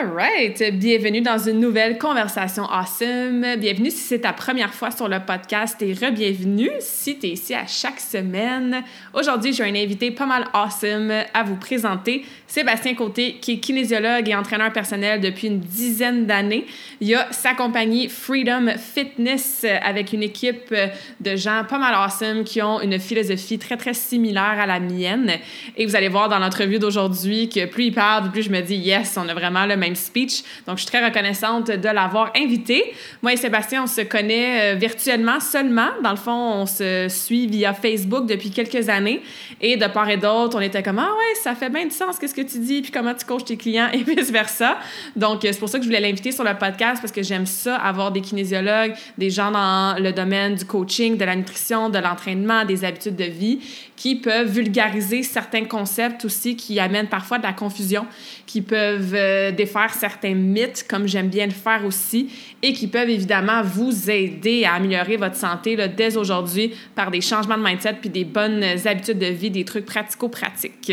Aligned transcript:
All 0.00 0.12
right. 0.14 0.62
Bienvenue 0.78 1.20
dans 1.20 1.36
une 1.36 1.60
nouvelle 1.60 1.98
conversation 1.98 2.64
awesome. 2.64 3.44
Bienvenue 3.58 3.90
si 3.90 3.98
c'est 3.98 4.20
ta 4.20 4.32
première 4.32 4.72
fois 4.72 4.90
sur 4.90 5.08
le 5.08 5.18
podcast 5.20 5.76
et 5.82 5.92
re-bienvenue 5.92 6.70
si 6.78 7.18
tu 7.18 7.26
es 7.26 7.30
ici 7.32 7.54
à 7.54 7.66
chaque 7.66 8.00
semaine. 8.00 8.82
Aujourd'hui, 9.12 9.52
j'ai 9.52 9.62
un 9.62 9.74
invité 9.74 10.10
pas 10.10 10.24
mal 10.24 10.46
awesome 10.54 11.12
à 11.34 11.42
vous 11.42 11.56
présenter. 11.56 12.24
Sébastien 12.46 12.94
Côté, 12.94 13.36
qui 13.42 13.52
est 13.52 13.58
kinésiologue 13.58 14.26
et 14.26 14.34
entraîneur 14.34 14.72
personnel 14.72 15.20
depuis 15.20 15.48
une 15.48 15.60
dizaine 15.60 16.24
d'années. 16.24 16.64
Il 17.02 17.14
a 17.14 17.30
sa 17.30 17.52
compagnie 17.52 18.08
Freedom 18.08 18.68
Fitness 18.78 19.66
avec 19.82 20.14
une 20.14 20.22
équipe 20.22 20.74
de 21.20 21.36
gens 21.36 21.64
pas 21.68 21.78
mal 21.78 21.94
awesome 21.94 22.44
qui 22.44 22.62
ont 22.62 22.80
une 22.80 22.98
philosophie 22.98 23.58
très, 23.58 23.76
très 23.76 23.94
similaire 23.94 24.56
à 24.58 24.66
la 24.66 24.80
mienne. 24.80 25.32
Et 25.76 25.84
vous 25.84 25.94
allez 25.94 26.08
voir 26.08 26.30
dans 26.30 26.38
l'entrevue 26.38 26.78
d'aujourd'hui 26.78 27.50
que 27.50 27.66
plus 27.66 27.84
il 27.84 27.92
parle, 27.92 28.30
plus 28.30 28.44
je 28.44 28.50
me 28.50 28.62
dis 28.62 28.76
yes, 28.76 29.18
on 29.18 29.28
a 29.28 29.34
vraiment 29.34 29.66
le 29.66 29.76
même 29.76 29.89
speech. 29.94 30.42
Donc, 30.66 30.76
je 30.76 30.82
suis 30.82 30.90
très 30.90 31.04
reconnaissante 31.04 31.66
de 31.68 31.88
l'avoir 31.88 32.32
invité. 32.36 32.92
Moi 33.22 33.32
et 33.32 33.36
Sébastien, 33.36 33.84
on 33.84 33.86
se 33.86 34.02
connaît 34.02 34.74
euh, 34.74 34.74
virtuellement 34.76 35.40
seulement. 35.40 35.88
Dans 36.02 36.10
le 36.10 36.16
fond, 36.16 36.32
on 36.32 36.66
se 36.66 37.06
suit 37.08 37.46
via 37.46 37.74
Facebook 37.74 38.26
depuis 38.26 38.50
quelques 38.50 38.88
années. 38.88 39.22
Et 39.60 39.76
de 39.76 39.86
part 39.86 40.08
et 40.08 40.16
d'autre, 40.16 40.56
on 40.56 40.60
était 40.60 40.82
comme 40.82 40.98
Ah 40.98 41.10
ouais, 41.10 41.34
ça 41.42 41.54
fait 41.54 41.70
bien 41.70 41.84
du 41.84 41.94
sens, 41.94 42.18
qu'est-ce 42.18 42.34
que 42.34 42.40
tu 42.40 42.58
dis, 42.58 42.82
puis 42.82 42.90
comment 42.90 43.14
tu 43.14 43.24
coaches 43.24 43.44
tes 43.44 43.56
clients 43.56 43.88
et 43.92 44.02
vice-versa. 44.02 44.78
Donc, 45.16 45.40
c'est 45.42 45.58
pour 45.58 45.68
ça 45.68 45.78
que 45.78 45.84
je 45.84 45.88
voulais 45.88 46.00
l'inviter 46.00 46.32
sur 46.32 46.44
le 46.44 46.54
podcast 46.54 47.00
parce 47.00 47.12
que 47.12 47.22
j'aime 47.22 47.46
ça, 47.46 47.76
avoir 47.76 48.12
des 48.12 48.20
kinésiologues, 48.20 48.94
des 49.18 49.30
gens 49.30 49.50
dans 49.50 49.96
le 49.98 50.12
domaine 50.12 50.54
du 50.54 50.64
coaching, 50.64 51.16
de 51.16 51.24
la 51.24 51.36
nutrition, 51.36 51.88
de 51.88 51.98
l'entraînement, 51.98 52.64
des 52.64 52.84
habitudes 52.84 53.16
de 53.16 53.24
vie 53.24 53.60
qui 53.96 54.16
peuvent 54.16 54.48
vulgariser 54.48 55.22
certains 55.22 55.64
concepts 55.64 56.24
aussi 56.24 56.56
qui 56.56 56.80
amènent 56.80 57.08
parfois 57.08 57.36
de 57.36 57.42
la 57.42 57.52
confusion, 57.52 58.06
qui 58.46 58.62
peuvent 58.62 59.14
euh, 59.14 59.52
certains 59.88 60.34
mythes, 60.34 60.84
comme 60.86 61.08
j'aime 61.08 61.28
bien 61.28 61.46
le 61.46 61.52
faire 61.52 61.84
aussi, 61.86 62.28
et 62.62 62.74
qui 62.74 62.86
peuvent 62.86 63.08
évidemment 63.08 63.62
vous 63.62 64.10
aider 64.10 64.64
à 64.64 64.74
améliorer 64.74 65.16
votre 65.16 65.36
santé 65.36 65.76
dès 65.96 66.16
aujourd'hui 66.18 66.74
par 66.94 67.10
des 67.10 67.22
changements 67.22 67.56
de 67.56 67.62
mindset 67.62 67.94
puis 67.94 68.10
des 68.10 68.24
bonnes 68.24 68.62
habitudes 68.84 69.18
de 69.18 69.26
vie, 69.26 69.50
des 69.50 69.64
trucs 69.64 69.86
pratico-pratiques. 69.86 70.92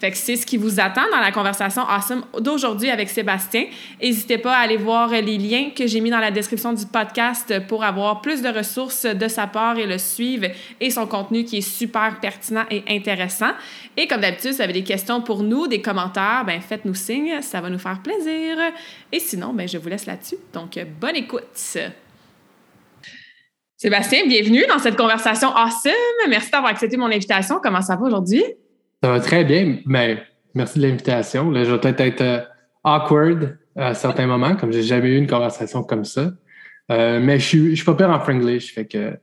Fait 0.00 0.10
que 0.10 0.16
c'est 0.16 0.36
ce 0.36 0.44
qui 0.44 0.56
vous 0.56 0.80
attend 0.80 1.04
dans 1.12 1.20
la 1.20 1.30
conversation 1.30 1.82
awesome 1.82 2.24
d'aujourd'hui 2.40 2.90
avec 2.90 3.08
Sébastien. 3.08 3.66
N'hésitez 4.02 4.38
pas 4.38 4.56
à 4.56 4.60
aller 4.62 4.76
voir 4.76 5.10
les 5.10 5.38
liens 5.38 5.70
que 5.74 5.86
j'ai 5.86 6.00
mis 6.00 6.10
dans 6.10 6.18
la 6.18 6.30
description 6.30 6.72
du 6.72 6.84
podcast 6.86 7.54
pour 7.68 7.84
avoir 7.84 8.20
plus 8.20 8.42
de 8.42 8.48
ressources 8.48 9.06
de 9.06 9.28
sa 9.28 9.46
part 9.46 9.78
et 9.78 9.86
le 9.86 9.98
suivre 9.98 10.46
et 10.80 10.90
son 10.90 11.06
contenu 11.06 11.44
qui 11.44 11.58
est 11.58 11.68
super 11.68 12.18
pertinent 12.20 12.64
et 12.70 12.82
intéressant. 12.88 13.52
Et 13.96 14.06
comme 14.06 14.20
d'habitude, 14.20 14.50
si 14.50 14.56
vous 14.56 14.62
avez 14.62 14.72
des 14.72 14.82
questions 14.82 15.20
pour 15.20 15.42
nous, 15.42 15.68
des 15.68 15.80
commentaires, 15.80 16.44
ben 16.46 16.60
faites-nous 16.60 16.94
signe, 16.94 17.40
ça 17.40 17.60
va 17.60 17.70
nous 17.70 17.78
faire 17.78 18.00
plaisir. 18.02 18.13
Et 19.12 19.20
sinon, 19.20 19.52
ben 19.52 19.68
je 19.68 19.78
vous 19.78 19.88
laisse 19.88 20.06
là-dessus. 20.06 20.36
Donc, 20.52 20.78
bonne 21.00 21.16
écoute. 21.16 21.76
Sébastien, 23.76 24.26
bienvenue 24.26 24.64
dans 24.68 24.78
cette 24.78 24.96
conversation 24.96 25.48
awesome. 25.54 25.92
Merci 26.28 26.50
d'avoir 26.50 26.72
accepté 26.72 26.96
mon 26.96 27.06
invitation. 27.06 27.60
Comment 27.62 27.82
ça 27.82 27.96
va 27.96 28.06
aujourd'hui? 28.06 28.42
Ça 29.02 29.10
va 29.10 29.20
très 29.20 29.44
bien, 29.44 29.78
mais 29.84 30.22
merci 30.54 30.78
de 30.78 30.86
l'invitation. 30.86 31.52
je 31.52 31.70
vais 31.70 31.80
peut-être 31.80 32.00
être 32.00 32.20
euh, 32.22 32.40
awkward 32.84 33.58
à 33.76 33.92
certains 33.94 34.26
moments, 34.26 34.56
comme 34.56 34.72
j'ai 34.72 34.82
jamais 34.82 35.10
eu 35.10 35.18
une 35.18 35.26
conversation 35.26 35.82
comme 35.82 36.04
ça. 36.04 36.30
Euh, 36.90 37.20
mais 37.20 37.38
je 37.38 37.46
suis, 37.46 37.70
je 37.70 37.74
suis 37.74 37.84
pas 37.84 37.94
pire 37.94 38.10
en 38.10 38.20
franglish, 38.20 38.72
fait 38.72 38.86
que 38.86 39.18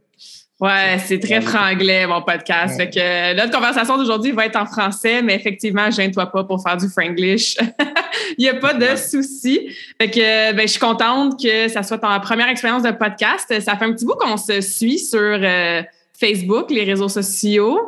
Ouais, 0.62 1.00
c'est 1.04 1.18
très 1.18 1.42
franglais, 1.42 2.06
mon 2.06 2.22
podcast. 2.22 2.78
Fait 2.78 2.88
que 2.88 3.00
euh, 3.00 3.34
notre 3.34 3.52
conversation 3.52 3.98
d'aujourd'hui 3.98 4.32
va 4.32 4.46
être 4.46 4.58
en 4.58 4.68
français, 4.68 5.24
mais 5.24 5.34
effectivement, 5.34 5.90
gêne-toi 5.90 6.28
pas 6.28 6.44
pour 6.44 6.62
faire 6.62 6.78
du 6.78 6.88
franglish. 6.88 7.58
Il 8.38 8.44
n'y 8.44 8.50
a 8.50 8.54
pas 8.54 8.76
de 8.76 8.96
souci. 8.96 9.76
Fait 10.00 10.12
que 10.12 10.54
ben, 10.54 10.62
je 10.62 10.68
suis 10.68 10.80
contente 10.80 11.42
que 11.42 11.68
ça 11.68 11.82
soit 11.82 11.98
ta 11.98 12.20
première 12.20 12.48
expérience 12.48 12.84
de 12.84 12.92
podcast. 12.92 13.60
Ça 13.60 13.76
fait 13.76 13.86
un 13.86 13.94
petit 13.94 14.06
bout 14.06 14.14
qu'on 14.14 14.38
se 14.38 14.62
suit 14.62 15.00
sur 15.00 15.20
euh, 15.20 15.82
Facebook, 16.22 16.70
les 16.70 16.84
réseaux 16.84 17.09
sociaux. 17.09 17.80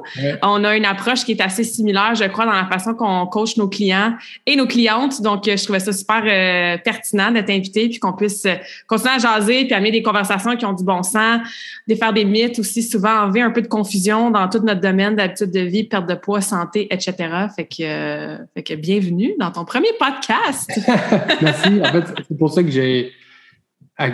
On 0.42 0.64
a 0.64 0.76
une 0.76 0.86
approche 0.86 1.24
qui 1.24 1.34
est 1.34 1.42
assez 1.42 1.64
similaire, 1.64 2.16
je 2.16 2.26
crois, 2.26 2.46
dans 2.46 2.54
la 2.54 2.66
façon 2.66 2.96
qu'on 2.96 3.28
coach 3.28 3.58
nos 3.58 3.70
clients 3.70 4.16
et 4.46 4.56
nos 4.56 4.66
clientes. 4.66 5.22
Donc, 5.22 5.44
je 5.46 5.64
trouvais 5.64 5.80
ça 5.80 5.94
super 5.94 6.24
euh, 6.26 6.78
pertinent 6.84 7.32
d'être 7.32 7.52
invité 7.52 7.88
puis 7.90 8.00
qu'on 8.00 8.14
puisse 8.14 8.46
euh, 8.46 8.56
continuer 8.88 9.14
à 9.14 9.20
jaser 9.20 9.66
puis 9.66 9.74
amener 9.74 9.92
des 9.92 10.02
conversations 10.02 10.56
qui 10.56 10.66
ont 10.66 10.74
du 10.74 10.84
bon 10.84 11.04
sens, 11.04 11.42
défaire 11.88 12.12
des 12.12 12.26
mythes 12.26 12.58
aussi, 12.58 12.82
souvent 12.82 13.26
enlever 13.26 13.42
un 13.42 13.52
peu 13.52 13.62
de 13.62 13.68
confusion 13.68 14.32
dans 14.32 14.50
tout 14.50 14.60
notre 14.60 14.82
domaine 14.82 15.16
d'habitude 15.16 15.52
de 15.52 15.60
vie, 15.60 15.84
perte 15.84 16.10
de 16.10 16.16
poids, 16.16 16.42
santé, 16.42 16.88
etc. 16.92 17.14
Fait 17.56 17.66
que, 17.66 17.84
euh, 17.84 18.38
fait 18.56 18.64
que 18.64 18.74
bienvenue 18.74 19.36
dans 19.40 19.52
ton 19.52 19.64
premier 19.64 19.92
podcast. 20.00 20.72
Merci. 21.42 21.82
En 21.82 21.92
fait, 21.92 22.24
c'est 22.28 22.38
pour 22.38 22.52
ça 22.52 22.64
que 22.64 22.72
j'ai 22.72 23.12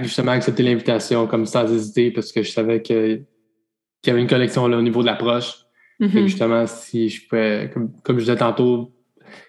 justement 0.01 0.33
accepté 0.33 0.61
l'invitation 0.63 1.25
comme 1.25 1.45
ça, 1.45 1.63
hésiter 1.63 2.11
parce 2.11 2.33
que 2.33 2.43
je 2.43 2.51
savais 2.51 2.81
que 2.81 3.21
qu'il 4.01 4.11
y 4.11 4.13
avait 4.13 4.21
une 4.21 4.29
collection 4.29 4.67
là, 4.67 4.77
au 4.77 4.81
niveau 4.81 5.01
de 5.01 5.07
l'approche. 5.07 5.65
Mm-hmm. 5.99 6.27
Justement, 6.27 6.65
si 6.65 7.09
je 7.09 7.27
pouvais, 7.27 7.69
comme, 7.73 7.91
comme 8.03 8.17
je 8.17 8.25
disais 8.25 8.37
tantôt, 8.37 8.91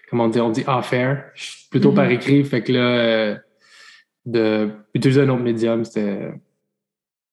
comment 0.09 0.27
dire, 0.27 0.45
on 0.45 0.49
dit 0.49 0.63
off-air, 0.67 1.25
je 1.33 1.43
suis 1.43 1.69
plutôt 1.69 1.91
par 1.91 2.07
mm-hmm. 2.07 2.13
écrit, 2.13 2.43
fait 2.43 2.61
que 2.61 2.73
là, 2.73 2.79
euh, 2.79 3.35
de 4.25 4.69
utiliser 4.93 5.21
un 5.21 5.29
autre 5.29 5.43
médium, 5.43 5.85
c'était 5.85 6.33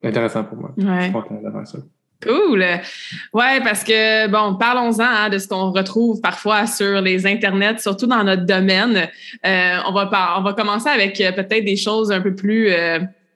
intéressant 0.02 0.44
pour 0.44 0.58
moi. 0.58 0.74
Ouais. 0.76 0.98
Je 0.98 1.02
suis 1.02 1.12
content 1.12 1.64
ça. 1.64 1.78
Cool. 2.20 2.64
Ouais, 3.32 3.60
parce 3.62 3.84
que, 3.84 4.26
bon, 4.28 4.56
parlons-en 4.56 5.00
hein, 5.00 5.28
de 5.28 5.38
ce 5.38 5.46
qu'on 5.46 5.70
retrouve 5.70 6.20
parfois 6.20 6.66
sur 6.66 7.00
les 7.00 7.26
internets, 7.26 7.78
surtout 7.78 8.06
dans 8.06 8.24
notre 8.24 8.44
domaine. 8.44 9.08
Euh, 9.46 9.76
on, 9.86 9.92
va 9.92 10.34
on 10.38 10.42
va 10.42 10.52
commencer 10.52 10.88
avec 10.88 11.20
euh, 11.20 11.30
peut-être 11.30 11.64
des 11.64 11.76
choses 11.76 12.10
un 12.10 12.20
peu 12.20 12.34
plus 12.34 12.70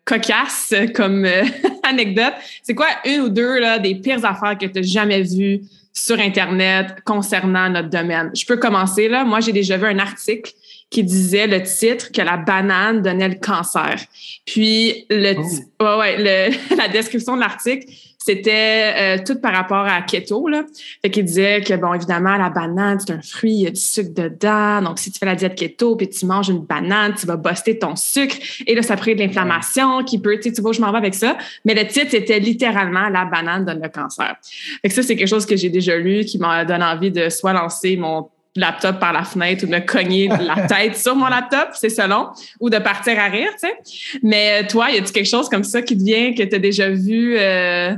cocasse 0.04 0.74
comme 0.94 1.24
euh, 1.24 1.44
anecdote. 1.82 2.34
C'est 2.62 2.74
quoi 2.74 2.88
une 3.04 3.20
ou 3.22 3.28
deux 3.28 3.58
là, 3.58 3.78
des 3.78 3.94
pires 3.94 4.24
affaires 4.24 4.56
que 4.58 4.66
tu 4.66 4.80
n'as 4.80 4.86
jamais 4.86 5.22
vues 5.22 5.60
sur 5.92 6.18
Internet 6.18 7.02
concernant 7.04 7.68
notre 7.68 7.88
domaine? 7.88 8.30
Je 8.34 8.44
peux 8.44 8.56
commencer 8.56 9.08
là. 9.08 9.24
Moi, 9.24 9.40
j'ai 9.40 9.52
déjà 9.52 9.76
vu 9.76 9.86
un 9.86 9.98
article 9.98 10.52
qui 10.90 11.02
disait 11.02 11.46
le 11.46 11.62
titre 11.62 12.12
que 12.12 12.20
la 12.20 12.36
banane 12.36 13.00
donnait 13.00 13.28
le 13.28 13.36
cancer. 13.36 13.96
Puis 14.44 15.06
le, 15.08 15.34
oh. 15.80 15.98
ouais, 15.98 16.16
le, 16.18 16.76
la 16.76 16.88
description 16.88 17.34
de 17.34 17.40
l'article, 17.40 17.86
c'était 18.24 18.94
euh, 18.96 19.24
tout 19.24 19.40
par 19.40 19.52
rapport 19.52 19.84
à 19.86 20.00
keto. 20.02 20.48
Là. 20.48 20.62
Fait 21.02 21.10
qu'il 21.10 21.24
disait 21.24 21.60
que, 21.60 21.74
bon, 21.74 21.92
évidemment, 21.94 22.36
la 22.36 22.50
banane, 22.50 22.98
c'est 23.00 23.12
un 23.12 23.20
fruit, 23.22 23.52
il 23.52 23.62
y 23.62 23.66
a 23.66 23.70
du 23.70 23.80
sucre 23.80 24.10
dedans. 24.14 24.82
Donc, 24.82 24.98
si 24.98 25.10
tu 25.10 25.18
fais 25.18 25.26
la 25.26 25.34
diète 25.34 25.54
keto 25.54 25.96
puis 25.96 26.08
tu 26.08 26.26
manges 26.26 26.48
une 26.48 26.64
banane, 26.64 27.14
tu 27.14 27.26
vas 27.26 27.36
buster 27.36 27.78
ton 27.78 27.96
sucre. 27.96 28.36
Et 28.66 28.74
là, 28.74 28.82
ça 28.82 28.96
crée 28.96 29.14
de 29.14 29.20
l'inflammation 29.20 30.04
qui 30.04 30.18
peut, 30.18 30.36
tu 30.36 30.44
sais, 30.48 30.52
tu 30.52 30.62
vois, 30.62 30.72
je 30.72 30.80
m'en 30.80 30.90
vais 30.92 30.98
avec 30.98 31.14
ça. 31.14 31.36
Mais 31.64 31.74
le 31.74 31.86
titre, 31.86 32.10
c'était 32.10 32.38
littéralement 32.38 33.08
la 33.08 33.24
banane 33.24 33.64
donne 33.64 33.82
le 33.82 33.88
cancer. 33.88 34.36
Fait 34.82 34.88
que 34.88 34.94
ça, 34.94 35.02
c'est 35.02 35.16
quelque 35.16 35.28
chose 35.28 35.46
que 35.46 35.56
j'ai 35.56 35.70
déjà 35.70 35.96
lu 35.96 36.24
qui 36.24 36.38
m'a 36.38 36.64
donné 36.64 36.84
envie 36.84 37.10
de 37.10 37.28
soit 37.28 37.52
lancer 37.52 37.96
mon 37.96 38.28
laptop 38.54 38.98
par 38.98 39.12
la 39.12 39.24
fenêtre 39.24 39.64
ou 39.64 39.66
de 39.66 39.72
me 39.72 39.80
cogner 39.80 40.28
la 40.28 40.66
tête 40.68 40.96
sur 40.96 41.16
mon 41.16 41.26
laptop, 41.26 41.70
c'est 41.74 41.88
selon, 41.88 42.28
ou 42.60 42.68
de 42.68 42.78
partir 42.78 43.18
à 43.18 43.26
rire, 43.26 43.50
tu 43.52 43.68
sais. 43.68 44.20
Mais 44.22 44.66
toi, 44.66 44.90
y 44.90 44.98
a-tu 44.98 45.12
quelque 45.12 45.28
chose 45.28 45.48
comme 45.48 45.64
ça 45.64 45.82
qui 45.82 45.96
te 45.96 46.02
vient, 46.02 46.34
que 46.34 46.42
tu 46.42 46.54
as 46.54 46.58
déjà 46.58 46.90
vu 46.90 47.36
euh, 47.38 47.94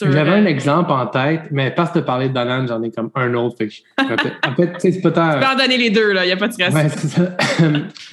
j'avais 0.00 0.30
un 0.30 0.46
exemple 0.46 0.90
en 0.92 1.06
tête, 1.06 1.42
mais 1.50 1.70
parce 1.70 1.90
que 1.90 1.98
de 1.98 2.04
parler 2.04 2.28
de 2.28 2.34
banane, 2.34 2.66
j'en 2.66 2.82
ai 2.82 2.90
comme 2.90 3.10
un 3.14 3.34
autre. 3.34 3.56
en 3.98 4.54
fait, 4.54 4.72
c'est 4.78 5.00
peut-être. 5.00 5.34
Tu 5.34 5.40
peux 5.40 5.52
en 5.52 5.56
donner 5.56 5.76
les 5.76 5.90
deux, 5.90 6.12
là, 6.12 6.24
il 6.24 6.28
n'y 6.28 6.32
a 6.32 6.36
pas 6.36 6.48
de 6.48 6.52
stress. 6.52 6.74
Ouais, 6.74 6.88
c'est 6.88 7.08
ça. 7.08 7.36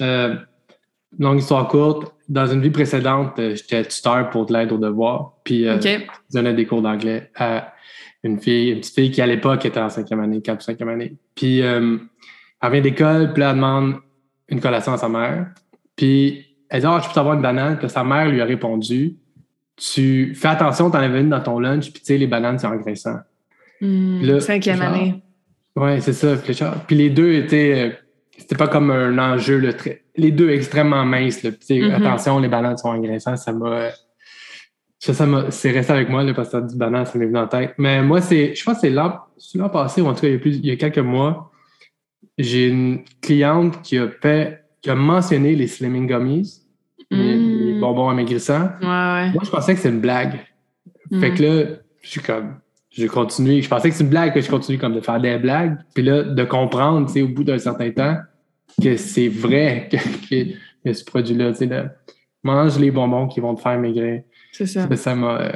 euh, 0.00 0.34
longue 1.18 1.38
histoire 1.38 1.68
courte, 1.68 2.14
dans 2.28 2.46
une 2.46 2.60
vie 2.60 2.70
précédente, 2.70 3.38
euh, 3.38 3.54
j'étais 3.54 3.84
tuteur 3.84 4.30
pour 4.30 4.46
de 4.46 4.52
l'aide 4.52 4.72
aux 4.72 4.78
devoirs. 4.78 5.34
Puis, 5.44 5.66
euh, 5.66 5.80
je 5.80 5.98
donnais 6.32 6.54
des 6.54 6.66
cours 6.66 6.82
d'anglais 6.82 7.30
à 7.36 7.74
une 8.22 8.40
fille, 8.40 8.70
une 8.70 8.80
petite 8.80 8.94
fille 8.94 9.10
qui, 9.10 9.20
à 9.20 9.26
l'époque, 9.26 9.64
était 9.64 9.80
en 9.80 9.88
cinquième 9.88 10.20
année, 10.20 10.40
quatre 10.40 10.60
ou 10.60 10.64
cinquième 10.64 10.88
année. 10.88 11.16
Puis, 11.34 11.62
euh, 11.62 11.98
elle 12.62 12.72
vient 12.72 12.80
d'école, 12.80 13.32
puis 13.32 13.42
elle 13.42 13.54
demande 13.54 13.96
une 14.48 14.60
collation 14.60 14.92
à 14.92 14.98
sa 14.98 15.08
mère. 15.08 15.46
Puis 15.96 16.46
elle 16.68 16.80
dit 16.80 16.86
Ah, 16.86 17.00
je 17.02 17.12
peux 17.12 17.20
avoir 17.20 17.34
une 17.34 17.42
banane. 17.42 17.78
Puis 17.78 17.88
sa 17.88 18.04
mère 18.04 18.28
lui 18.28 18.40
a 18.40 18.44
répondu 18.44 19.16
Tu 19.80 20.34
fais 20.34 20.48
attention, 20.48 20.90
t'en 20.90 20.98
avais 20.98 21.20
une 21.20 21.30
dans 21.30 21.40
ton 21.40 21.58
lunch, 21.58 21.90
puis 21.90 22.00
tu 22.00 22.06
sais, 22.06 22.18
les 22.18 22.26
bananes, 22.26 22.58
c'est 22.58 22.66
engraissant. 22.66 23.16
Mmh, 23.80 24.40
cinquième 24.40 24.82
année. 24.82 25.22
Oui, 25.74 26.02
c'est 26.02 26.12
ça. 26.12 26.36
Puis 26.86 26.96
les 26.96 27.10
deux 27.10 27.32
étaient. 27.32 27.98
C'était 28.36 28.56
pas 28.56 28.68
comme 28.68 28.90
un 28.90 29.16
enjeu, 29.18 29.58
le 29.58 29.74
les 30.16 30.30
deux 30.30 30.50
extrêmement 30.50 31.04
minces. 31.04 31.42
Là. 31.42 31.50
Mm-hmm. 31.50 31.94
Attention, 31.94 32.38
les 32.38 32.48
bananes 32.48 32.76
sont 32.76 32.88
engraissants. 32.88 33.36
Ça 33.36 33.52
m'a. 33.52 33.88
Ça, 34.98 35.14
c'est 35.48 35.70
resté 35.70 35.92
avec 35.94 36.10
moi, 36.10 36.22
le 36.22 36.34
parce 36.34 36.50
que 36.50 36.68
du 36.68 36.76
banane, 36.76 37.06
ça 37.06 37.18
m'est 37.18 37.24
venu 37.24 37.38
en 37.38 37.46
tête. 37.46 37.72
Mais 37.78 38.02
moi, 38.02 38.20
c'est, 38.20 38.54
je 38.54 38.62
pense 38.62 38.74
que 38.74 38.80
c'est 38.82 38.90
l'an 38.90 39.70
passé, 39.70 40.02
ou 40.02 40.06
en 40.06 40.14
tout 40.14 40.20
cas, 40.20 40.28
il 40.28 40.34
y 40.34 40.36
a, 40.36 40.38
plus, 40.38 40.56
il 40.56 40.66
y 40.66 40.70
a 40.70 40.76
quelques 40.76 40.98
mois, 40.98 41.50
j'ai 42.36 42.68
une 42.68 43.02
cliente 43.22 43.80
qui 43.80 43.96
a, 43.96 44.08
fait, 44.08 44.62
qui 44.82 44.90
a 44.90 44.94
mentionné 44.94 45.56
les 45.56 45.68
Slimming 45.68 46.06
Gummies, 46.06 46.66
mm. 47.80 47.82
bonbons 47.82 48.08
amaigrissants. 48.08 48.70
Ouais, 48.80 48.86
ouais. 48.86 49.30
Moi, 49.32 49.42
je 49.44 49.50
pensais 49.50 49.74
que 49.74 49.80
c'était 49.80 49.94
une 49.94 50.00
blague. 50.00 50.40
Fait 51.20 51.30
mm. 51.30 51.34
que 51.34 51.42
là, 51.42 51.64
je 52.02 52.08
suis 52.08 52.20
comme, 52.20 52.56
j'ai 52.90 53.08
continué. 53.08 53.62
Je 53.62 53.68
pensais 53.68 53.90
que 53.90 53.96
c'est 53.96 54.04
une 54.04 54.10
blague, 54.10 54.34
que 54.34 54.40
je 54.40 54.50
continue 54.50 54.78
comme 54.78 54.94
de 54.94 55.00
faire 55.00 55.20
des 55.20 55.38
blagues. 55.38 55.78
Puis 55.94 56.04
là, 56.04 56.22
de 56.22 56.44
comprendre, 56.44 57.06
tu 57.06 57.14
sais, 57.14 57.22
au 57.22 57.28
bout 57.28 57.44
d'un 57.44 57.58
certain 57.58 57.90
temps, 57.90 58.16
que 58.82 58.96
c'est 58.96 59.28
vrai 59.28 59.88
que, 59.90 60.54
que, 60.84 60.92
ce 60.92 61.04
produit-là, 61.04 61.52
tu 61.52 61.68
sais, 61.68 61.84
mange 62.42 62.78
les 62.78 62.90
bonbons 62.90 63.28
qui 63.28 63.40
vont 63.40 63.54
te 63.54 63.60
faire 63.60 63.78
maigrir. 63.78 64.22
C'est 64.52 64.66
ça. 64.66 64.88
Ça, 64.96 65.14
m'a, 65.14 65.52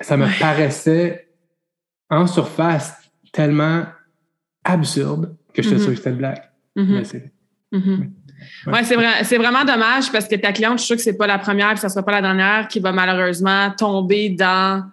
ça 0.00 0.16
me 0.16 0.26
paraissait 0.38 1.28
en 2.10 2.26
surface 2.26 3.10
tellement 3.32 3.84
absurde 4.62 5.36
que 5.52 5.62
je 5.62 5.68
suis 5.68 5.76
mm-hmm. 5.76 5.80
sûr 5.80 5.90
que 5.90 5.96
c'était 5.96 6.10
une 6.10 6.16
blague. 6.16 6.42
Mm-hmm. 6.76 7.04
c'est, 7.04 7.32
mm-hmm. 7.72 8.10
Ouais, 8.66 8.84
c'est, 8.84 8.94
vrai, 8.94 9.24
c'est 9.24 9.38
vraiment 9.38 9.64
dommage 9.64 10.10
parce 10.10 10.26
que 10.26 10.36
ta 10.36 10.52
cliente, 10.52 10.78
je 10.78 10.84
suis 10.84 10.86
sûre 10.86 10.96
que 10.96 11.02
c'est 11.02 11.16
pas 11.16 11.26
la 11.26 11.38
première 11.38 11.72
et 11.72 11.76
ça 11.76 11.88
sera 11.88 12.04
pas 12.04 12.12
la 12.12 12.22
dernière 12.22 12.68
qui 12.68 12.80
va 12.80 12.92
malheureusement 12.92 13.70
tomber 13.76 14.30
dans 14.30 14.84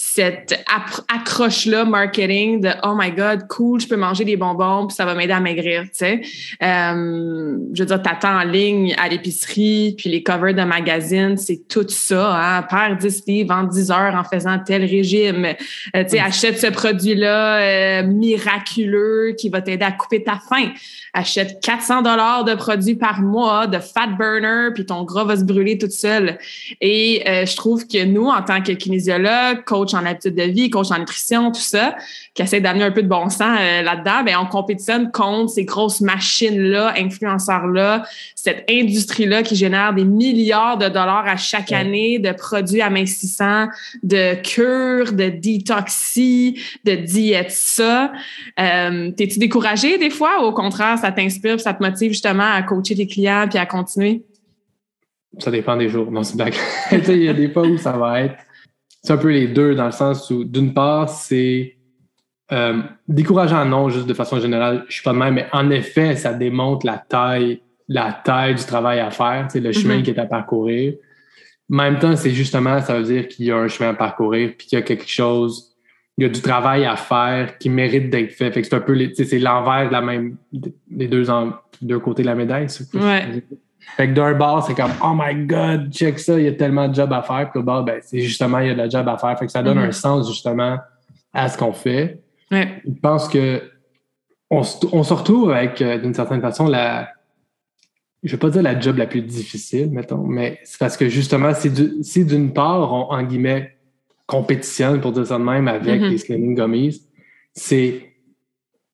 cette 0.00 0.64
accroche-là 1.08 1.84
marketing 1.84 2.60
de 2.60 2.70
oh 2.84 2.94
my 2.96 3.10
god, 3.10 3.48
cool, 3.48 3.80
je 3.80 3.88
peux 3.88 3.96
manger 3.96 4.24
des 4.24 4.36
bonbons 4.36 4.86
puis 4.86 4.94
ça 4.94 5.04
va 5.04 5.16
m'aider 5.16 5.32
à 5.32 5.40
maigrir, 5.40 5.82
tu 5.82 5.88
sais. 5.94 6.20
Euh, 6.62 7.58
je 7.72 7.82
veux 7.82 7.86
dire, 7.86 8.00
t'attends 8.00 8.38
en 8.38 8.44
ligne 8.44 8.94
à 8.96 9.08
l'épicerie 9.08 9.96
puis 9.98 10.08
les 10.08 10.22
covers 10.22 10.54
de 10.54 10.62
magazines, 10.62 11.36
c'est 11.36 11.66
tout 11.66 11.84
ça. 11.88 12.58
Hein? 12.58 12.62
Perds 12.70 12.98
10 12.98 13.26
livres 13.26 13.52
en 13.52 13.64
10 13.64 13.90
heures 13.90 14.14
en 14.14 14.22
faisant 14.22 14.60
tel 14.64 14.84
régime. 14.84 15.46
Euh, 15.96 16.04
tu 16.04 16.10
sais, 16.10 16.20
achète 16.20 16.60
ce 16.60 16.68
produit-là 16.68 17.56
euh, 17.58 18.02
miraculeux 18.06 19.34
qui 19.36 19.48
va 19.48 19.62
t'aider 19.62 19.84
à 19.84 19.90
couper 19.90 20.22
ta 20.22 20.38
faim. 20.48 20.70
Achète 21.12 21.58
400 21.60 22.02
dollars 22.02 22.44
de 22.44 22.54
produits 22.54 22.94
par 22.94 23.20
mois 23.20 23.66
de 23.66 23.80
fat 23.80 24.06
burner 24.16 24.68
puis 24.72 24.86
ton 24.86 25.02
gras 25.02 25.24
va 25.24 25.36
se 25.36 25.42
brûler 25.42 25.76
toute 25.76 25.90
seul. 25.90 26.38
Et 26.80 27.24
je 27.26 27.56
trouve 27.56 27.88
que 27.88 28.04
nous, 28.04 28.26
en 28.26 28.42
tant 28.42 28.62
que 28.62 28.72
kinésiologue, 28.72 29.64
coach 29.64 29.87
en 29.94 30.04
habitude 30.04 30.34
de 30.34 30.42
vie, 30.42 30.70
coach 30.70 30.90
en 30.90 30.98
nutrition, 30.98 31.50
tout 31.50 31.60
ça, 31.60 31.96
qui 32.34 32.42
essaie 32.42 32.60
d'amener 32.60 32.84
un 32.84 32.90
peu 32.90 33.02
de 33.02 33.08
bon 33.08 33.28
sens 33.28 33.58
euh, 33.60 33.82
là-dedans, 33.82 34.24
ben 34.24 34.36
on 34.40 34.46
compétitionne 34.46 35.10
contre 35.10 35.50
ces 35.50 35.64
grosses 35.64 36.00
machines-là, 36.00 36.94
influenceurs-là, 36.98 38.04
cette 38.34 38.64
industrie-là 38.70 39.42
qui 39.42 39.56
génère 39.56 39.94
des 39.94 40.04
milliards 40.04 40.78
de 40.78 40.88
dollars 40.88 41.26
à 41.26 41.36
chaque 41.36 41.72
année 41.72 42.18
de 42.18 42.32
produits 42.32 42.80
amincissants, 42.80 43.68
de 44.02 44.34
cures, 44.42 45.12
de 45.12 45.28
détoxie, 45.28 46.60
de 46.84 46.94
diète 46.94 47.50
ça. 47.50 48.12
Euh, 48.60 49.10
T'es-tu 49.12 49.38
découragé 49.38 49.98
des 49.98 50.10
fois 50.10 50.42
ou 50.42 50.46
au 50.46 50.52
contraire, 50.52 50.98
ça 50.98 51.12
t'inspire, 51.12 51.60
ça 51.60 51.74
te 51.74 51.82
motive 51.82 52.12
justement 52.12 52.50
à 52.50 52.62
coacher 52.62 52.94
tes 52.94 53.06
clients 53.06 53.46
puis 53.48 53.58
à 53.58 53.66
continuer? 53.66 54.22
Ça 55.38 55.50
dépend 55.50 55.76
des 55.76 55.88
jours. 55.88 56.10
Non, 56.10 56.22
c'est 56.22 56.36
blague. 56.36 56.54
Il 56.92 57.22
y 57.22 57.28
a 57.28 57.34
des 57.34 57.48
fois 57.48 57.66
où 57.66 57.76
ça 57.78 57.92
va 57.92 58.22
être 58.22 58.36
c'est 59.02 59.12
un 59.12 59.16
peu 59.16 59.30
les 59.30 59.48
deux 59.48 59.74
dans 59.74 59.86
le 59.86 59.92
sens 59.92 60.30
où, 60.30 60.44
d'une 60.44 60.74
part, 60.74 61.08
c'est 61.08 61.76
euh, 62.52 62.82
décourageant, 63.06 63.64
non, 63.64 63.88
juste 63.88 64.06
de 64.06 64.14
façon 64.14 64.40
générale, 64.40 64.84
je 64.88 64.94
suis 64.94 65.02
pas 65.02 65.12
de 65.12 65.18
même, 65.18 65.34
mais 65.34 65.46
en 65.52 65.70
effet, 65.70 66.16
ça 66.16 66.32
démontre 66.32 66.86
la 66.86 66.98
taille, 66.98 67.60
la 67.88 68.12
taille 68.12 68.54
du 68.54 68.64
travail 68.64 69.00
à 69.00 69.10
faire, 69.10 69.48
c'est 69.50 69.60
le 69.60 69.72
chemin 69.72 69.98
mm-hmm. 69.98 70.02
qui 70.02 70.10
est 70.10 70.18
à 70.18 70.26
parcourir. 70.26 70.94
En 71.70 71.76
même 71.76 71.98
temps, 71.98 72.16
c'est 72.16 72.30
justement, 72.30 72.80
ça 72.80 72.98
veut 72.98 73.04
dire 73.04 73.28
qu'il 73.28 73.46
y 73.46 73.50
a 73.50 73.56
un 73.56 73.68
chemin 73.68 73.90
à 73.90 73.94
parcourir, 73.94 74.52
puis 74.56 74.66
qu'il 74.66 74.78
y 74.78 74.82
a 74.82 74.84
quelque 74.84 75.08
chose, 75.08 75.76
il 76.16 76.22
y 76.22 76.26
a 76.26 76.30
du 76.30 76.40
travail 76.40 76.84
à 76.84 76.96
faire 76.96 77.58
qui 77.58 77.68
mérite 77.68 78.10
d'être 78.10 78.32
fait. 78.32 78.50
Fait 78.50 78.62
que 78.62 78.66
c'est 78.66 78.74
un 78.74 78.80
peu, 78.80 78.98
c'est 79.14 79.38
l'envers 79.38 79.88
de 79.88 79.92
la 79.92 80.00
même, 80.00 80.36
les 80.90 81.06
deux, 81.06 81.30
en, 81.30 81.52
deux 81.82 81.98
côtés 81.98 82.22
de 82.22 82.28
la 82.28 82.34
médaille. 82.34 82.66
Ouais. 82.94 83.42
Fait 83.96 84.08
que 84.08 84.12
d'un 84.12 84.34
bord, 84.34 84.64
c'est 84.64 84.74
comme 84.74 84.92
Oh 85.02 85.12
my 85.14 85.46
God, 85.46 85.92
check 85.92 86.18
ça, 86.18 86.38
il 86.38 86.44
y 86.44 86.48
a 86.48 86.52
tellement 86.52 86.88
de 86.88 86.94
job 86.94 87.12
à 87.12 87.22
faire. 87.22 87.50
Puis 87.50 87.62
bord, 87.62 87.84
ben, 87.84 88.00
c'est 88.02 88.20
justement, 88.20 88.58
il 88.58 88.68
y 88.68 88.70
a 88.70 88.74
de 88.74 88.78
la 88.78 88.88
job 88.88 89.08
à 89.08 89.16
faire. 89.18 89.38
Fait 89.38 89.46
que 89.46 89.52
ça 89.52 89.62
donne 89.62 89.78
un 89.78 89.88
mm-hmm. 89.88 89.92
sens 89.92 90.28
justement 90.28 90.78
à 91.32 91.48
ce 91.48 91.56
qu'on 91.56 91.72
fait. 91.72 92.22
Ouais. 92.50 92.82
Je 92.84 93.00
pense 93.00 93.28
que 93.28 93.62
on, 94.50 94.62
on 94.92 95.02
se 95.02 95.14
retrouve 95.14 95.50
avec, 95.50 95.82
euh, 95.82 95.98
d'une 95.98 96.14
certaine 96.14 96.40
façon, 96.40 96.66
la. 96.66 97.10
Je 98.24 98.32
vais 98.32 98.38
pas 98.38 98.50
dire 98.50 98.62
la 98.62 98.78
job 98.78 98.96
la 98.96 99.06
plus 99.06 99.22
difficile, 99.22 99.90
mettons, 99.90 100.24
mais 100.24 100.58
c'est 100.64 100.78
parce 100.78 100.96
que 100.96 101.08
justement, 101.08 101.52
si 101.54 102.24
d'une 102.24 102.52
part, 102.52 102.92
on, 102.92 103.12
en 103.12 103.22
guillemets, 103.22 103.76
compétitionne, 104.26 105.00
pour 105.00 105.12
dire 105.12 105.26
ça 105.26 105.38
de 105.38 105.44
même, 105.44 105.68
avec 105.68 106.00
mm-hmm. 106.00 106.10
les 106.10 106.18
slimming 106.18 106.56
gummies, 106.56 107.00
c'est 107.52 108.12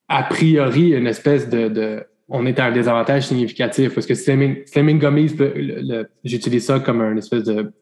a 0.09 0.25
priori 0.25 0.93
une 0.93 1.07
espèce 1.07 1.49
de 1.49 2.07
on 2.29 2.47
est 2.47 2.59
à 2.59 2.67
un 2.67 2.73
désavantage 2.73 3.27
significatif 3.27 3.95
parce 3.95 4.07
que 4.07 4.15
Slimming, 4.15 4.99
Gummies, 4.99 5.37
j'utilise 6.25 6.65
ça 6.65 6.81
comme 6.81 7.01
un 7.01 7.17
espèce 7.17 7.45
de 7.45 7.73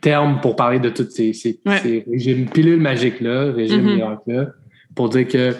terme 0.00 0.40
pour 0.40 0.56
parler 0.56 0.78
de 0.78 0.90
toutes 0.90 1.10
ces, 1.10 1.32
ces, 1.32 1.60
régimes 2.10 2.46
pilules 2.48 2.80
magiques-là, 2.80 3.52
régimes 3.52 3.86
mm-hmm. 3.86 3.96
miracles-là, 3.96 4.46
pour 4.94 5.08
dire 5.08 5.28
que 5.28 5.54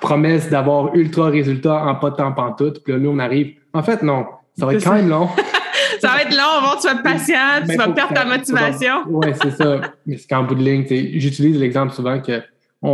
promesse 0.00 0.50
d'avoir 0.50 0.94
ultra 0.94 1.28
résultat 1.28 1.84
en 1.84 1.94
pas 1.96 2.10
de 2.10 2.16
temps 2.16 2.32
pantoute, 2.32 2.82
puis 2.82 2.92
là, 2.92 2.98
nous, 2.98 3.10
on 3.10 3.18
arrive. 3.18 3.54
En 3.72 3.82
fait, 3.82 4.02
non, 4.02 4.26
ça 4.58 4.66
va 4.66 4.74
être 4.74 4.84
quand 4.84 4.94
même 4.94 5.08
long. 5.08 5.28
ça 6.00 6.08
va 6.08 6.22
être 6.22 6.34
long, 6.34 6.62
avant 6.62 6.80
tu 6.80 6.86
vas 6.86 6.94
être 6.94 7.02
patient, 7.02 7.60
tu 7.60 7.68
ben, 7.68 7.76
vas 7.76 7.88
perdre 7.88 8.14
ta 8.14 8.24
motivation. 8.24 8.94
Oui, 9.08 9.28
c'est 9.42 9.50
ça. 9.50 9.80
Mais 10.06 10.16
c'est 10.16 10.28
qu'en 10.28 10.44
bout 10.44 10.54
de 10.54 10.62
ligne, 10.62 10.84
j'utilise 11.18 11.58
l'exemple 11.58 11.92
souvent 11.92 12.20
que 12.20 12.42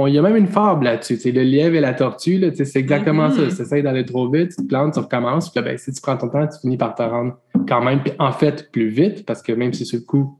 il 0.07 0.15
y 0.15 0.19
a 0.19 0.23
même 0.23 0.37
une 0.37 0.47
fable 0.47 0.85
là-dessus. 0.85 1.19
Le 1.33 1.43
lièvre 1.43 1.75
et 1.75 1.81
la 1.81 1.95
tortue, 1.95 2.41
c'est 2.55 2.77
exactement 2.77 3.29
mm-hmm. 3.29 3.51
ça. 3.51 3.77
Tu 3.77 3.83
d'aller 3.83 4.05
trop 4.05 4.31
vite, 4.31 4.51
tu 4.51 4.63
te 4.63 4.69
plantes, 4.69 4.95
tu 4.95 5.01
recommences. 5.01 5.51
Puis 5.51 5.63
ben, 5.63 5.77
si 5.77 5.93
tu 5.93 6.01
prends 6.01 6.17
ton 6.17 6.29
temps, 6.29 6.47
tu 6.47 6.61
finis 6.61 6.77
par 6.77 6.95
te 6.95 7.03
rendre 7.03 7.37
quand 7.69 7.83
même, 7.83 8.01
en 8.19 8.33
fait, 8.33 8.71
plus 8.71 8.89
vite, 8.89 9.27
parce 9.27 9.43
que 9.43 9.53
même 9.53 9.73
si 9.73 9.85
ce 9.85 9.97
coup, 9.97 10.39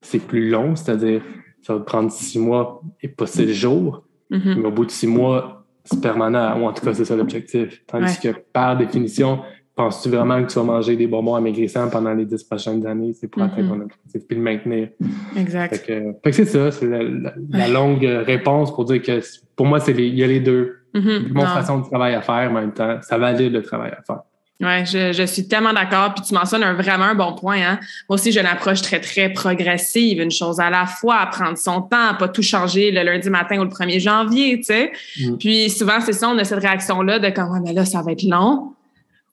c'est 0.00 0.20
plus 0.20 0.48
long, 0.48 0.76
c'est-à-dire 0.76 1.22
ça 1.62 1.74
va 1.74 1.80
te 1.80 1.84
prendre 1.84 2.10
six 2.12 2.38
mois 2.38 2.82
et 3.02 3.08
pas 3.08 3.26
six 3.26 3.52
jours, 3.52 4.04
mm-hmm. 4.30 4.54
mais 4.58 4.66
au 4.66 4.70
bout 4.70 4.84
de 4.84 4.90
six 4.90 5.06
mois, 5.06 5.64
c'est 5.84 6.00
permanent, 6.00 6.60
ou 6.60 6.66
en 6.66 6.72
tout 6.72 6.84
cas, 6.84 6.94
c'est 6.94 7.04
ça 7.04 7.16
l'objectif. 7.16 7.82
Tandis 7.86 8.18
que 8.20 8.28
par 8.52 8.76
définition, 8.76 9.40
Penses-tu 9.76 10.08
vraiment 10.08 10.40
que 10.44 10.52
tu 10.52 10.58
vas 10.58 10.64
manger 10.64 10.94
des 10.94 11.08
bonbons 11.08 11.34
amaigrissants 11.34 11.90
pendant 11.90 12.14
les 12.14 12.24
dix 12.24 12.44
prochaines 12.44 12.86
années? 12.86 13.12
C'est 13.12 13.26
pour 13.26 13.42
atteindre 13.42 13.70
ton 13.70 13.78
mm-hmm. 13.78 13.82
objectif 13.82 14.22
puis 14.28 14.36
le 14.36 14.42
maintenir. 14.42 14.88
Exact. 15.36 15.74
Fait 15.74 16.14
que, 16.22 16.32
c'est 16.32 16.44
ça, 16.44 16.70
c'est 16.70 16.86
la, 16.86 17.68
longue 17.68 18.04
réponse 18.04 18.72
pour 18.72 18.84
dire 18.84 19.02
que 19.02 19.20
pour 19.56 19.66
moi, 19.66 19.80
c'est 19.80 19.92
il 19.92 20.14
y 20.14 20.22
a 20.22 20.28
les 20.28 20.40
deux. 20.40 20.76
Mm 20.94 21.32
Mon 21.32 21.46
façon 21.46 21.78
de 21.78 21.86
travail 21.86 22.14
à 22.14 22.22
faire 22.22 22.50
en 22.50 22.54
même 22.54 22.72
temps. 22.72 22.98
Ça 23.02 23.18
valide 23.18 23.52
le 23.52 23.62
travail 23.62 23.90
à 23.90 24.02
faire. 24.02 24.20
Oui, 24.60 24.86
je, 24.86 25.12
je, 25.12 25.24
suis 25.24 25.48
tellement 25.48 25.72
d'accord. 25.72 26.14
Puis 26.14 26.24
tu 26.24 26.34
mentionnes 26.34 26.62
un, 26.62 26.74
vraiment 26.74 27.06
un 27.06 27.14
bon 27.16 27.32
point. 27.32 27.60
Hein? 27.60 27.80
Moi 28.08 28.14
aussi, 28.14 28.30
j'ai 28.30 28.40
une 28.40 28.46
approche 28.46 28.82
très, 28.82 29.00
très 29.00 29.28
progressive, 29.28 30.20
une 30.20 30.30
chose 30.30 30.60
à 30.60 30.70
la 30.70 30.86
fois, 30.86 31.26
prendre 31.26 31.58
son 31.58 31.82
temps, 31.82 32.14
pas 32.16 32.28
tout 32.28 32.42
changer 32.42 32.92
le 32.92 33.02
lundi 33.02 33.28
matin 33.30 33.58
ou 33.58 33.64
le 33.64 33.70
1er 33.70 33.98
janvier, 33.98 34.58
tu 34.58 34.64
sais. 34.64 34.92
Mm. 35.20 35.36
Puis 35.38 35.70
souvent, 35.70 36.00
c'est 36.00 36.12
ça, 36.12 36.28
on 36.28 36.38
a 36.38 36.44
cette 36.44 36.60
réaction-là 36.60 37.18
de 37.18 37.30
comme, 37.30 37.50
ouais, 37.50 37.60
mais 37.64 37.72
là, 37.72 37.84
ça 37.84 38.00
va 38.02 38.12
être 38.12 38.22
long. 38.22 38.73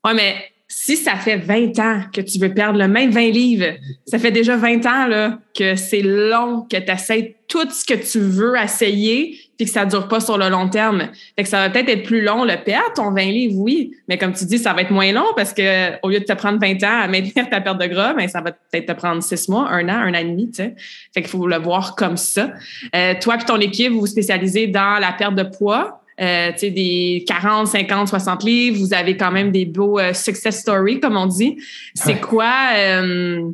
Ouais, 0.05 0.13
mais 0.13 0.51
si 0.73 0.95
ça 0.95 1.15
fait 1.15 1.35
20 1.35 1.79
ans 1.79 2.01
que 2.13 2.21
tu 2.21 2.39
veux 2.39 2.53
perdre 2.53 2.79
le 2.79 2.87
même 2.87 3.11
20 3.11 3.29
livres, 3.31 3.73
ça 4.05 4.17
fait 4.17 4.31
déjà 4.31 4.55
20 4.55 4.85
ans 4.85 5.05
là, 5.05 5.37
que 5.53 5.75
c'est 5.75 6.01
long, 6.01 6.61
que 6.61 6.77
tu 6.77 6.89
essaies 6.89 7.35
tout 7.49 7.69
ce 7.69 7.83
que 7.83 7.93
tu 7.93 8.19
veux 8.19 8.55
essayer, 8.55 9.37
puis 9.57 9.65
que 9.65 9.71
ça 9.71 9.85
dure 9.85 10.07
pas 10.07 10.21
sur 10.21 10.37
le 10.37 10.47
long 10.47 10.69
terme. 10.69 11.09
Fait 11.35 11.43
que 11.43 11.49
ça 11.49 11.57
va 11.59 11.69
peut-être 11.69 11.89
être 11.89 12.03
plus 12.03 12.21
long 12.21 12.45
le 12.45 12.55
perdre, 12.63 12.93
ton 12.95 13.11
20 13.11 13.21
livres, 13.25 13.55
oui, 13.57 13.91
mais 14.07 14.17
comme 14.17 14.31
tu 14.31 14.45
dis, 14.45 14.57
ça 14.57 14.71
va 14.71 14.83
être 14.83 14.91
moins 14.91 15.11
long 15.11 15.25
parce 15.35 15.51
que 15.51 15.99
au 16.03 16.09
lieu 16.09 16.21
de 16.21 16.25
te 16.25 16.33
prendre 16.33 16.57
20 16.57 16.81
ans 16.83 17.01
à 17.01 17.07
maintenir 17.09 17.49
ta 17.49 17.59
perte 17.59 17.77
de 17.77 17.87
gras, 17.87 18.13
ben, 18.13 18.29
ça 18.29 18.39
va 18.39 18.53
peut-être 18.53 18.85
te 18.85 18.93
prendre 18.93 19.21
6 19.21 19.49
mois, 19.49 19.67
un 19.69 19.89
an, 19.89 19.97
un 20.07 20.13
an 20.13 20.19
et 20.19 20.23
demi, 20.23 20.49
tu 20.51 20.63
sais. 20.63 20.75
Fait 21.13 21.21
qu'il 21.21 21.29
faut 21.29 21.45
le 21.47 21.57
voir 21.57 21.97
comme 21.97 22.15
ça. 22.15 22.53
Euh, 22.95 23.13
toi 23.21 23.35
puis 23.35 23.45
ton 23.45 23.59
équipe, 23.59 23.91
vous 23.91 23.99
vous 23.99 24.07
spécialisez 24.07 24.67
dans 24.67 24.99
la 25.01 25.11
perte 25.11 25.35
de 25.35 25.43
poids, 25.43 26.00
euh, 26.21 26.51
des 26.61 27.23
40, 27.27 27.67
50, 27.67 28.07
60 28.07 28.43
livres, 28.43 28.77
vous 28.77 28.93
avez 28.93 29.17
quand 29.17 29.31
même 29.31 29.51
des 29.51 29.65
beaux 29.65 29.99
euh, 29.99 30.13
success 30.13 30.59
stories, 30.59 30.99
comme 30.99 31.17
on 31.17 31.25
dit. 31.25 31.57
C'est 31.95 32.19
quoi, 32.19 32.53
euh, 32.75 33.49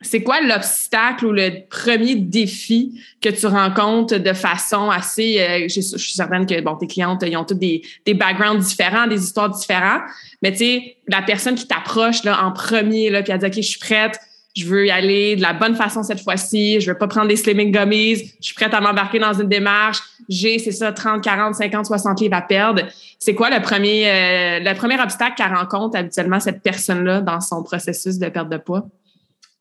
c'est 0.00 0.22
quoi 0.22 0.40
l'obstacle 0.40 1.26
ou 1.26 1.32
le 1.32 1.66
premier 1.68 2.16
défi 2.16 3.00
que 3.20 3.28
tu 3.28 3.46
rencontres 3.46 4.18
de 4.18 4.32
façon 4.32 4.90
assez... 4.90 5.40
Euh, 5.40 5.68
je, 5.68 5.80
suis 5.80 6.14
certaine 6.14 6.44
que 6.44 6.60
bon, 6.60 6.74
tes 6.74 6.88
clientes, 6.88 7.22
ils 7.26 7.36
ont 7.36 7.44
tous 7.44 7.54
des, 7.54 7.82
des 8.04 8.14
backgrounds 8.14 8.66
différents, 8.66 9.06
des 9.06 9.22
histoires 9.22 9.50
différentes, 9.50 10.02
mais 10.42 10.50
tu 10.50 10.58
sais, 10.58 10.96
la 11.06 11.22
personne 11.22 11.54
qui 11.54 11.68
t'approche 11.68 12.24
là, 12.24 12.44
en 12.44 12.50
premier, 12.50 13.10
là, 13.10 13.22
puis 13.22 13.32
elle 13.32 13.38
dit 13.38 13.46
«OK, 13.46 13.54
je 13.54 13.60
suis 13.60 13.80
prête, 13.80 14.18
je 14.54 14.66
veux 14.66 14.86
y 14.86 14.90
aller 14.90 15.36
de 15.36 15.42
la 15.42 15.54
bonne 15.54 15.74
façon 15.74 16.02
cette 16.02 16.20
fois-ci, 16.20 16.80
je 16.80 16.90
veux 16.90 16.98
pas 16.98 17.08
prendre 17.08 17.28
des 17.28 17.36
slimming 17.36 17.72
gummies, 17.72 18.16
je 18.16 18.46
suis 18.46 18.54
prête 18.54 18.74
à 18.74 18.80
m'embarquer 18.80 19.18
dans 19.18 19.32
une 19.32 19.48
démarche, 19.48 20.00
j'ai, 20.28 20.58
c'est 20.58 20.72
ça, 20.72 20.92
30, 20.92 21.22
40, 21.22 21.54
50, 21.54 21.86
60 21.86 22.20
livres 22.20 22.36
à 22.36 22.42
perdre. 22.42 22.82
C'est 23.18 23.34
quoi 23.34 23.50
le 23.50 23.62
premier, 23.62 24.08
euh, 24.10 25.02
obstacle 25.02 25.34
qu'elle 25.36 25.54
rencontre 25.54 25.96
habituellement 25.96 26.40
cette 26.40 26.62
personne-là 26.62 27.22
dans 27.22 27.40
son 27.40 27.62
processus 27.62 28.18
de 28.18 28.28
perte 28.28 28.50
de 28.50 28.58
poids? 28.58 28.86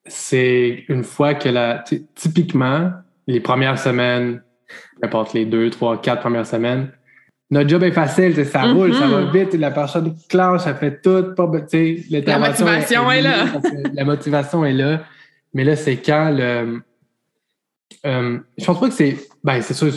C'est 0.06 0.84
une 0.90 1.04
fois 1.04 1.36
que 1.36 1.48
la, 1.48 1.84
typiquement, 2.16 2.92
les 3.28 3.40
premières 3.40 3.80
semaines, 3.80 4.42
n'importe 5.02 5.34
les 5.34 5.46
deux, 5.46 5.70
trois, 5.70 6.02
quatre 6.02 6.22
premières 6.22 6.48
semaines, 6.48 6.92
notre 7.52 7.70
job 7.70 7.84
est 7.84 7.92
facile, 7.92 8.46
ça 8.46 8.64
roule, 8.64 8.94
ça 8.94 9.08
va 9.08 9.24
mm-hmm. 9.24 9.32
vite, 9.32 9.54
la 9.56 9.72
personne 9.72 10.16
clenche, 10.30 10.62
ça 10.62 10.74
fait 10.74 11.02
tout, 11.02 11.36
pas, 11.36 11.52
la 12.10 12.40
motivation 12.40 13.12
est, 13.12 13.22
là. 13.22 13.46
la 13.94 14.06
motivation 14.06 14.66
est 14.66 14.74
là. 14.74 15.04
Mais 15.54 15.66
là, 15.66 15.76
c'est 15.76 15.98
quand 15.98 16.32
le. 16.32 16.82
Euh, 18.06 18.40
je 18.58 18.66
pense 18.66 18.80
pas 18.80 18.88
que 18.88 18.94
c'est. 18.94 19.18
Ben, 19.44 19.62
c'est 19.62 19.74
sûr, 19.74 19.90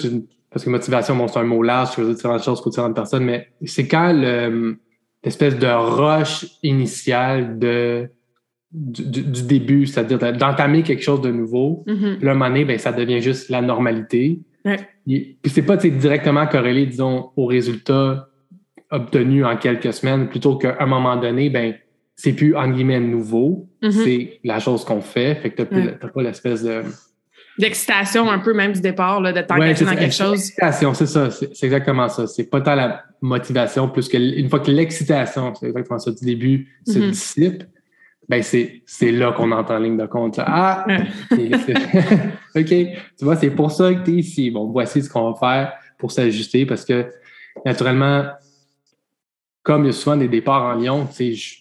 parce 0.50 0.64
que 0.64 0.70
motivation, 0.70 1.14
bon, 1.14 1.28
c'est 1.28 1.38
un 1.38 1.44
mot 1.44 1.62
large, 1.62 1.90
je 1.96 2.00
veux 2.00 2.08
dire 2.08 2.16
différentes 2.16 2.42
choses 2.42 2.60
pour 2.60 2.70
différentes 2.70 2.96
personnes, 2.96 3.24
mais 3.24 3.48
c'est 3.64 3.86
quand 3.86 4.12
l'espèce 4.12 5.56
de 5.56 5.66
rush 5.68 6.46
initial 6.64 7.58
de, 7.60 8.10
du, 8.72 9.42
début, 9.44 9.86
c'est-à-dire 9.86 10.18
d'entamer 10.18 10.82
quelque 10.82 11.02
chose 11.02 11.20
de 11.20 11.30
nouveau. 11.30 11.84
Mm-hmm. 11.86 12.24
Là, 12.24 12.30
un 12.32 12.34
moment 12.34 12.48
donné, 12.48 12.64
ben, 12.64 12.78
ça 12.78 12.90
devient 12.90 13.20
juste 13.20 13.48
la 13.48 13.62
normalité. 13.62 14.40
Puis 14.64 15.38
c'est 15.46 15.62
pas 15.62 15.76
directement 15.76 16.46
corrélé, 16.46 16.86
disons, 16.86 17.30
aux 17.36 17.46
résultats 17.46 18.28
obtenus 18.90 19.44
en 19.44 19.56
quelques 19.56 19.92
semaines, 19.92 20.28
plutôt 20.28 20.56
qu'à 20.56 20.76
un 20.80 20.86
moment 20.86 21.16
donné, 21.16 21.50
ben 21.50 21.74
c'est 22.16 22.32
plus 22.32 22.54
en 22.54 22.68
guillemets 22.68 23.00
nouveau, 23.00 23.68
mm-hmm. 23.82 23.90
c'est 24.04 24.40
la 24.44 24.60
chose 24.60 24.84
qu'on 24.84 25.00
fait, 25.00 25.34
fait 25.34 25.50
que 25.50 25.62
t'as 25.62 26.08
pas 26.08 26.22
l'espèce 26.22 26.62
de 26.62 26.82
d'excitation 27.56 28.28
un 28.30 28.40
peu 28.40 28.52
même 28.52 28.72
du 28.72 28.80
départ 28.80 29.20
là, 29.20 29.32
de 29.32 29.40
t'engager 29.40 29.84
dans 29.84 29.94
quelque 29.94 30.14
chose. 30.14 30.32
L'excitation, 30.32 30.92
c'est 30.92 31.06
ça, 31.06 31.30
c'est 31.30 31.62
exactement 31.62 32.08
ça. 32.08 32.26
C'est 32.26 32.50
pas 32.50 32.60
tant 32.60 32.74
la 32.74 33.04
motivation 33.20 33.88
plus 33.88 34.08
que 34.08 34.16
une 34.16 34.48
fois 34.48 34.58
que 34.58 34.72
l'excitation, 34.72 35.54
c'est 35.54 35.66
exactement 35.66 35.98
ça 35.98 36.10
du 36.10 36.24
début, 36.24 36.68
se 36.86 36.98
mm-hmm. 36.98 37.10
dissipe, 37.10 37.64
ben 38.28 38.42
c'est, 38.42 39.10
là 39.10 39.32
qu'on 39.32 39.52
entend 39.52 39.78
ligne 39.78 39.96
de 39.96 40.06
compte. 40.06 40.38
Ah! 40.38 40.86
OK, 42.56 42.68
tu 42.68 42.96
vois, 43.20 43.36
c'est 43.36 43.50
pour 43.50 43.70
ça 43.70 43.92
que 43.94 44.04
tu 44.04 44.12
es 44.12 44.14
ici. 44.14 44.50
Bon, 44.50 44.70
voici 44.70 45.02
ce 45.02 45.10
qu'on 45.10 45.32
va 45.32 45.38
faire 45.38 45.72
pour 45.98 46.12
s'ajuster 46.12 46.66
parce 46.66 46.84
que, 46.84 47.06
naturellement, 47.64 48.24
comme 49.62 49.84
il 49.84 49.86
y 49.86 49.90
a 49.90 49.92
souvent 49.92 50.16
des 50.16 50.28
départs 50.28 50.62
en 50.62 50.74
Lyon, 50.74 51.06
tu 51.06 51.36
sais, 51.36 51.56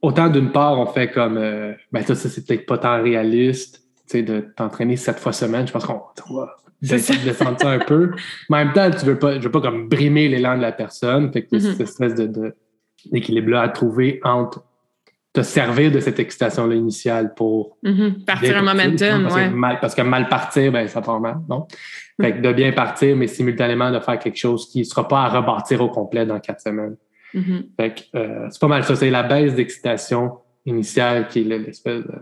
autant 0.00 0.28
d'une 0.28 0.52
part, 0.52 0.78
on 0.78 0.86
fait 0.86 1.10
comme, 1.10 1.36
euh, 1.36 1.72
ben 1.92 2.02
ça, 2.02 2.14
c'est 2.14 2.46
peut-être 2.46 2.66
pas 2.66 2.78
tant 2.78 3.02
réaliste, 3.02 3.82
tu 4.06 4.18
sais, 4.18 4.22
de 4.22 4.40
t'entraîner 4.56 4.96
sept 4.96 5.18
fois 5.18 5.32
semaine. 5.32 5.66
Je 5.66 5.72
pense 5.72 5.84
qu'on 5.84 6.02
va 6.34 6.56
descendre 6.80 7.58
ça 7.60 7.70
un 7.70 7.78
peu. 7.78 8.10
Mais 8.50 8.58
en 8.58 8.64
même 8.64 8.72
temps, 8.72 8.90
tu 8.90 9.06
veux 9.06 9.18
pas, 9.18 9.38
je 9.38 9.44
veux 9.44 9.50
pas 9.50 9.60
comme 9.60 9.88
brimer 9.88 10.28
l'élan 10.28 10.56
de 10.56 10.62
la 10.62 10.72
personne. 10.72 11.32
Fait 11.32 11.44
que 11.44 11.56
mm-hmm. 11.56 11.70
cette 11.70 11.80
espèce 11.80 12.14
de, 12.14 12.54
d'équilibre-là 13.10 13.62
à 13.62 13.68
trouver 13.68 14.20
entre 14.24 14.64
te 15.32 15.42
servir 15.42 15.90
de 15.90 16.00
cette 16.00 16.18
excitation-là 16.18 16.74
initiale 16.74 17.32
pour 17.34 17.78
mm-hmm. 17.84 18.24
partir 18.24 18.56
un 18.56 18.62
momentum. 18.62 19.22
Parce, 19.22 19.34
ouais. 19.34 19.48
que 19.48 19.54
mal, 19.54 19.80
parce 19.80 19.94
que 19.94 20.02
mal 20.02 20.28
partir, 20.28 20.70
ben, 20.72 20.86
ça 20.88 21.00
part 21.00 21.20
mal. 21.20 21.38
Non? 21.48 21.66
Fait 22.20 22.34
que 22.34 22.40
de 22.40 22.52
bien 22.52 22.72
partir, 22.72 23.16
mais 23.16 23.26
simultanément 23.26 23.90
de 23.90 23.98
faire 23.98 24.18
quelque 24.18 24.36
chose 24.36 24.68
qui 24.68 24.80
ne 24.80 24.84
sera 24.84 25.08
pas 25.08 25.22
à 25.22 25.28
rebâtir 25.28 25.80
au 25.80 25.88
complet 25.88 26.26
dans 26.26 26.38
quatre 26.38 26.60
semaines. 26.60 26.96
Mm-hmm. 27.34 27.66
Fait 27.78 27.94
que 27.94 28.18
euh, 28.18 28.48
c'est 28.50 28.60
pas 28.60 28.68
mal 28.68 28.84
ça. 28.84 28.94
C'est 28.94 29.10
la 29.10 29.22
baisse 29.22 29.54
d'excitation 29.54 30.38
initiale 30.66 31.28
qui 31.28 31.40
est 31.40 31.44
l'espèce 31.44 32.04
de. 32.04 32.14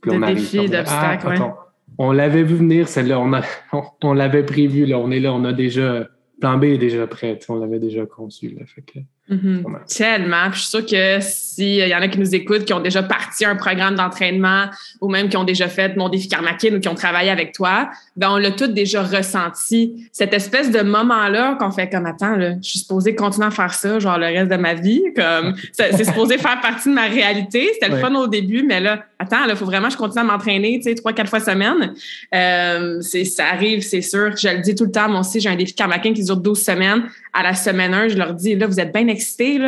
Puis 0.00 0.10
on 0.12 0.20
défi, 0.20 0.68
d'obstacle, 0.68 1.34
ah, 1.40 1.56
On 1.98 2.12
l'avait 2.12 2.44
vu 2.44 2.54
venir, 2.54 2.88
celle-là. 2.88 3.18
On, 3.72 3.82
on, 4.02 4.12
l'avait 4.14 4.44
prévu, 4.44 4.86
là. 4.86 4.98
On 4.98 5.10
est 5.10 5.20
là, 5.20 5.34
on 5.34 5.44
a 5.44 5.52
déjà. 5.52 6.08
Plan 6.40 6.56
B 6.56 6.64
est 6.64 6.78
déjà 6.78 7.06
prêt. 7.06 7.38
On 7.48 7.56
l'avait 7.56 7.80
déjà 7.80 8.06
conçu. 8.06 8.50
Là. 8.50 8.64
Fait 8.64 8.82
que, 8.82 9.00
Mm-hmm. 9.30 9.94
Tellement. 9.94 10.52
je 10.52 10.58
suis 10.58 10.68
sûre 10.68 10.86
que 10.86 11.18
s'il 11.20 11.86
y 11.86 11.94
en 11.94 12.00
a 12.00 12.08
qui 12.08 12.18
nous 12.18 12.34
écoutent, 12.34 12.64
qui 12.64 12.72
ont 12.72 12.80
déjà 12.80 13.02
parti 13.02 13.44
un 13.44 13.56
programme 13.56 13.94
d'entraînement 13.94 14.66
ou 15.02 15.10
même 15.10 15.28
qui 15.28 15.36
ont 15.36 15.44
déjà 15.44 15.68
fait 15.68 15.96
mon 15.96 16.08
défi 16.08 16.28
Karmakin 16.28 16.76
ou 16.76 16.80
qui 16.80 16.88
ont 16.88 16.94
travaillé 16.94 17.30
avec 17.30 17.52
toi, 17.52 17.90
ben 18.16 18.30
on 18.30 18.36
l'a 18.38 18.52
tout 18.52 18.68
déjà 18.68 19.02
ressenti. 19.02 20.08
Cette 20.12 20.32
espèce 20.32 20.70
de 20.70 20.80
moment-là 20.80 21.56
qu'on 21.60 21.70
fait 21.70 21.90
comme 21.90 22.06
attends, 22.06 22.36
là, 22.36 22.54
je 22.62 22.68
suis 22.70 22.78
supposée 22.78 23.14
continuer 23.14 23.46
à 23.46 23.50
faire 23.50 23.74
ça, 23.74 23.98
genre 23.98 24.18
le 24.18 24.26
reste 24.26 24.50
de 24.50 24.56
ma 24.56 24.74
vie. 24.74 25.02
Comme 25.14 25.54
c'est 25.72 26.04
supposé 26.04 26.38
faire 26.38 26.60
partie 26.60 26.88
de 26.88 26.94
ma 26.94 27.06
réalité. 27.06 27.68
C'était 27.74 27.88
le 27.88 27.98
fun 27.98 28.14
au 28.14 28.28
début, 28.28 28.62
mais 28.62 28.80
là, 28.80 29.04
attends, 29.18 29.44
il 29.46 29.56
faut 29.56 29.66
vraiment 29.66 29.88
que 29.88 29.94
je 29.94 29.98
continue 29.98 30.20
à 30.20 30.24
m'entraîner, 30.24 30.78
tu 30.78 30.84
sais, 30.84 30.94
trois, 30.94 31.12
quatre 31.12 31.28
fois 31.28 31.40
semaine. 31.40 31.92
Euh, 32.34 33.00
ça 33.02 33.46
arrive, 33.48 33.82
c'est 33.82 34.00
sûr. 34.00 34.36
Je 34.36 34.48
le 34.48 34.62
dis 34.62 34.74
tout 34.74 34.84
le 34.84 34.92
temps, 34.92 35.08
moi 35.08 35.20
aussi, 35.20 35.40
j'ai 35.40 35.48
un 35.48 35.56
défi 35.56 35.74
Karmakin 35.74 36.12
qui 36.12 36.24
dure 36.24 36.36
12 36.36 36.58
semaines. 36.58 37.02
À 37.32 37.42
la 37.42 37.54
semaine 37.54 37.92
1, 37.92 38.08
je 38.08 38.16
leur 38.16 38.34
dis, 38.34 38.54
là, 38.54 38.66
vous 38.66 38.80
êtes 38.80 38.92
bien 38.92 39.06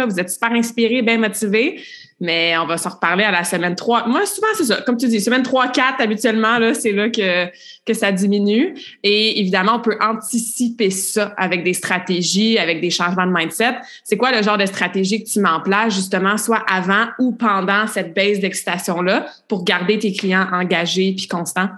vous 0.06 0.20
êtes 0.20 0.30
super 0.30 0.52
inspirés, 0.52 1.02
bien 1.02 1.18
motivés. 1.18 1.80
Mais 2.22 2.54
on 2.58 2.66
va 2.66 2.76
se 2.76 2.86
reparler 2.86 3.24
à 3.24 3.30
la 3.30 3.44
semaine 3.44 3.74
3. 3.74 4.06
Moi, 4.06 4.26
souvent, 4.26 4.48
c'est 4.54 4.64
ça. 4.64 4.82
Comme 4.82 4.98
tu 4.98 5.08
dis, 5.08 5.22
semaine 5.22 5.42
3, 5.42 5.68
4, 5.68 6.02
habituellement, 6.02 6.58
là, 6.58 6.74
c'est 6.74 6.92
là 6.92 7.08
que, 7.08 7.46
que 7.86 7.94
ça 7.94 8.12
diminue. 8.12 8.74
Et 9.02 9.40
évidemment, 9.40 9.76
on 9.76 9.80
peut 9.80 9.96
anticiper 10.02 10.90
ça 10.90 11.32
avec 11.38 11.64
des 11.64 11.72
stratégies, 11.72 12.58
avec 12.58 12.82
des 12.82 12.90
changements 12.90 13.26
de 13.26 13.32
mindset. 13.32 13.76
C'est 14.04 14.18
quoi 14.18 14.32
le 14.36 14.42
genre 14.42 14.58
de 14.58 14.66
stratégie 14.66 15.24
que 15.24 15.30
tu 15.30 15.40
mets 15.40 15.48
en 15.48 15.60
place, 15.60 15.94
justement, 15.94 16.36
soit 16.36 16.62
avant 16.70 17.06
ou 17.18 17.32
pendant 17.32 17.86
cette 17.86 18.12
baisse 18.12 18.38
d'excitation-là 18.40 19.26
pour 19.48 19.64
garder 19.64 19.98
tes 19.98 20.12
clients 20.12 20.46
engagés 20.52 21.14
puis 21.16 21.26
constants? 21.26 21.70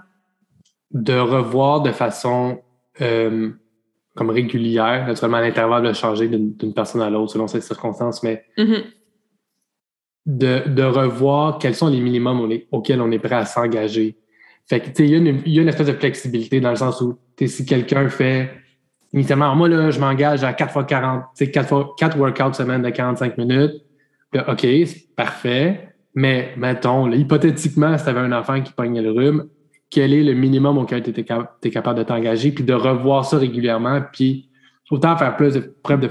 De 0.91 1.17
revoir 1.17 1.81
de 1.81 1.91
façon 1.93 2.59
euh, 2.99 3.51
comme 4.15 4.29
régulière, 4.29 5.07
naturellement, 5.07 5.39
l'intervalle 5.39 5.83
de 5.83 5.93
changer 5.93 6.27
d'une 6.27 6.73
personne 6.73 7.01
à 7.01 7.09
l'autre 7.09 7.33
selon 7.33 7.47
ses 7.47 7.61
circonstances, 7.61 8.23
mais 8.23 8.45
mm-hmm 8.57 8.83
de, 10.25 10.83
revoir 10.83 11.57
quels 11.57 11.75
sont 11.75 11.89
les 11.89 11.99
minimums 11.99 12.49
auxquels 12.71 13.01
on 13.01 13.11
est 13.11 13.19
prêt 13.19 13.35
à 13.35 13.45
s'engager. 13.45 14.17
Fait 14.67 14.79
que, 14.79 15.03
il 15.03 15.09
y, 15.09 15.15
a 15.59 15.61
une, 15.61 15.67
espèce 15.67 15.87
de 15.87 15.93
flexibilité 15.93 16.61
dans 16.61 16.69
le 16.69 16.77
sens 16.77 17.01
où, 17.01 17.17
si 17.45 17.65
quelqu'un 17.65 18.07
fait, 18.07 18.51
initialement, 19.13 19.53
moi, 19.55 19.67
là, 19.67 19.91
je 19.91 19.99
m'engage 19.99 20.43
à 20.43 20.53
4 20.53 20.71
fois 20.71 20.83
40, 20.85 21.23
4 21.51 21.67
fois, 21.67 21.93
4 21.97 22.17
workouts 22.17 22.53
semaine 22.53 22.81
de 22.81 22.89
45 22.89 23.37
minutes. 23.37 23.73
OK, 24.47 24.61
c'est 24.61 25.15
parfait. 25.15 25.89
Mais, 26.15 26.53
mettons, 26.55 27.11
hypothétiquement, 27.11 27.97
si 27.97 28.03
tu 28.05 28.09
avais 28.09 28.21
un 28.21 28.31
enfant 28.31 28.61
qui 28.61 28.71
pognait 28.71 29.01
le 29.01 29.11
rhume, 29.11 29.49
quel 29.93 30.13
est 30.13 30.23
le 30.23 30.33
minimum 30.33 30.77
auquel 30.77 31.03
tu 31.03 31.11
es, 31.11 31.69
capable 31.71 31.99
de 31.99 32.03
t'engager, 32.03 32.51
puis 32.51 32.63
de 32.63 32.73
revoir 32.73 33.25
ça 33.25 33.37
régulièrement, 33.37 34.01
puis 34.11 34.49
autant 34.89 35.15
faire 35.17 35.35
plus 35.35 35.53
de 35.53 35.75
preuve 35.83 36.01
de 36.01 36.09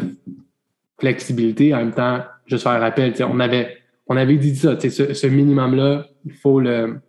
flexibilité, 1.00 1.74
en 1.74 1.78
même 1.78 1.92
temps, 1.92 2.20
juste 2.46 2.62
faire 2.62 2.72
un 2.72 2.78
rappel, 2.78 3.12
on 3.28 3.40
avait 3.40 3.76
on 4.06 4.16
avait 4.16 4.36
dit 4.36 4.54
ça, 4.54 4.78
ce, 4.78 5.14
ce 5.14 5.26
minimum-là, 5.26 6.06
il 6.24 6.32
faut 6.32 6.60
le. 6.60 7.00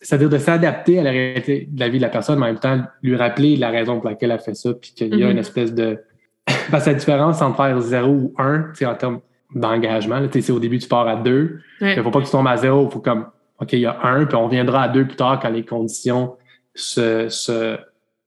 C'est-à-dire 0.00 0.30
de 0.30 0.38
s'adapter 0.38 0.98
à 0.98 1.02
la 1.02 1.10
réalité 1.10 1.68
de 1.70 1.78
la 1.78 1.88
vie 1.88 1.98
de 1.98 2.02
la 2.02 2.08
personne, 2.08 2.38
mais 2.38 2.46
en 2.46 2.48
même 2.48 2.58
temps, 2.58 2.80
lui 3.02 3.14
rappeler 3.14 3.56
la 3.56 3.70
raison 3.70 4.00
pour 4.00 4.08
laquelle 4.08 4.30
elle 4.30 4.40
fait 4.40 4.54
ça, 4.54 4.72
puis 4.72 4.92
qu'il 4.94 5.14
y 5.14 5.24
a 5.24 5.30
une 5.30 5.38
espèce 5.38 5.74
de. 5.74 5.98
Parce 6.70 6.84
que 6.84 6.90
la 6.90 6.96
différence 6.96 7.42
entre 7.42 7.56
faire 7.56 7.80
zéro 7.80 8.10
ou 8.10 8.34
un, 8.38 8.72
en 8.84 8.94
termes 8.94 9.20
d'engagement, 9.54 10.20
au 10.20 10.58
début, 10.58 10.78
tu 10.78 10.88
pars 10.88 11.06
à 11.06 11.16
deux. 11.16 11.60
Il 11.80 11.96
ne 11.96 12.02
faut 12.02 12.10
pas 12.10 12.20
que 12.20 12.26
tu 12.26 12.30
tombes 12.30 12.46
à 12.46 12.56
zéro, 12.56 12.86
il 12.86 12.92
faut 12.92 13.00
comme, 13.00 13.26
OK, 13.62 13.72
il 13.72 13.80
y 13.80 13.86
a 13.86 13.98
un, 14.02 14.26
puis 14.26 14.36
on 14.36 14.48
viendra 14.48 14.82
à 14.82 14.88
deux 14.88 15.06
plus 15.06 15.16
tard 15.16 15.40
quand 15.40 15.50
les 15.50 15.64
conditions 15.64 16.36
se. 16.74 17.28
se 17.28 17.78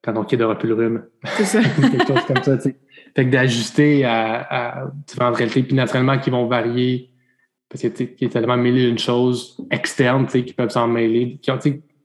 quand 0.02 0.16
on 0.18 0.24
quittera 0.24 0.58
plus 0.58 0.70
le 0.70 0.76
rhume. 0.76 1.04
C'est 1.26 1.46
ça. 1.46 1.62
Quelque 1.92 2.08
chose 2.08 2.26
comme 2.28 2.44
ça, 2.44 2.58
tu 2.58 2.64
sais. 2.64 2.76
Fait 3.16 3.26
que 3.26 3.32
d'ajuster 3.32 4.06
à, 4.06 4.82
à 4.82 4.88
différentes 5.08 5.38
réalités, 5.38 5.64
puis 5.64 5.76
naturellement, 5.76 6.20
qui 6.20 6.30
vont 6.30 6.46
varier 6.48 7.12
parce 7.70 7.82
qu'il 7.94 8.16
est 8.22 8.30
tellement 8.30 8.58
mêlé 8.58 8.88
d'une 8.88 9.00
chose 9.00 9.58
externe 9.72 10.28
qui 10.28 10.54
peuvent 10.54 10.70
s'en 10.70 10.88
mêler, 10.88 11.40
qui 11.42 11.52
ont, 11.52 11.60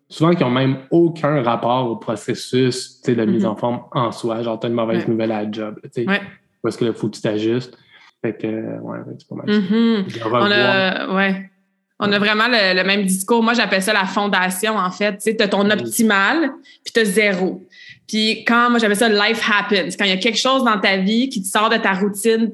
souvent 0.09 0.35
qui 0.35 0.43
n'ont 0.43 0.51
même 0.51 0.79
aucun 0.91 1.43
rapport 1.43 1.91
au 1.91 1.97
processus 1.97 3.01
de 3.03 3.25
mise 3.25 3.45
en 3.45 3.55
mm-hmm. 3.55 3.59
forme 3.59 3.81
en 3.93 4.11
soi. 4.11 4.43
Genre, 4.43 4.59
tu 4.59 4.67
as 4.67 4.71
une 4.71 4.75
mauvaise 4.75 5.07
nouvelle 5.07 5.33
à 5.33 5.45
la 5.45 5.53
job. 5.53 5.79
Ouais. 5.97 6.21
Parce 6.63 6.77
que 6.77 6.85
là, 6.85 6.91
il 6.91 6.97
faut 6.97 7.09
que 7.09 7.17
tu 7.17 7.23
t'ajustes. 7.23 7.79
Fait 8.23 8.37
que, 8.37 8.81
ouais, 8.81 8.99
c'est 9.19 9.29
pas 9.29 9.35
mal. 9.35 9.47
Mm-hmm. 9.47 10.05
On, 10.25 10.51
a, 10.51 11.15
ouais. 11.15 11.50
On 12.01 12.11
a 12.13 12.19
vraiment 12.19 12.49
le, 12.49 12.83
même 12.83 13.05
discours. 13.05 13.43
Moi, 13.43 13.53
j'appelle 13.53 13.83
ça 13.83 13.93
la 13.93 14.07
fondation, 14.07 14.77
en 14.77 14.91
fait. 14.91 15.19
Tu 15.19 15.37
as 15.39 15.49
ton 15.49 15.69
optimal, 15.71 16.51
puis 16.83 16.93
tu 16.93 17.01
as 17.01 17.05
zéro. 17.05 17.63
Puis 18.09 18.45
quand, 18.45 18.71
moi, 18.71 18.79
j'appelle 18.79 18.97
ça 18.97 19.09
life 19.09 19.43
happens. 19.49 19.91
Quand 19.99 20.05
il 20.05 20.11
y 20.11 20.15
a 20.15 20.17
quelque 20.17 20.39
chose 20.39 20.65
dans 20.65 20.79
ta 20.81 20.97
vie 20.97 21.29
qui 21.29 21.43
te 21.43 21.47
sort 21.47 21.69
de 21.69 21.77
ta 21.77 21.93
routine 21.93 22.53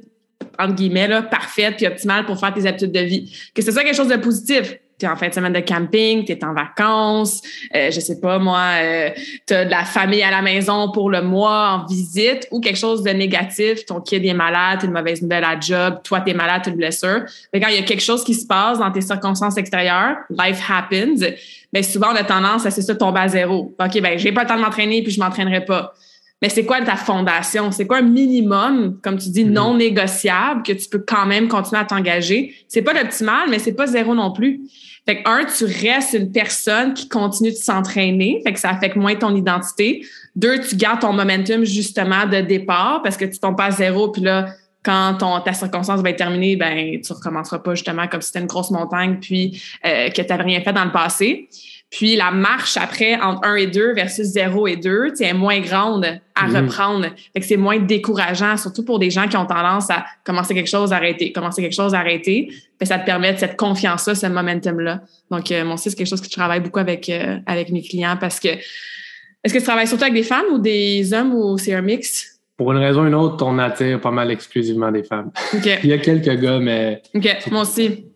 entre 0.58 0.74
guillemets, 0.74 1.08
là, 1.08 1.22
parfaite 1.22 1.76
puis 1.76 1.86
optimale 1.86 2.24
pour 2.24 2.38
faire 2.38 2.52
tes 2.52 2.66
habitudes 2.66 2.92
de 2.92 3.00
vie. 3.00 3.32
Que 3.54 3.62
ce 3.62 3.72
soit 3.72 3.82
quelque 3.82 3.96
chose 3.96 4.08
de 4.08 4.16
positif. 4.16 4.78
Tu 4.98 5.06
es 5.06 5.08
en 5.08 5.16
fin 5.16 5.28
de 5.28 5.34
semaine 5.34 5.52
de 5.52 5.60
camping, 5.60 6.24
tu 6.24 6.32
es 6.32 6.44
en 6.44 6.54
vacances, 6.54 7.42
euh, 7.74 7.90
je 7.90 8.00
sais 8.00 8.20
pas 8.20 8.38
moi, 8.38 8.62
euh, 8.80 9.10
tu 9.46 9.54
as 9.54 9.64
de 9.64 9.70
la 9.70 9.84
famille 9.84 10.22
à 10.22 10.30
la 10.30 10.42
maison 10.42 10.90
pour 10.90 11.10
le 11.10 11.22
mois 11.22 11.70
en 11.70 11.86
visite 11.86 12.48
ou 12.50 12.60
quelque 12.60 12.78
chose 12.78 13.02
de 13.02 13.10
négatif, 13.10 13.84
ton 13.86 14.00
kid 14.00 14.24
est 14.24 14.34
malade, 14.34 14.80
tu 14.80 14.86
une 14.86 14.92
mauvaise 14.92 15.22
nouvelle 15.22 15.44
à 15.44 15.58
job, 15.58 16.00
toi 16.02 16.20
tu 16.20 16.30
es 16.30 16.34
malade, 16.34 16.62
tu 16.64 16.70
une 16.70 16.76
blessure. 16.76 17.22
Mais 17.52 17.60
quand 17.60 17.68
il 17.68 17.76
y 17.76 17.78
a 17.78 17.82
quelque 17.82 18.02
chose 18.02 18.24
qui 18.24 18.34
se 18.34 18.46
passe 18.46 18.78
dans 18.78 18.90
tes 18.90 19.02
circonstances 19.02 19.56
extérieures, 19.56 20.16
life 20.30 20.62
happens, 20.68 21.26
ben 21.72 21.82
souvent 21.82 22.08
on 22.12 22.16
a 22.16 22.24
tendance 22.24 22.64
à 22.64 22.70
c'est 22.70 22.82
ça 22.82 22.94
tomber 22.94 23.20
à 23.20 23.28
zéro. 23.28 23.74
OK, 23.78 24.00
ben 24.00 24.18
j'ai 24.18 24.32
pas 24.32 24.42
le 24.42 24.48
temps 24.48 24.56
de 24.56 24.62
m'entraîner 24.62 25.02
puis 25.02 25.12
je 25.12 25.20
m'entraînerai 25.20 25.64
pas. 25.64 25.94
Mais 26.42 26.50
c'est 26.50 26.66
quoi 26.66 26.82
ta 26.82 26.96
fondation? 26.96 27.70
C'est 27.72 27.86
quoi 27.86 27.98
un 27.98 28.02
minimum, 28.02 28.98
comme 29.02 29.16
tu 29.18 29.30
dis, 29.30 29.44
mm-hmm. 29.44 29.52
non 29.52 29.74
négociable 29.74 30.62
que 30.62 30.72
tu 30.72 30.88
peux 30.88 30.98
quand 30.98 31.26
même 31.26 31.48
continuer 31.48 31.80
à 31.80 31.84
t'engager? 31.84 32.54
C'est 32.68 32.82
pas 32.82 32.92
l'optimal, 32.92 33.48
mais 33.48 33.58
c'est 33.58 33.72
pas 33.72 33.86
zéro 33.86 34.14
non 34.14 34.32
plus. 34.32 34.60
Fait 35.06 35.22
que, 35.22 35.28
un, 35.28 35.44
tu 35.44 35.64
restes 35.64 36.14
une 36.14 36.32
personne 36.32 36.92
qui 36.92 37.08
continue 37.08 37.50
de 37.50 37.56
s'entraîner, 37.56 38.42
fait 38.44 38.52
que 38.52 38.58
ça 38.58 38.70
affecte 38.70 38.96
moins 38.96 39.14
ton 39.14 39.34
identité. 39.34 40.04
Deux, 40.34 40.60
tu 40.60 40.76
gardes 40.76 41.00
ton 41.00 41.12
momentum 41.12 41.64
justement 41.64 42.26
de 42.26 42.40
départ 42.40 43.02
parce 43.02 43.16
que 43.16 43.24
tu 43.24 43.38
tombes 43.38 43.56
pas 43.56 43.66
à 43.66 43.70
zéro, 43.70 44.10
puis 44.10 44.22
là, 44.22 44.46
quand 44.86 45.14
ton, 45.18 45.40
ta 45.40 45.52
circonstance 45.52 46.00
va 46.00 46.10
être 46.10 46.18
terminée, 46.18 46.54
ben 46.54 47.00
tu 47.00 47.12
recommenceras 47.12 47.58
pas 47.58 47.74
justement 47.74 48.06
comme 48.06 48.20
si 48.20 48.28
c'était 48.28 48.38
une 48.38 48.46
grosse 48.46 48.70
montagne 48.70 49.18
puis 49.20 49.60
euh, 49.84 50.10
que 50.10 50.22
tu 50.22 50.28
n'avais 50.28 50.44
rien 50.44 50.60
fait 50.60 50.72
dans 50.72 50.84
le 50.84 50.92
passé. 50.92 51.48
Puis 51.90 52.16
la 52.16 52.32
marche 52.32 52.76
après 52.76 53.14
entre 53.20 53.46
1 53.46 53.54
et 53.56 53.66
2 53.68 53.94
versus 53.94 54.26
0 54.26 54.66
et 54.66 54.76
2, 54.76 55.12
est 55.20 55.32
moins 55.32 55.60
grande 55.60 56.04
à 56.34 56.46
mm-hmm. 56.46 56.56
reprendre. 56.56 57.06
Fait 57.32 57.40
que 57.40 57.46
c'est 57.46 57.56
moins 57.56 57.78
décourageant, 57.78 58.56
surtout 58.56 58.84
pour 58.84 58.98
des 58.98 59.10
gens 59.10 59.28
qui 59.28 59.36
ont 59.36 59.46
tendance 59.46 59.88
à 59.90 60.04
commencer 60.24 60.52
quelque 60.52 60.68
chose, 60.68 60.92
arrêter, 60.92 61.32
commencer 61.32 61.62
quelque 61.62 61.76
chose, 61.76 61.94
arrêter. 61.94 62.50
Fait 62.78 62.86
ça 62.86 62.98
te 62.98 63.06
permet 63.06 63.32
de 63.32 63.38
cette 63.38 63.56
confiance-là, 63.56 64.14
ce 64.14 64.26
momentum-là. 64.26 65.02
Donc, 65.30 65.50
euh, 65.52 65.64
mon 65.64 65.76
c'est 65.76 65.94
quelque 65.94 66.08
chose 66.08 66.20
que 66.20 66.26
je 66.26 66.32
travaille 66.32 66.60
beaucoup 66.60 66.80
avec, 66.80 67.08
euh, 67.08 67.38
avec 67.46 67.70
mes 67.70 67.82
clients 67.82 68.16
parce 68.20 68.40
que 68.40 68.48
est-ce 68.48 69.54
que 69.54 69.58
tu 69.58 69.64
travailles 69.64 69.86
surtout 69.86 70.04
avec 70.04 70.14
des 70.14 70.24
femmes 70.24 70.46
ou 70.52 70.58
des 70.58 71.12
hommes 71.14 71.32
ou 71.32 71.56
c'est 71.56 71.72
un 71.72 71.82
mix? 71.82 72.40
Pour 72.56 72.72
une 72.72 72.78
raison 72.78 73.04
ou 73.04 73.06
une 73.06 73.14
autre, 73.14 73.46
on 73.46 73.58
attire 73.58 74.00
pas 74.00 74.10
mal 74.10 74.30
exclusivement 74.32 74.90
des 74.90 75.04
femmes. 75.04 75.30
Il 75.52 75.88
y 75.88 75.92
a 75.92 75.98
quelques 75.98 76.40
gars, 76.40 76.58
mais. 76.58 77.00
OK, 77.14 77.28
moi 77.52 77.62
aussi. 77.62 78.06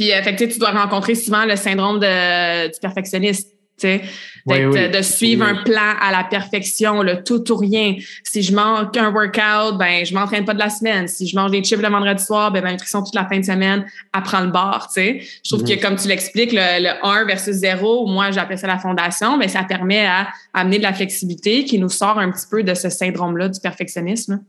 Puis, 0.00 0.14
euh, 0.14 0.22
fait 0.22 0.34
tu 0.34 0.58
dois 0.58 0.70
rencontrer 0.70 1.14
souvent 1.14 1.44
le 1.44 1.56
syndrome 1.56 2.00
de, 2.00 2.68
du 2.72 2.80
perfectionniste. 2.80 3.54
de 3.82 5.02
suivre 5.02 5.44
un 5.44 5.56
plan 5.56 5.94
à 6.00 6.10
la 6.10 6.24
perfection, 6.24 7.02
le 7.02 7.22
tout 7.22 7.52
ou 7.52 7.56
rien. 7.56 7.96
Si 8.24 8.40
je 8.40 8.54
manque 8.54 8.96
un 8.96 9.12
workout, 9.12 9.76
ben 9.78 10.06
je 10.06 10.14
m'entraîne 10.14 10.46
pas 10.46 10.54
de 10.54 10.58
la 10.58 10.70
semaine. 10.70 11.06
Si 11.06 11.26
je 11.26 11.36
mange 11.36 11.50
des 11.50 11.62
chips 11.62 11.82
le 11.82 11.90
vendredi 11.90 12.24
soir, 12.24 12.50
ben 12.50 12.64
ma 12.64 12.72
nutrition 12.72 13.02
toute 13.02 13.14
la 13.14 13.26
fin 13.26 13.40
de 13.40 13.44
semaine 13.44 13.84
apprend 14.14 14.40
le 14.40 14.50
bord. 14.50 14.88
Je 14.96 15.20
trouve 15.44 15.64
que 15.64 15.72
mm-hmm. 15.72 15.80
comme 15.80 15.96
tu 15.96 16.08
l'expliques, 16.08 16.52
le, 16.54 17.06
1 17.06 17.26
versus 17.26 17.56
0, 17.56 18.06
moi 18.06 18.30
j'appelle 18.30 18.58
ça 18.58 18.66
la 18.66 18.78
fondation, 18.78 19.36
mais 19.36 19.48
ben, 19.48 19.52
ça 19.52 19.64
permet 19.64 20.06
à, 20.06 20.28
amener 20.54 20.78
de 20.78 20.82
la 20.82 20.94
flexibilité 20.94 21.66
qui 21.66 21.78
nous 21.78 21.90
sort 21.90 22.18
un 22.18 22.30
petit 22.30 22.46
peu 22.50 22.62
de 22.62 22.72
ce 22.72 22.88
syndrome-là 22.88 23.50
du 23.50 23.60
perfectionnisme. 23.60 24.42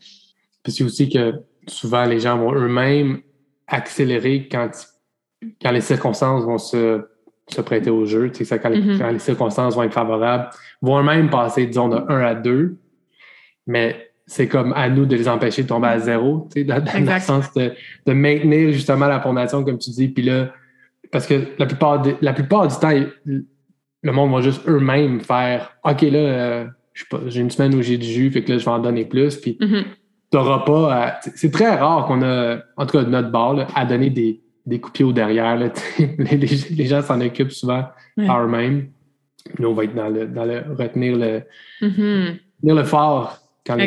Puis 0.63 0.71
c'est 0.71 0.85
aussi 0.85 1.09
que 1.09 1.41
souvent 1.67 2.05
les 2.05 2.21
gens 2.21 2.37
vont 2.37 2.53
eux-mêmes 2.53 3.19
accélérer 3.67 4.47
quand 4.49 4.69
ils 4.73 4.90
quand 5.61 5.71
les 5.71 5.81
circonstances 5.81 6.43
vont 6.43 6.57
se, 6.57 7.01
se 7.47 7.61
prêter 7.61 7.89
au 7.89 8.05
jeu, 8.05 8.31
ça, 8.33 8.57
mm-hmm. 8.57 8.97
quand, 8.97 9.11
les 9.11 9.19
circonstances 9.19 9.75
vont 9.75 9.83
être 9.83 9.93
favorables, 9.93 10.49
vont 10.81 11.01
même 11.03 11.29
passer, 11.29 11.65
disons, 11.65 11.89
de 11.89 11.97
1 11.97 12.21
à 12.21 12.35
2, 12.35 12.75
mais 13.67 14.11
c'est 14.25 14.47
comme 14.47 14.73
à 14.73 14.89
nous 14.89 15.05
de 15.05 15.15
les 15.15 15.27
empêcher 15.27 15.63
de 15.63 15.67
tomber 15.67 15.87
à 15.87 15.99
zéro, 15.99 16.47
dans, 16.55 16.83
dans 16.83 17.13
le 17.13 17.19
sens 17.19 17.53
de, 17.53 17.73
de, 18.05 18.13
maintenir 18.13 18.71
justement 18.71 19.07
la 19.07 19.19
fondation, 19.19 19.63
comme 19.63 19.77
tu 19.77 19.89
dis, 19.89 20.07
puis 20.07 20.23
là, 20.23 20.53
parce 21.11 21.27
que 21.27 21.47
la 21.57 21.65
plupart, 21.65 22.03
la 22.21 22.33
plupart 22.33 22.67
du 22.67 22.75
temps, 22.75 22.93
le 23.25 24.11
monde 24.11 24.31
va 24.31 24.41
juste 24.41 24.67
eux-mêmes 24.67 25.19
faire 25.19 25.75
OK, 25.83 26.01
là, 26.03 26.17
euh, 26.17 26.65
j'ai 27.27 27.41
une 27.41 27.49
semaine 27.49 27.75
où 27.75 27.81
j'ai 27.81 27.97
du 27.97 28.07
jus, 28.07 28.31
fait 28.31 28.43
que 28.43 28.53
là, 28.53 28.57
je 28.57 28.65
vais 28.65 28.71
en 28.71 28.79
donner 28.79 29.05
plus, 29.05 29.35
puis 29.35 29.57
mm-hmm. 29.59 29.83
t'auras 30.29 30.59
pas 30.59 31.19
C'est 31.35 31.51
très 31.51 31.75
rare 31.75 32.05
qu'on 32.05 32.21
a, 32.21 32.59
en 32.77 32.85
tout 32.85 32.97
cas 32.97 33.03
de 33.03 33.09
notre 33.09 33.31
bord, 33.31 33.65
à 33.75 33.85
donner 33.85 34.09
des, 34.09 34.41
des 34.65 34.79
coups 34.79 35.01
au 35.01 35.13
derrière. 35.13 35.57
les, 36.17 36.85
gens 36.85 37.01
s'en 37.01 37.19
occupent 37.21 37.51
souvent 37.51 37.85
par 38.15 38.43
eux-mêmes. 38.43 38.89
Nous, 39.57 39.67
on 39.67 39.73
va 39.73 39.85
être 39.85 39.95
dans 39.95 40.09
le, 40.09 40.27
dans 40.27 40.45
le 40.45 40.63
retenir 40.77 41.17
le, 41.17 41.43
mm-hmm. 41.81 42.37
le 42.63 42.83
fort 42.83 43.39
quand, 43.65 43.77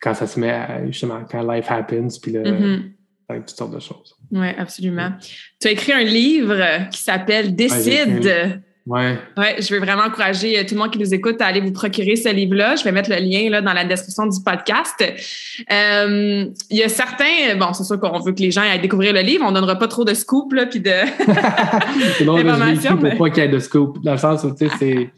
quand 0.00 0.14
ça 0.14 0.26
se 0.26 0.40
met 0.40 0.86
justement, 0.86 1.24
quand 1.30 1.42
life 1.42 1.70
happens, 1.70 2.18
puis 2.20 2.32
le, 2.32 2.42
mm-hmm. 2.42 2.82
avec 3.28 3.46
toutes 3.46 3.56
sortes 3.56 3.74
de 3.74 3.80
choses. 3.80 4.16
Oui, 4.32 4.48
absolument. 4.58 5.12
Tu 5.60 5.68
as 5.68 5.70
écrit 5.72 5.92
un 5.92 6.04
livre 6.04 6.88
qui 6.90 7.00
s'appelle 7.00 7.54
Décide. 7.54 8.24
Ouais. 8.24 8.60
Ouais, 8.90 9.56
je 9.60 9.72
veux 9.72 9.78
vraiment 9.78 10.02
encourager 10.02 10.58
euh, 10.58 10.64
tout 10.64 10.74
le 10.74 10.80
monde 10.80 10.90
qui 10.90 10.98
nous 10.98 11.14
écoute 11.14 11.40
à 11.40 11.46
aller 11.46 11.60
vous 11.60 11.70
procurer 11.70 12.16
ce 12.16 12.28
livre-là. 12.28 12.74
Je 12.74 12.82
vais 12.82 12.90
mettre 12.90 13.08
le 13.08 13.18
lien 13.18 13.48
là, 13.48 13.62
dans 13.62 13.72
la 13.72 13.84
description 13.84 14.26
du 14.26 14.42
podcast. 14.42 14.96
Euh, 15.00 16.46
il 16.70 16.76
y 16.76 16.82
a 16.82 16.88
certains, 16.88 17.56
bon, 17.56 17.72
c'est 17.72 17.84
sûr 17.84 18.00
qu'on 18.00 18.18
veut 18.18 18.32
que 18.32 18.40
les 18.40 18.50
gens 18.50 18.62
aillent 18.62 18.80
découvrir 18.80 19.12
le 19.12 19.20
livre. 19.20 19.44
On 19.46 19.52
donnera 19.52 19.76
pas 19.76 19.86
trop 19.86 20.04
de 20.04 20.12
scoop 20.12 20.52
là, 20.52 20.66
puis 20.66 20.80
de. 20.80 20.90
c'est 22.18 22.24
d'informations. 22.24 22.98
Mais... 23.00 23.10
Pour 23.10 23.26
pas 23.26 23.30
qu'il 23.30 23.44
y 23.44 23.46
ait 23.46 23.48
de 23.48 23.60
scoop, 23.60 24.02
dans 24.02 24.12
le 24.12 24.18
sens 24.18 24.42
où 24.42 24.50
tu 24.50 24.68
sais, 24.68 24.74
c'est 24.80 25.10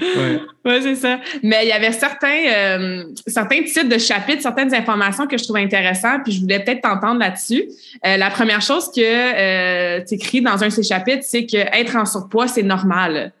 oui, 0.00 0.38
ouais, 0.64 0.80
c'est 0.82 0.94
ça. 0.96 1.20
Mais 1.42 1.64
il 1.64 1.68
y 1.68 1.72
avait 1.72 1.92
certains, 1.92 2.46
euh, 2.48 3.04
certains 3.26 3.62
titres 3.62 3.88
de 3.88 3.98
chapitres, 3.98 4.42
certaines 4.42 4.74
informations 4.74 5.26
que 5.26 5.36
je 5.36 5.44
trouvais 5.44 5.62
intéressantes, 5.62 6.22
puis 6.24 6.32
je 6.32 6.40
voulais 6.40 6.62
peut-être 6.62 6.82
t'entendre 6.82 7.20
là-dessus. 7.20 7.68
Euh, 8.04 8.16
la 8.16 8.30
première 8.30 8.62
chose 8.62 8.90
que 8.94 9.00
euh, 9.00 10.04
tu 10.06 10.14
écris 10.14 10.40
dans 10.40 10.62
un 10.62 10.68
de 10.68 10.72
ces 10.72 10.82
chapitres, 10.82 11.24
c'est 11.24 11.46
que 11.46 11.56
être 11.56 11.96
en 11.96 12.04
surpoids, 12.04 12.48
c'est 12.48 12.62
normal. 12.62 13.32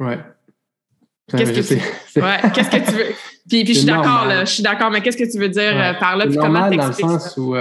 Oui. 0.00 0.14
Qu'est-ce 1.30 1.52
que, 1.52 1.74
tu... 1.74 2.20
ouais, 2.20 2.36
qu'est-ce 2.54 2.70
que 2.70 2.90
tu 2.90 2.92
veux? 2.92 3.14
Puis, 3.48 3.64
puis 3.64 3.74
je 3.74 3.78
suis 3.80 3.86
d'accord, 3.86 4.26
là, 4.26 4.44
je 4.44 4.52
suis 4.52 4.62
d'accord, 4.62 4.90
mais 4.90 5.00
qu'est-ce 5.00 5.16
que 5.16 5.30
tu 5.30 5.38
veux 5.38 5.48
dire 5.48 5.96
par 5.98 6.16
là? 6.16 6.26
Puis 6.26 6.36
comment 6.36 6.70
dans 6.70 6.86
le 6.86 6.92
sens 6.92 7.36
où 7.36 7.54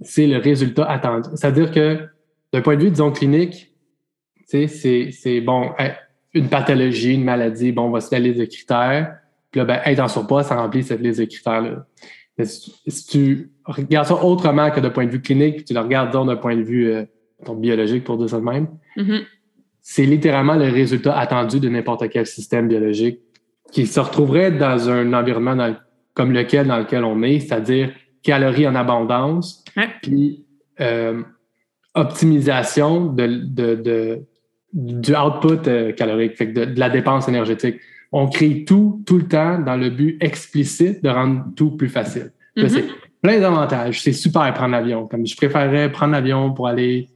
c'est 0.00 0.26
le 0.26 0.38
résultat 0.38 0.84
attendu. 0.84 1.28
C'est-à-dire 1.34 1.70
que 1.70 2.08
d'un 2.52 2.62
point 2.62 2.76
de 2.76 2.82
vue, 2.82 2.90
disons, 2.90 3.10
clinique, 3.10 3.74
c'est, 4.46 4.66
c'est 4.68 5.40
bon, 5.40 5.72
une 6.34 6.48
pathologie, 6.48 7.14
une 7.14 7.24
maladie, 7.24 7.72
bon, 7.72 7.84
on 7.84 7.90
va 7.90 8.00
se 8.00 8.12
la 8.12 8.20
liste 8.20 8.38
de 8.38 8.44
critères. 8.44 9.16
Puis 9.50 9.60
là, 9.60 9.64
ben, 9.64 9.80
être 9.84 10.00
en 10.00 10.08
surpoids, 10.08 10.42
ça 10.42 10.56
remplit 10.56 10.82
cette 10.82 11.00
liste 11.00 11.20
de 11.20 11.24
critères-là. 11.24 11.86
Si, 12.44 13.06
tu 13.08 13.50
regardes 13.64 14.06
ça 14.06 14.14
autrement 14.14 14.70
que 14.70 14.80
d'un 14.80 14.90
point 14.90 15.06
de 15.06 15.10
vue 15.10 15.20
clinique, 15.20 15.56
puis 15.56 15.64
tu 15.64 15.74
le 15.74 15.80
regardes 15.80 16.12
d'un 16.12 16.36
point 16.36 16.56
de 16.56 16.62
vue 16.62 16.92
euh, 16.92 17.04
biologique, 17.56 18.04
pour 18.04 18.16
dire 18.16 18.28
ça 18.28 18.38
de 18.38 18.44
même, 18.44 18.68
mm-hmm. 18.96 19.22
c'est 19.80 20.06
littéralement 20.06 20.54
le 20.54 20.68
résultat 20.68 21.18
attendu 21.18 21.58
de 21.58 21.68
n'importe 21.68 22.08
quel 22.10 22.26
système 22.26 22.68
biologique 22.68 23.20
qui 23.72 23.86
se 23.86 23.98
retrouverait 23.98 24.52
dans 24.52 24.88
un 24.88 25.12
environnement 25.12 25.74
comme 26.14 26.32
lequel 26.32 26.68
dans 26.68 26.78
lequel 26.78 27.04
on 27.04 27.22
est, 27.22 27.40
c'est-à-dire 27.40 27.92
calories 28.22 28.66
en 28.66 28.74
abondance, 28.74 29.64
puis 30.02 30.44
euh, 30.80 31.22
optimisation 31.94 33.06
de, 33.06 33.26
de, 33.26 34.20
du 34.72 35.14
output 35.14 35.68
euh, 35.68 35.92
calorique, 35.92 36.36
fait 36.36 36.46
de, 36.46 36.78
la 36.78 36.90
dépense 36.90 37.28
énergétique. 37.28 37.80
On 38.12 38.28
crée 38.28 38.64
tout, 38.64 39.02
tout 39.06 39.18
le 39.18 39.28
temps 39.28 39.58
dans 39.58 39.76
le 39.76 39.90
but 39.90 40.16
explicite 40.22 41.02
de 41.02 41.08
rendre 41.08 41.44
tout 41.56 41.76
plus 41.76 41.88
facile. 41.88 42.32
Mm-hmm. 42.56 42.68
C'est 42.68 42.84
plein 43.22 43.40
d'avantages. 43.40 44.02
C'est 44.02 44.12
super 44.12 44.52
prendre 44.54 44.72
l'avion. 44.72 45.06
Comme 45.06 45.26
je 45.26 45.36
préférerais 45.36 45.90
prendre 45.90 46.12
l'avion 46.12 46.52
pour 46.52 46.68
aller 46.68 47.08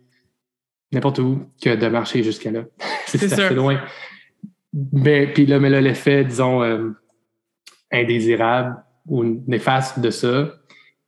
n'importe 0.93 1.19
où 1.19 1.47
que 1.63 1.75
de 1.75 1.87
marcher 1.89 2.23
jusqu'à 2.23 2.51
là. 2.51 2.65
c'est 3.07 3.33
assez 3.33 3.55
loin. 3.55 3.81
Mais 4.93 5.27
puis 5.27 5.47
là, 5.47 5.59
mais 5.59 5.71
là, 5.71 5.81
l'effet, 5.81 6.25
disons, 6.25 6.63
euh, 6.63 6.91
indésirable 7.91 8.77
ou 9.07 9.25
néfaste 9.47 10.01
de 10.01 10.11
ça, 10.11 10.53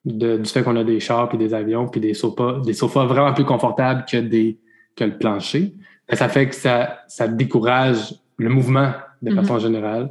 du 0.04 0.44
fait 0.44 0.62
qu'on 0.62 0.76
a 0.76 0.84
des 0.84 1.00
chars 1.00 1.28
puis 1.28 1.38
des 1.38 1.54
avions 1.54 1.88
puis 1.88 2.00
des 2.00 2.12
sofas, 2.12 2.60
des 2.64 2.74
sofas 2.74 3.06
vraiment 3.06 3.32
plus 3.32 3.44
confortables 3.44 4.04
que 4.10 4.18
des 4.18 4.58
que 4.96 5.04
le 5.04 5.18
plancher, 5.18 5.74
ça 6.12 6.28
fait 6.28 6.48
que 6.48 6.54
ça, 6.54 7.00
ça 7.08 7.28
décourage 7.28 8.14
le 8.38 8.48
mouvement 8.48 8.92
de 9.22 9.30
mm-hmm. 9.30 9.36
façon 9.36 9.58
générale. 9.58 10.10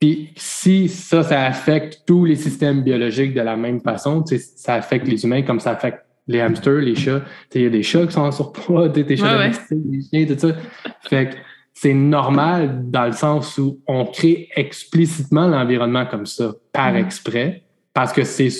Puis 0.00 0.30
si 0.36 0.88
ça, 0.88 1.22
ça 1.22 1.44
affecte 1.44 2.02
tous 2.06 2.24
les 2.24 2.36
systèmes 2.36 2.82
biologiques 2.82 3.34
de 3.34 3.40
la 3.40 3.56
même 3.56 3.80
façon, 3.80 4.24
ça 4.56 4.74
affecte 4.74 5.08
les 5.08 5.24
humains 5.24 5.42
comme 5.42 5.60
ça 5.60 5.70
affecte 5.70 6.04
les 6.26 6.40
hamsters, 6.40 6.80
les 6.80 6.94
chats. 6.94 7.22
Il 7.54 7.62
y 7.62 7.66
a 7.66 7.70
des 7.70 7.82
chats 7.82 8.06
qui 8.06 8.12
sont 8.12 8.22
en 8.22 8.32
surpoids, 8.32 8.88
des 8.88 9.16
chats 9.16 9.38
ouais, 9.38 9.50
des 9.70 10.00
chiens, 10.02 10.26
tout 10.26 10.38
ça. 10.38 10.56
Fait 11.02 11.30
que 11.30 11.36
c'est 11.72 11.94
normal 11.94 12.90
dans 12.90 13.06
le 13.06 13.12
sens 13.12 13.58
où 13.58 13.80
on 13.86 14.06
crée 14.06 14.48
explicitement 14.56 15.46
l'environnement 15.46 16.06
comme 16.06 16.26
ça, 16.26 16.52
par 16.72 16.92
mm-hmm. 16.92 17.04
exprès, 17.04 17.62
parce 17.92 18.12
que 18.12 18.24
c'est 18.24 18.50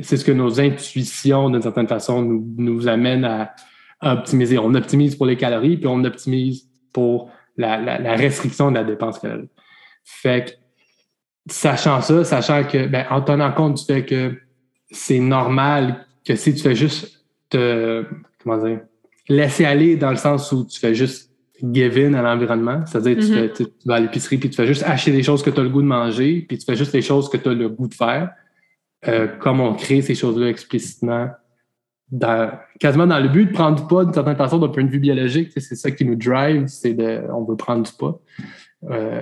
c'est 0.00 0.16
ce 0.16 0.24
que 0.24 0.32
nos 0.32 0.60
intuitions, 0.60 1.50
d'une 1.50 1.62
certaine 1.62 1.86
façon, 1.86 2.22
nous, 2.22 2.44
nous 2.56 2.88
amènent 2.88 3.24
à, 3.24 3.54
optimiser. 4.02 4.58
On 4.58 4.74
optimise 4.74 5.16
pour 5.16 5.26
les 5.26 5.36
calories, 5.36 5.76
puis 5.76 5.86
on 5.86 6.04
optimise 6.04 6.68
pour 6.92 7.30
la, 7.56 8.14
restriction 8.14 8.70
de 8.70 8.76
la 8.76 8.84
dépense 8.84 9.18
calorique. 9.18 9.50
Fait 10.04 10.44
que, 10.46 11.52
sachant 11.52 12.00
ça, 12.00 12.24
sachant 12.24 12.64
que, 12.64 12.86
ben, 12.86 13.06
en 13.10 13.20
tenant 13.20 13.52
compte 13.52 13.78
du 13.78 13.84
fait 13.84 14.04
que 14.04 14.34
c'est 14.90 15.18
normal 15.18 16.06
que 16.24 16.36
si 16.36 16.54
tu 16.54 16.62
fais 16.62 16.74
juste 16.74 17.24
te, 17.50 18.04
comment 18.42 18.58
dire, 18.64 18.80
laisser 19.28 19.64
aller 19.64 19.96
dans 19.96 20.10
le 20.10 20.16
sens 20.16 20.50
où 20.52 20.64
tu 20.64 20.78
fais 20.78 20.94
juste 20.94 21.28
give 21.62 21.98
in 21.98 22.14
à 22.14 22.22
l'environnement. 22.22 22.84
C'est-à-dire, 22.86 23.16
tu, 23.16 23.32
mm-hmm. 23.32 23.52
tu, 23.52 23.64
vas 23.84 23.96
à 23.96 24.00
l'épicerie 24.00 24.38
puis 24.38 24.48
tu 24.48 24.56
fais 24.56 24.66
juste 24.66 24.84
acheter 24.84 25.10
des 25.10 25.22
choses 25.22 25.42
que 25.42 25.50
tu 25.50 25.58
as 25.58 25.62
le 25.62 25.68
goût 25.68 25.82
de 25.82 25.86
manger, 25.86 26.44
puis 26.48 26.56
tu 26.56 26.64
fais 26.64 26.76
juste 26.76 26.92
les 26.92 27.02
choses 27.02 27.28
que 27.28 27.36
tu 27.36 27.48
as 27.48 27.54
le 27.54 27.68
goût 27.68 27.88
de 27.88 27.94
faire. 27.94 28.30
Euh, 29.06 29.28
comme 29.28 29.60
on 29.60 29.74
crée 29.74 30.02
ces 30.02 30.14
choses-là 30.14 30.48
explicitement, 30.48 31.28
dans, 32.10 32.50
quasiment 32.80 33.06
dans 33.06 33.18
le 33.18 33.28
but 33.28 33.46
de 33.46 33.52
prendre 33.52 33.80
du 33.80 33.86
poids 33.86 34.04
d'une 34.04 34.14
certaine 34.14 34.36
façon 34.36 34.58
d'un 34.58 34.68
point 34.68 34.84
de 34.84 34.90
vue 34.90 34.98
biologique. 34.98 35.52
C'est 35.56 35.74
ça 35.74 35.90
qui 35.90 36.04
nous 36.04 36.16
drive, 36.16 36.66
c'est 36.66 36.94
de, 36.94 37.22
on 37.30 37.44
veut 37.44 37.56
prendre 37.56 37.82
du 37.82 37.92
poids. 37.92 38.20
Euh, 38.90 39.20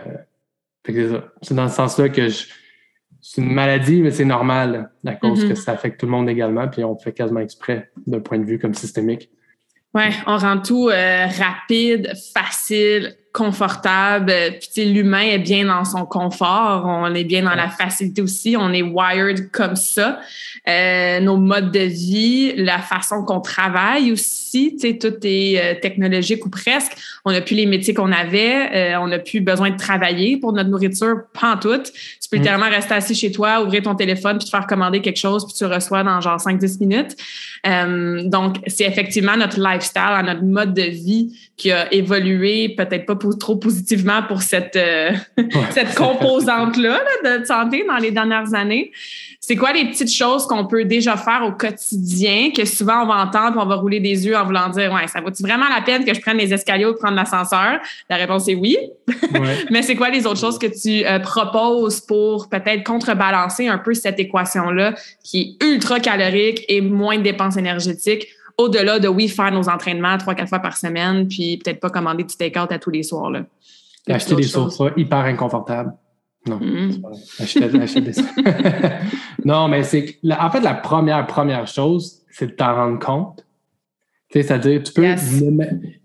c'est 0.85 1.55
dans 1.55 1.69
ce 1.69 1.75
sens-là 1.75 2.09
que 2.09 2.29
c'est 2.29 3.41
une 3.41 3.53
maladie, 3.53 4.03
mais 4.03 4.13
c'est 4.13 4.25
normal 4.25 4.91
à 5.05 5.15
cause 5.15 5.45
mm-hmm. 5.45 5.49
que 5.49 5.55
ça 5.57 5.73
affecte 5.73 5.99
tout 5.99 6.07
le 6.07 6.13
monde 6.13 6.29
également, 6.29 6.69
puis 6.69 6.85
on 6.85 6.97
fait 6.97 7.13
quasiment 7.13 7.41
exprès 7.41 7.91
d'un 8.07 8.21
point 8.21 8.39
de 8.39 8.45
vue 8.45 8.59
comme 8.59 8.75
systémique. 8.75 9.31
Ouais, 9.95 10.11
on 10.27 10.37
rend 10.37 10.61
tout 10.61 10.89
euh, 10.89 11.27
rapide, 11.27 12.13
facile, 12.35 13.17
confortable. 13.37 14.33
Puis 14.61 14.87
l'humain 14.87 15.21
est 15.21 15.39
bien 15.39 15.67
dans 15.67 15.85
son 15.85 16.07
confort, 16.07 16.87
on 16.87 17.15
est 17.15 17.25
bien 17.25 17.43
dans 17.43 17.55
la 17.55 17.69
facilité 17.69 18.23
aussi, 18.23 18.57
on 18.59 18.73
est 18.73 18.81
wired 18.81 19.51
comme 19.51 19.77
ça. 19.77 20.21
Euh, 20.69 21.21
nos 21.21 21.37
modes 21.37 21.71
de 21.71 21.81
vie, 21.81 22.55
la 22.57 22.79
façon 22.79 23.23
qu'on 23.25 23.41
travaille 23.41 24.11
aussi, 24.11 24.77
tu 24.81 24.89
sais, 24.89 24.99
tout 24.99 25.15
est 25.23 25.61
euh, 25.61 25.81
technologique 25.81 26.45
ou 26.47 26.49
presque. 26.49 26.93
On 27.25 27.31
n'a 27.31 27.41
plus 27.43 27.55
les 27.55 27.67
métiers 27.67 27.95
qu'on 27.95 28.11
avait, 28.11 28.95
euh, 28.95 29.01
on 29.01 29.07
n'a 29.07 29.19
plus 29.19 29.41
besoin 29.41 29.71
de 29.71 29.77
travailler 29.77 30.39
pour 30.39 30.53
notre 30.53 30.71
nourriture, 30.71 31.25
pas 31.39 31.53
en 31.53 31.57
tout. 31.59 31.83
Tu 31.83 32.29
peux 32.31 32.39
mm. 32.39 32.41
littéralement 32.41 32.71
rester 32.71 32.95
assis 32.95 33.15
chez 33.15 33.31
toi, 33.31 33.63
ouvrir 33.63 33.83
ton 33.83 33.95
téléphone, 33.95 34.39
puis 34.39 34.47
te 34.47 34.51
faire 34.51 34.67
commander 34.67 35.03
quelque 35.03 35.21
chose, 35.21 35.45
puis 35.45 35.55
tu 35.55 35.67
reçois 35.67 36.03
dans 36.03 36.21
genre 36.23 36.39
5-10 36.39 36.81
minutes. 36.81 37.17
donc, 38.31 38.57
c'est 38.67 38.87
effectivement 38.87 39.37
notre 39.37 39.61
lifestyle, 39.61 40.23
notre 40.25 40.43
mode 40.43 40.75
de 40.75 40.83
vie 40.83 41.39
qui 41.57 41.71
a 41.71 41.93
évolué, 41.93 42.75
peut-être 42.77 43.07
pas 43.07 43.15
pour, 43.15 43.26
trop 43.35 43.57
positivement 43.57 44.23
pour 44.23 44.43
cette, 44.43 44.79
cette 45.71 45.95
composante-là 45.95 47.01
de 47.25 47.45
santé 47.45 47.85
dans 47.89 47.97
les 47.97 48.11
dernières 48.11 48.55
années. 48.55 48.93
C'est 49.49 49.55
quoi 49.55 49.73
les 49.73 49.85
petites 49.85 50.13
choses 50.13 50.45
qu'on 50.47 50.67
peut 50.67 50.85
déjà 50.85 51.17
faire 51.17 51.45
au 51.47 51.53
quotidien 51.53 52.51
que 52.51 52.65
souvent 52.65 53.05
on 53.05 53.07
va 53.07 53.15
entendre, 53.23 53.63
on 53.63 53.67
va 53.67 53.77
rouler 53.77 54.01
des 54.01 54.27
yeux 54.27 54.37
en 54.37 54.45
voulant 54.45 54.69
dire 54.71 54.93
ouais, 54.93 55.07
ça 55.07 55.21
vaut-il 55.21 55.47
vraiment 55.47 55.69
la 55.69 55.83
peine 55.83 56.05
que 56.05 56.13
je 56.13 56.21
prenne 56.21 56.39
les 56.39 56.53
escaliers 56.53 56.87
ou 56.87 56.95
prendre 56.95 57.15
l'ascenseur? 57.15 57.79
La 58.11 58.17
réponse 58.17 58.49
est 58.49 58.57
oui. 58.57 58.77
Mais 59.71 59.83
c'est 59.83 59.95
quoi 59.95 60.11
les 60.11 60.27
autres 60.27 60.41
choses 60.41 60.59
que 60.59 60.67
tu 60.67 61.07
euh, 61.07 61.21
proposes 61.21 62.01
pour 62.01 62.49
peut-être 62.49 62.83
contrebalancer 62.83 63.69
un 63.69 63.79
peu 63.79 63.95
cette 63.95 64.19
équation-là 64.19 64.95
qui 65.23 65.57
est 65.61 65.65
ultra 65.65 66.01
calorique 66.01 66.65
et 66.69 66.81
moins 66.81 67.17
de 67.17 67.23
dépenses 67.23 67.57
énergétiques 67.57 68.27
au-delà 68.59 68.99
de 68.99 69.09
oui 69.09 69.29
faire 69.29 69.53
nos 69.53 69.69
entraînements 69.69 70.19
trois 70.19 70.35
quatre 70.35 70.49
fois 70.49 70.61
par 70.61 70.77
semaine 70.77 71.29
puis 71.29 71.59
peut-être 71.59 71.81
pas 71.81 71.91
commander 71.91 72.25
du 72.25 72.37
take-out 72.37 72.73
à 72.73 72.79
tous 72.79 72.91
les 72.91 73.03
soirs 73.03 73.31
là. 73.31 73.45
Acheter 74.09 74.37
des 74.37 74.45
sofas 74.45 74.91
hyper 74.97 75.25
inconfortables. 75.25 75.93
Non, 76.47 76.61
mm. 76.61 77.03
non, 79.45 79.69
mais 79.69 79.83
c'est 79.83 80.19
en 80.31 80.51
fait 80.51 80.61
la 80.61 80.75
première 80.75 81.27
première 81.27 81.67
chose, 81.67 82.23
c'est 82.31 82.47
de 82.47 82.53
t'en 82.53 82.75
rendre 82.75 82.99
compte. 83.01 83.47
C'est-à-dire, 84.31 84.83
tu 84.83 84.93
peux. 84.93 85.07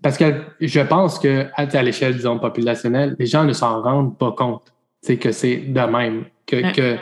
Parce 0.00 0.16
que 0.16 0.42
je 0.60 0.80
pense 0.80 1.18
que 1.18 1.46
à 1.54 1.82
l'échelle, 1.82 2.14
disons, 2.14 2.38
populationnelle, 2.38 3.16
les 3.18 3.26
gens 3.26 3.44
ne 3.44 3.52
s'en 3.52 3.82
rendent 3.82 4.16
pas 4.16 4.32
compte. 4.32 4.72
C'est 5.00 5.16
que 5.16 5.32
c'est 5.32 5.56
de 5.56 5.80
même. 5.80 6.24
Que, 6.46 6.96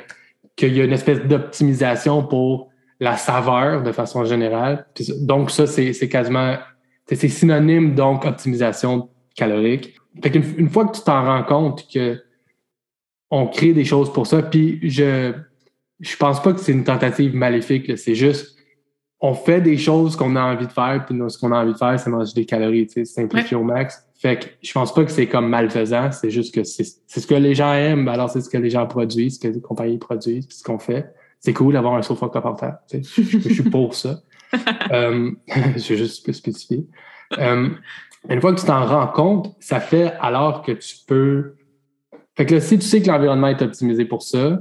qu'il 0.57 0.77
y 0.77 0.81
a 0.81 0.85
une 0.85 0.93
espèce 0.93 1.21
d'optimisation 1.27 2.23
pour 2.23 2.70
la 3.01 3.17
saveur 3.17 3.83
de 3.83 3.93
façon 3.93 4.25
générale. 4.25 4.87
Donc, 5.21 5.51
ça, 5.51 5.67
c'est, 5.67 5.93
quasiment. 6.09 6.57
C'est 7.07 7.29
synonyme, 7.29 7.95
donc, 7.95 8.25
optimisation 8.25 9.09
calorique. 9.35 9.97
Fait 10.23 10.31
qu'une 10.31 10.45
une 10.59 10.69
fois 10.69 10.87
que 10.87 10.97
tu 10.97 11.03
t'en 11.03 11.25
rends 11.25 11.43
compte 11.43 11.89
que 11.93 12.23
on 13.31 13.47
crée 13.47 13.73
des 13.73 13.85
choses 13.85 14.13
pour 14.13 14.27
ça. 14.27 14.43
Puis 14.43 14.79
je 14.83 15.33
je 16.01 16.17
pense 16.17 16.43
pas 16.43 16.53
que 16.53 16.61
c'est 16.61 16.73
une 16.73 16.85
tentative 16.85 17.35
maléfique. 17.35 17.97
C'est 17.97 18.15
juste 18.15 18.57
on 19.21 19.35
fait 19.35 19.61
des 19.61 19.77
choses 19.77 20.17
qu'on 20.17 20.35
a 20.35 20.43
envie 20.43 20.67
de 20.67 20.73
faire, 20.73 21.05
puis 21.05 21.17
ce 21.29 21.39
qu'on 21.39 21.53
a 21.53 21.63
envie 21.63 21.75
de 21.75 21.79
faire, 21.79 22.01
c'est 22.01 22.09
manger 22.09 22.33
des 22.35 22.47
calories, 22.47 22.87
tu 22.87 22.93
sais, 22.95 23.05
simplifier 23.05 23.55
au 23.55 23.63
max. 23.63 24.03
Fait 24.15 24.39
que 24.39 24.47
je 24.63 24.73
pense 24.73 24.95
pas 24.95 25.05
que 25.05 25.11
c'est 25.11 25.27
comme 25.27 25.49
malfaisant, 25.49 26.11
c'est 26.11 26.31
juste 26.31 26.55
que 26.55 26.65
c'est 26.65 26.85
ce 26.85 27.27
que 27.27 27.35
les 27.35 27.55
gens 27.55 27.73
aiment, 27.75 28.09
alors 28.09 28.31
c'est 28.31 28.41
ce 28.41 28.49
que 28.49 28.57
les 28.57 28.71
gens 28.71 28.87
produisent, 28.87 29.35
ce 29.35 29.41
que 29.41 29.49
les 29.49 29.61
compagnies 29.61 29.99
produisent, 29.99 30.49
ce 30.49 30.65
qu'on 30.65 30.79
fait. 30.79 31.13
C'est 31.41 31.53
cool 31.53 31.73
d'avoir 31.73 31.95
un 31.95 32.03
sofa 32.03 32.29
confortable. 32.29 32.79
Tu 32.89 33.03
sais, 33.03 33.23
je, 33.23 33.49
suis 33.49 33.63
pour 33.63 33.95
ça. 33.95 34.21
euh, 34.93 35.31
je 35.49 35.89
vais 35.89 35.97
juste 35.97 36.33
spécifier. 36.33 36.87
Euh, 37.39 37.71
une 38.29 38.41
fois 38.41 38.55
que 38.55 38.61
tu 38.61 38.67
t'en 38.67 38.85
rends 38.87 39.09
compte, 39.09 39.57
ça 39.61 39.81
fait 39.81 40.13
alors 40.21 40.63
que 40.63 40.73
tu 40.73 40.97
peux 41.07 41.55
fait 42.41 42.47
que 42.47 42.55
là, 42.55 42.61
si 42.61 42.79
tu 42.79 42.87
sais 42.87 43.03
que 43.03 43.09
l'environnement 43.09 43.49
est 43.49 43.61
optimisé 43.61 44.07
pour 44.07 44.23
ça, 44.23 44.61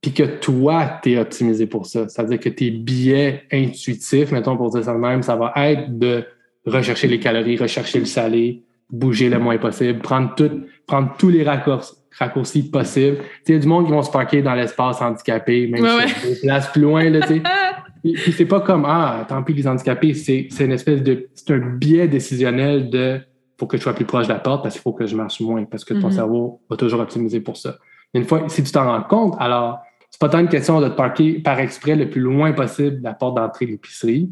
puis 0.00 0.12
que 0.12 0.24
toi, 0.24 0.98
tu 1.02 1.12
es 1.12 1.18
optimisé 1.18 1.66
pour 1.66 1.86
ça, 1.86 2.08
c'est-à-dire 2.08 2.40
que 2.40 2.48
tes 2.48 2.72
biais 2.72 3.44
intuitifs, 3.52 4.32
mettons 4.32 4.56
pour 4.56 4.70
dire 4.70 4.82
ça 4.82 4.92
de 4.92 4.98
même, 4.98 5.22
ça 5.22 5.36
va 5.36 5.52
être 5.56 5.96
de 5.96 6.24
rechercher 6.66 7.06
les 7.06 7.20
calories, 7.20 7.56
rechercher 7.56 8.00
le 8.00 8.06
salé, 8.06 8.64
bouger 8.90 9.28
le 9.28 9.38
moins 9.38 9.58
possible, 9.58 10.00
prendre, 10.00 10.34
tout, 10.34 10.64
prendre 10.86 11.14
tous 11.16 11.28
les 11.28 11.44
raccourcis, 11.44 11.94
raccourcis 12.18 12.70
possibles. 12.70 13.18
Il 13.46 13.54
y 13.54 13.56
a 13.56 13.60
du 13.60 13.66
monde 13.66 13.86
qui 13.86 13.92
vont 13.92 14.02
se 14.02 14.10
parquer 14.10 14.42
dans 14.42 14.54
l'espace 14.54 15.00
handicapé, 15.00 15.66
même 15.66 15.86
si 16.08 16.28
des 16.28 16.40
places 16.40 16.68
plus 16.68 16.82
loin. 16.82 17.08
Là, 17.08 17.20
puis, 18.02 18.16
c'est 18.36 18.46
pas 18.46 18.60
comme 18.60 18.84
Ah, 18.86 19.24
tant 19.28 19.42
pis 19.42 19.54
les 19.54 19.66
handicapés, 19.66 20.14
c'est 20.14 20.48
une 20.60 20.72
espèce 20.72 21.02
de. 21.02 21.28
C'est 21.34 21.52
un 21.52 21.58
biais 21.58 22.08
décisionnel 22.08 22.90
de 22.90 23.20
faut 23.58 23.66
que 23.66 23.76
je 23.76 23.82
sois 23.82 23.94
plus 23.94 24.04
proche 24.04 24.26
de 24.26 24.32
la 24.32 24.40
porte 24.40 24.62
parce 24.62 24.74
qu'il 24.74 24.82
faut 24.82 24.92
que 24.92 25.06
je 25.06 25.14
marche 25.14 25.40
moins 25.40 25.64
parce 25.64 25.84
que 25.84 25.94
ton 25.94 26.08
mm-hmm. 26.08 26.12
cerveau 26.12 26.60
va 26.68 26.76
toujours 26.76 27.00
optimiser 27.00 27.40
pour 27.40 27.56
ça. 27.56 27.76
Une 28.12 28.24
fois, 28.24 28.48
si 28.48 28.62
tu 28.64 28.72
t'en 28.72 28.84
rends 28.84 29.02
compte, 29.02 29.36
alors 29.38 29.80
c'est 30.10 30.20
pas 30.20 30.28
tant 30.28 30.40
une 30.40 30.48
question 30.48 30.80
de 30.80 30.88
te 30.88 30.94
parquer 30.94 31.34
par 31.34 31.58
exprès 31.60 31.94
le 31.94 32.10
plus 32.10 32.20
loin 32.20 32.52
possible 32.52 32.98
de 32.98 33.04
la 33.04 33.14
porte 33.14 33.36
d'entrée 33.36 33.66
de 33.66 33.70
l'épicerie, 33.70 34.30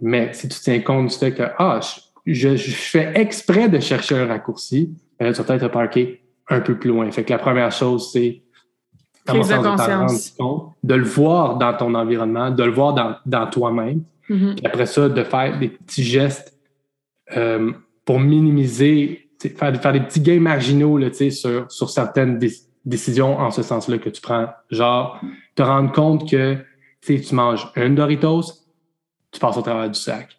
mais 0.00 0.30
si 0.32 0.48
tu 0.48 0.58
tiens 0.60 0.80
compte 0.80 1.08
du 1.08 1.14
fait 1.14 1.32
que 1.32 1.44
ah, 1.58 1.80
je, 2.26 2.56
fais 2.56 3.12
exprès 3.14 3.68
de 3.68 3.80
chercher 3.80 4.18
un 4.18 4.26
raccourci, 4.26 4.94
ben 5.18 5.26
là, 5.26 5.32
tu 5.32 5.38
vas 5.38 5.44
peut-être 5.44 5.68
te 5.68 5.72
parquer 5.72 6.19
un 6.50 6.60
peu 6.60 6.76
plus 6.76 6.90
loin. 6.90 7.10
Fait 7.10 7.24
que 7.24 7.30
la 7.30 7.38
première 7.38 7.72
chose, 7.72 8.10
c'est 8.12 8.42
de 10.82 10.94
le 10.94 11.04
voir 11.04 11.56
dans 11.56 11.76
ton 11.76 11.94
environnement, 11.94 12.50
de 12.50 12.64
le 12.64 12.72
voir 12.72 13.20
dans, 13.24 13.46
toi-même. 13.46 14.02
Mm-hmm. 14.28 14.54
Puis 14.56 14.66
après 14.66 14.86
ça, 14.86 15.08
de 15.08 15.22
faire 15.22 15.58
des 15.58 15.68
petits 15.68 16.02
gestes 16.02 16.58
euh, 17.36 17.72
pour 18.04 18.18
minimiser, 18.18 19.30
faire, 19.40 19.80
faire 19.80 19.92
des 19.92 20.00
petits 20.00 20.20
gains 20.20 20.40
marginaux 20.40 20.98
là, 20.98 21.08
sur, 21.12 21.70
sur 21.70 21.90
certaines 21.90 22.40
décisions 22.84 23.38
en 23.38 23.50
ce 23.50 23.62
sens-là 23.62 23.98
que 23.98 24.10
tu 24.10 24.20
prends. 24.20 24.48
Genre, 24.70 25.20
te 25.54 25.62
rendre 25.62 25.92
compte 25.92 26.28
que 26.28 26.56
tu 27.00 27.34
manges 27.34 27.70
une 27.76 27.94
Doritos, 27.94 28.42
tu 29.30 29.38
passes 29.38 29.56
au 29.56 29.62
travers 29.62 29.88
du 29.88 29.98
sac. 29.98 30.36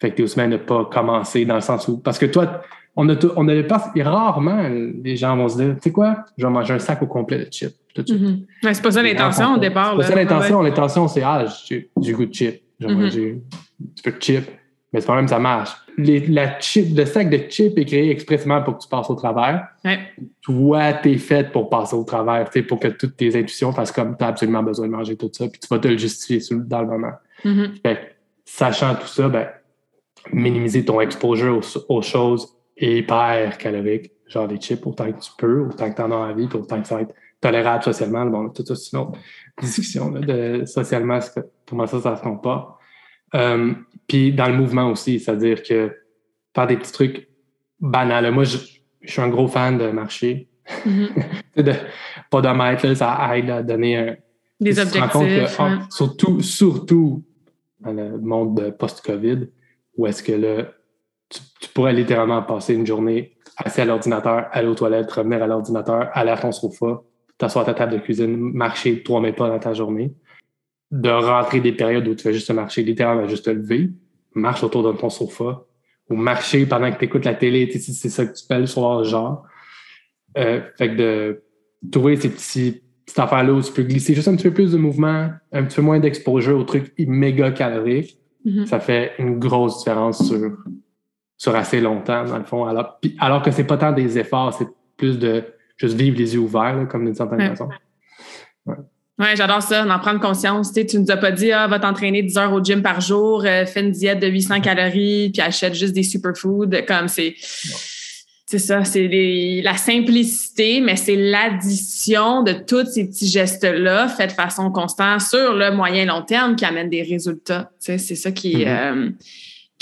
Fait 0.00 0.10
que 0.10 0.16
tu 0.16 0.22
es 0.22 0.24
aussi 0.24 0.34
bien 0.34 0.48
de 0.48 0.56
pas 0.56 0.84
commencer 0.86 1.44
dans 1.44 1.54
le 1.54 1.60
sens 1.60 1.86
où. 1.86 1.98
Parce 1.98 2.18
que 2.18 2.26
toi, 2.26 2.62
on 2.96 3.08
a 3.08 3.62
pas, 3.62 3.92
rarement 4.02 4.68
les 5.02 5.16
gens 5.16 5.36
vont 5.36 5.48
se 5.48 5.56
dire, 5.56 5.74
tu 5.74 5.82
sais 5.82 5.92
quoi, 5.92 6.24
je 6.36 6.46
vais 6.46 6.52
manger 6.52 6.74
un 6.74 6.78
sac 6.78 7.02
au 7.02 7.06
complet 7.06 7.38
de 7.38 7.50
chips. 7.50 7.74
Tout 7.94 8.02
de 8.02 8.08
suite. 8.08 8.22
Mm-hmm. 8.22 8.72
c'est 8.72 8.82
pas 8.82 8.90
ça 8.90 9.02
l'intention 9.02 9.54
au 9.54 9.58
départ. 9.58 9.92
C'est 9.92 9.96
pas 9.98 10.08
ça 10.08 10.14
l'intention. 10.14 10.62
L'intention, 10.62 11.08
c'est 11.08 11.22
ah, 11.22 11.44
j'ai 11.66 11.90
du 11.96 12.14
goût 12.14 12.26
de 12.26 12.32
chips. 12.32 12.62
Mm-hmm. 12.80 12.94
manger 12.94 13.42
un 13.82 13.86
petit 13.94 14.02
peu 14.02 14.12
de 14.12 14.20
chips 14.20 14.50
mais 14.92 15.00
c'est 15.00 15.06
quand 15.06 15.16
même, 15.16 15.28
ça 15.28 15.38
marche. 15.38 15.70
la 15.96 16.60
chip, 16.60 16.96
le 16.96 17.06
sac 17.06 17.30
de 17.30 17.38
chips 17.48 17.76
est 17.78 17.84
créé 17.84 18.10
expressément 18.10 18.62
pour 18.62 18.76
que 18.76 18.82
tu 18.82 18.88
passes 18.88 19.08
au 19.08 19.14
travers. 19.14 19.68
Ouais. 19.84 20.00
Toi, 20.42 20.92
t'es 20.92 21.16
fait 21.16 21.50
pour 21.50 21.70
passer 21.70 21.96
au 21.96 22.04
travers, 22.04 22.50
pour 22.68 22.78
que 22.78 22.88
toutes 22.88 23.16
tes 23.16 23.34
intuitions 23.34 23.72
fassent 23.72 23.92
comme 23.92 24.16
tu 24.16 24.24
as 24.24 24.28
absolument 24.28 24.62
besoin 24.62 24.86
de 24.86 24.92
manger 24.92 25.16
tout 25.16 25.30
ça, 25.32 25.48
puis 25.48 25.58
tu 25.60 25.68
vas 25.68 25.78
te 25.78 25.88
le 25.88 25.96
justifier 25.96 26.40
dans 26.56 26.82
le 26.82 26.88
moment. 26.88 27.12
Mm-hmm. 27.44 27.96
sachant 28.44 28.94
tout 28.94 29.06
ça, 29.06 29.28
ben, 29.28 29.48
minimiser 30.32 30.84
ton 30.84 31.00
exposure 31.00 31.60
aux, 31.88 32.02
choses 32.02 32.54
hyper 32.86 33.58
caloriques, 33.58 34.12
genre 34.26 34.46
les 34.46 34.56
chips 34.56 34.86
autant 34.86 35.10
que 35.12 35.20
tu 35.20 35.30
peux, 35.38 35.66
autant 35.66 35.90
que 35.90 35.96
tu 35.96 36.02
en 36.02 36.10
as 36.10 36.16
envie, 36.16 36.46
puis 36.46 36.58
autant 36.58 36.80
que 36.80 36.88
ça 36.88 36.96
va 36.96 37.02
être 37.02 37.14
tolérable 37.40 37.82
socialement. 37.82 38.24
Bon, 38.26 38.48
tout 38.48 38.64
ça, 38.64 38.74
c'est 38.74 38.96
une 38.96 39.02
autre 39.02 39.18
discussion 39.60 40.10
de 40.10 40.64
socialement, 40.64 41.18
comment 41.68 41.86
ça, 41.86 42.00
ça 42.00 42.16
se 42.16 42.42
pas. 42.42 42.78
Euh, 43.34 43.72
puis 44.06 44.32
dans 44.32 44.48
le 44.48 44.54
mouvement 44.54 44.90
aussi, 44.90 45.18
c'est-à-dire 45.18 45.62
que 45.62 45.94
faire 46.54 46.66
des 46.66 46.76
petits 46.76 46.92
trucs 46.92 47.28
banals. 47.80 48.30
Moi, 48.30 48.44
je, 48.44 48.58
suis 49.04 49.20
un 49.20 49.28
gros 49.28 49.48
fan 49.48 49.78
de 49.78 49.88
marcher. 49.88 50.48
Mm-hmm. 50.86 51.10
de, 51.62 51.72
pas 52.30 52.40
de 52.40 52.48
mètres, 52.48 52.94
ça 52.94 53.36
aide 53.36 53.50
à 53.50 53.62
donner 53.62 53.96
un. 53.96 54.16
Des 54.60 54.78
objectifs. 54.78 55.58
Oh, 55.58 55.64
surtout, 55.90 56.40
surtout 56.40 57.24
dans 57.80 57.92
le 57.92 58.18
monde 58.18 58.76
post-COVID, 58.78 59.48
où 59.96 60.06
est-ce 60.06 60.22
que 60.22 60.32
là, 60.32 60.68
tu, 61.60 61.68
pourrais 61.70 61.92
littéralement 61.92 62.42
passer 62.42 62.74
une 62.74 62.86
journée 62.86 63.36
assis 63.56 63.80
à 63.80 63.84
l'ordinateur, 63.84 64.46
aller 64.52 64.68
aux 64.68 64.74
toilettes, 64.74 65.10
revenir 65.10 65.42
à 65.42 65.46
l'ordinateur, 65.46 66.10
aller 66.12 66.30
à 66.30 66.36
ton 66.36 66.52
sofa, 66.52 67.02
t'asseoir 67.38 67.68
à 67.68 67.72
ta 67.72 67.74
table 67.74 67.92
de 67.92 67.98
cuisine, 67.98 68.36
marcher 68.36 69.02
trois 69.02 69.20
mètres 69.20 69.36
pas 69.36 69.48
dans 69.48 69.58
ta 69.58 69.74
journée 69.74 70.14
de 70.92 71.08
rentrer 71.08 71.60
des 71.60 71.72
périodes 71.72 72.06
où 72.06 72.14
tu 72.14 72.22
fais 72.22 72.34
juste 72.34 72.50
marcher, 72.50 72.82
littéralement 72.82 73.26
juste 73.26 73.46
te 73.46 73.50
lever, 73.50 73.90
marche 74.34 74.62
autour 74.62 74.82
de 74.82 74.96
ton 74.96 75.08
sofa, 75.08 75.64
ou 76.10 76.14
marcher 76.14 76.66
pendant 76.66 76.92
que 76.92 76.98
tu 76.98 77.06
écoutes 77.06 77.24
la 77.24 77.34
télé, 77.34 77.70
c'est 77.70 78.10
ça 78.10 78.26
que 78.26 78.34
tu 78.34 78.44
fais 78.46 78.58
le 78.58 78.66
soir, 78.66 79.02
genre. 79.02 79.44
Euh, 80.36 80.60
fait 80.76 80.90
que 80.90 80.96
de 80.96 81.42
trouver 81.90 82.16
ces 82.16 82.28
petits, 82.28 82.82
petites 83.06 83.18
affaires-là 83.18 83.52
où 83.52 83.62
tu 83.62 83.72
peux 83.72 83.82
glisser 83.82 84.14
juste 84.14 84.28
un 84.28 84.36
petit 84.36 84.48
peu 84.48 84.54
plus 84.54 84.72
de 84.72 84.78
mouvement, 84.78 85.30
un 85.52 85.64
petit 85.64 85.76
peu 85.76 85.82
moins 85.82 85.98
d'exposure 85.98 86.58
aux 86.58 86.64
trucs 86.64 86.92
méga 86.98 87.50
caloriques, 87.52 88.18
mm-hmm. 88.46 88.66
ça 88.66 88.78
fait 88.78 89.12
une 89.18 89.38
grosse 89.38 89.78
différence 89.78 90.26
sur, 90.28 90.58
sur 91.42 91.56
assez 91.56 91.80
longtemps, 91.80 92.22
dans 92.22 92.38
le 92.38 92.44
fond. 92.44 92.66
Alors, 92.66 93.00
alors 93.18 93.42
que 93.42 93.50
c'est 93.50 93.64
pas 93.64 93.76
tant 93.76 93.90
des 93.90 94.16
efforts, 94.16 94.54
c'est 94.56 94.68
plus 94.96 95.18
de 95.18 95.42
juste 95.76 95.96
vivre 95.96 96.16
les 96.16 96.34
yeux 96.34 96.40
ouverts, 96.40 96.86
comme 96.88 97.04
d'une 97.04 97.16
certaine 97.16 97.48
façon. 97.48 97.68
Ouais. 98.64 99.34
j'adore 99.34 99.60
ça, 99.60 99.84
d'en 99.84 99.98
prendre 99.98 100.20
conscience. 100.20 100.72
Tu, 100.72 100.82
ne 100.82 100.98
nous 101.00 101.10
as 101.10 101.16
pas 101.16 101.32
dit, 101.32 101.50
ah, 101.50 101.66
va 101.66 101.80
t'entraîner 101.80 102.22
10 102.22 102.38
heures 102.38 102.52
au 102.52 102.62
gym 102.62 102.80
par 102.80 103.00
jour, 103.00 103.44
euh, 103.44 103.66
fais 103.66 103.80
une 103.80 103.90
diète 103.90 104.20
de 104.20 104.28
800 104.28 104.60
calories, 104.60 105.30
puis 105.30 105.42
achète 105.42 105.74
juste 105.74 105.94
des 105.94 106.04
superfoods. 106.04 106.84
Comme 106.86 107.08
c'est. 107.08 107.34
C'est 108.46 108.58
ça, 108.58 108.84
c'est 108.84 109.08
la 109.64 109.76
simplicité, 109.76 110.80
mais 110.80 110.94
c'est 110.94 111.16
l'addition 111.16 112.42
de 112.42 112.52
tous 112.52 112.84
ces 112.86 113.08
petits 113.08 113.26
gestes-là 113.28 114.08
faits 114.08 114.30
de 114.30 114.34
façon 114.34 114.70
constante 114.70 115.22
sur 115.22 115.54
le 115.54 115.74
moyen 115.74 116.04
long 116.04 116.20
terme 116.20 116.54
qui 116.54 116.66
amène 116.66 116.90
des 116.90 117.02
résultats. 117.02 117.70
c'est 117.78 117.98
ça 117.98 118.30
qui, 118.30 118.58
mm-hmm. 118.58 118.68
euh, 118.68 119.10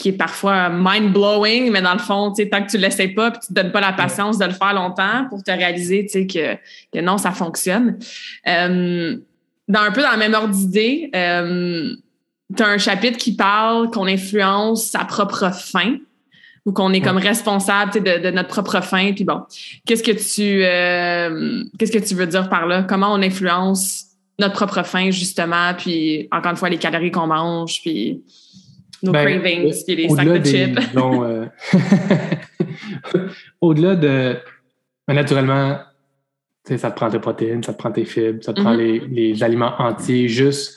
qui 0.00 0.08
est 0.08 0.12
parfois 0.12 0.70
mind-blowing, 0.70 1.70
mais 1.70 1.82
dans 1.82 1.92
le 1.92 1.98
fond, 1.98 2.32
tant 2.32 2.64
que 2.64 2.70
tu 2.70 2.76
ne 2.76 2.82
l'essaies 2.82 3.08
pas 3.08 3.30
puis 3.30 3.40
tu 3.40 3.52
ne 3.52 3.56
te 3.56 3.60
donnes 3.60 3.72
pas 3.72 3.80
la 3.80 3.92
patience 3.92 4.38
de 4.38 4.46
le 4.46 4.52
faire 4.52 4.72
longtemps 4.72 5.26
pour 5.28 5.42
te 5.42 5.50
réaliser 5.50 6.06
que, 6.06 6.54
que 6.92 7.00
non, 7.00 7.18
ça 7.18 7.32
fonctionne. 7.32 7.98
Euh, 8.48 9.16
dans 9.68 9.80
un 9.80 9.92
peu 9.92 10.02
dans 10.02 10.12
le 10.12 10.18
même 10.18 10.34
ordre 10.34 10.54
d'idée, 10.54 11.10
euh, 11.14 11.94
tu 12.56 12.62
as 12.62 12.66
un 12.66 12.78
chapitre 12.78 13.18
qui 13.18 13.36
parle 13.36 13.90
qu'on 13.90 14.06
influence 14.06 14.86
sa 14.86 15.04
propre 15.04 15.52
fin 15.52 15.96
ou 16.66 16.72
qu'on 16.72 16.92
est 16.92 17.00
comme 17.00 17.18
responsable 17.18 17.92
de, 18.02 18.30
notre 18.30 18.48
propre 18.48 18.80
fin. 18.80 19.12
Puis 19.12 19.24
bon, 19.24 19.42
qu'est-ce 19.86 20.02
que 20.02 20.12
tu 20.12 20.64
euh, 20.64 21.62
qu'est-ce 21.78 21.92
que 21.92 22.04
tu 22.04 22.14
veux 22.14 22.26
dire 22.26 22.48
par 22.48 22.66
là? 22.66 22.82
Comment 22.82 23.12
on 23.12 23.22
influence 23.22 24.06
notre 24.38 24.54
propre 24.54 24.82
fin, 24.82 25.10
justement, 25.10 25.74
puis 25.76 26.26
encore 26.32 26.52
une 26.52 26.56
fois, 26.56 26.70
les 26.70 26.78
calories 26.78 27.10
qu'on 27.10 27.26
mange, 27.26 27.80
puis 27.82 28.22
nos 29.02 29.12
ben, 29.12 29.24
cravings, 29.24 29.84
puis 29.84 29.96
les 29.96 30.08
sacs 30.08 30.28
de 30.28 30.44
chips. 30.44 30.78
Euh, 30.96 31.46
au-delà 33.60 33.96
de. 33.96 34.36
Naturellement, 35.08 35.78
ça 36.64 36.90
te 36.90 36.96
prend 36.96 37.10
tes 37.10 37.18
protéines, 37.18 37.62
ça 37.62 37.72
te 37.72 37.78
prend 37.78 37.90
tes 37.90 38.04
fibres, 38.04 38.42
ça 38.44 38.52
te 38.52 38.60
prend 38.60 38.74
mm-hmm. 38.74 39.08
les, 39.08 39.32
les, 39.32 39.42
aliments 39.42 39.72
entiers, 39.78 40.28
juste 40.28 40.76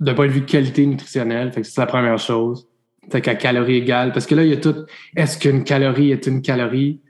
d'un 0.00 0.14
point 0.14 0.26
de 0.26 0.32
vue 0.32 0.44
qualité 0.44 0.86
nutritionnelle. 0.86 1.52
Fait 1.52 1.60
que 1.60 1.66
c'est 1.66 1.80
la 1.80 1.86
première 1.86 2.18
chose. 2.18 2.66
Fait 3.10 3.20
qu'à 3.20 3.34
calorie 3.34 3.76
égale. 3.76 4.12
Parce 4.12 4.26
que 4.26 4.34
là, 4.34 4.44
il 4.44 4.50
y 4.50 4.54
a 4.54 4.56
tout. 4.56 4.86
Est-ce 5.14 5.38
qu'une 5.38 5.64
calorie 5.64 6.12
est 6.12 6.26
une 6.26 6.40
calorie? 6.40 7.00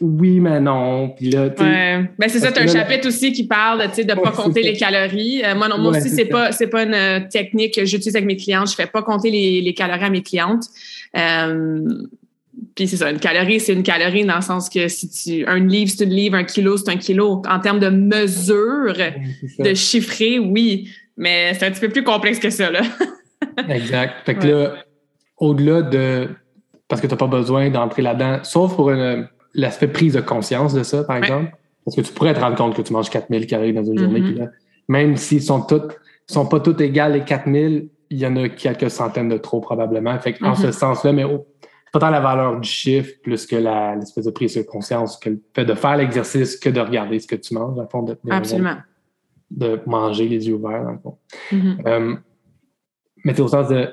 Oui, 0.00 0.40
mais 0.40 0.60
non. 0.60 1.10
Puis 1.10 1.30
là, 1.30 1.44
ouais. 1.44 2.08
ben, 2.18 2.28
c'est 2.28 2.38
ça, 2.38 2.52
tu 2.52 2.60
as 2.60 2.62
un 2.64 2.66
chapitre 2.66 3.08
aussi 3.08 3.32
qui 3.32 3.46
parle 3.46 3.80
de 3.80 4.02
ne 4.02 4.14
pas 4.14 4.30
compter 4.30 4.62
les 4.62 4.74
calories. 4.74 5.42
Euh, 5.44 5.54
moi, 5.54 5.68
non, 5.68 5.78
moi 5.78 5.96
aussi, 5.96 6.10
c'est 6.10 6.26
pas, 6.26 6.50
pas 6.50 6.82
une 6.82 6.94
euh, 6.94 7.20
technique 7.30 7.74
que 7.74 7.84
j'utilise 7.84 8.14
avec 8.14 8.26
mes 8.26 8.36
clientes. 8.36 8.70
Je 8.70 8.74
fais 8.74 8.86
pas 8.86 9.02
compter 9.02 9.30
les, 9.30 9.60
les 9.60 9.74
calories 9.74 10.04
à 10.04 10.10
mes 10.10 10.22
clientes. 10.22 10.64
Euh, 11.16 11.82
puis 12.74 12.88
c'est 12.88 12.96
ça, 12.96 13.10
une 13.10 13.18
calorie, 13.18 13.58
c'est 13.60 13.72
une 13.72 13.82
calorie 13.82 14.24
dans 14.24 14.36
le 14.36 14.42
sens 14.42 14.68
que 14.68 14.88
si 14.88 15.08
tu. 15.08 15.46
Un 15.46 15.60
livre, 15.60 15.90
c'est 15.96 16.04
une 16.04 16.14
livre, 16.14 16.36
un 16.36 16.44
kilo, 16.44 16.76
c'est 16.76 16.90
un 16.90 16.96
kilo. 16.96 17.42
En 17.48 17.58
termes 17.60 17.80
de 17.80 17.88
mesure, 17.88 18.94
de 19.58 19.74
chiffrer, 19.74 20.38
oui. 20.38 20.90
Mais 21.16 21.54
c'est 21.54 21.66
un 21.66 21.70
petit 21.70 21.80
peu 21.80 21.88
plus 21.88 22.04
complexe 22.04 22.38
que 22.38 22.50
ça, 22.50 22.70
là. 22.70 22.82
exact. 23.68 24.14
Fait 24.26 24.34
que 24.34 24.46
là, 24.46 24.74
au-delà 25.38 25.82
de. 25.82 26.28
Parce 26.86 27.00
que 27.00 27.06
tu 27.06 27.14
n'as 27.14 27.18
pas 27.18 27.26
besoin 27.26 27.70
d'entrer 27.70 28.02
là-dedans, 28.02 28.40
sauf 28.42 28.74
pour 28.74 28.90
l'aspect 29.54 29.88
prise 29.88 30.14
de 30.14 30.20
conscience 30.20 30.74
de 30.74 30.82
ça, 30.82 31.04
par 31.04 31.16
exemple. 31.16 31.52
Parce 31.84 31.96
que 31.96 32.00
tu 32.00 32.12
pourrais 32.12 32.34
te 32.34 32.40
rendre 32.40 32.56
compte 32.56 32.74
que 32.74 32.82
tu 32.82 32.92
manges 32.92 33.10
4000 33.10 33.46
calories 33.46 33.72
dans 33.72 33.84
une 33.84 33.98
journée. 33.98 34.20
Mm-hmm. 34.20 34.50
même 34.88 35.16
s'ils 35.16 35.42
sont 35.42 35.60
toutes, 35.60 35.98
sont 36.26 36.46
pas 36.46 36.60
toutes 36.60 36.80
égales 36.80 37.12
les 37.12 37.24
4000, 37.24 37.88
il 38.10 38.18
y 38.18 38.26
en 38.26 38.36
a 38.36 38.48
quelques 38.48 38.90
centaines 38.90 39.28
de 39.28 39.36
trop 39.36 39.60
probablement. 39.60 40.18
Fait 40.18 40.36
en 40.42 40.54
ce 40.54 40.68
mm-hmm. 40.68 40.72
sens-là, 40.72 41.12
mais 41.12 41.24
pas 41.92 42.00
tant 42.00 42.10
la 42.10 42.20
valeur 42.20 42.58
du 42.58 42.68
chiffre 42.68 43.12
plus 43.22 43.46
que 43.46 43.56
l'espèce 43.56 44.24
de 44.24 44.30
prise 44.30 44.56
de 44.56 44.62
conscience 44.62 45.16
que 45.16 45.30
le 45.30 45.42
fait 45.54 45.64
de 45.64 45.74
faire 45.74 45.96
l'exercice 45.96 46.56
que 46.56 46.68
de 46.68 46.80
regarder 46.80 47.20
ce 47.20 47.26
que 47.26 47.36
tu 47.36 47.54
manges, 47.54 47.76
dans 47.76 47.86
fond. 47.86 48.02
De, 48.02 48.18
Absolument. 48.30 48.76
De 49.50 49.80
manger 49.86 50.26
les 50.26 50.48
yeux 50.48 50.54
ouverts, 50.54 50.84
dans 50.84 50.92
le 50.92 50.98
fond. 50.98 51.18
Euh, 51.86 52.16
mais 53.24 53.40
au 53.40 53.46
sens 53.46 53.68
de 53.68 53.88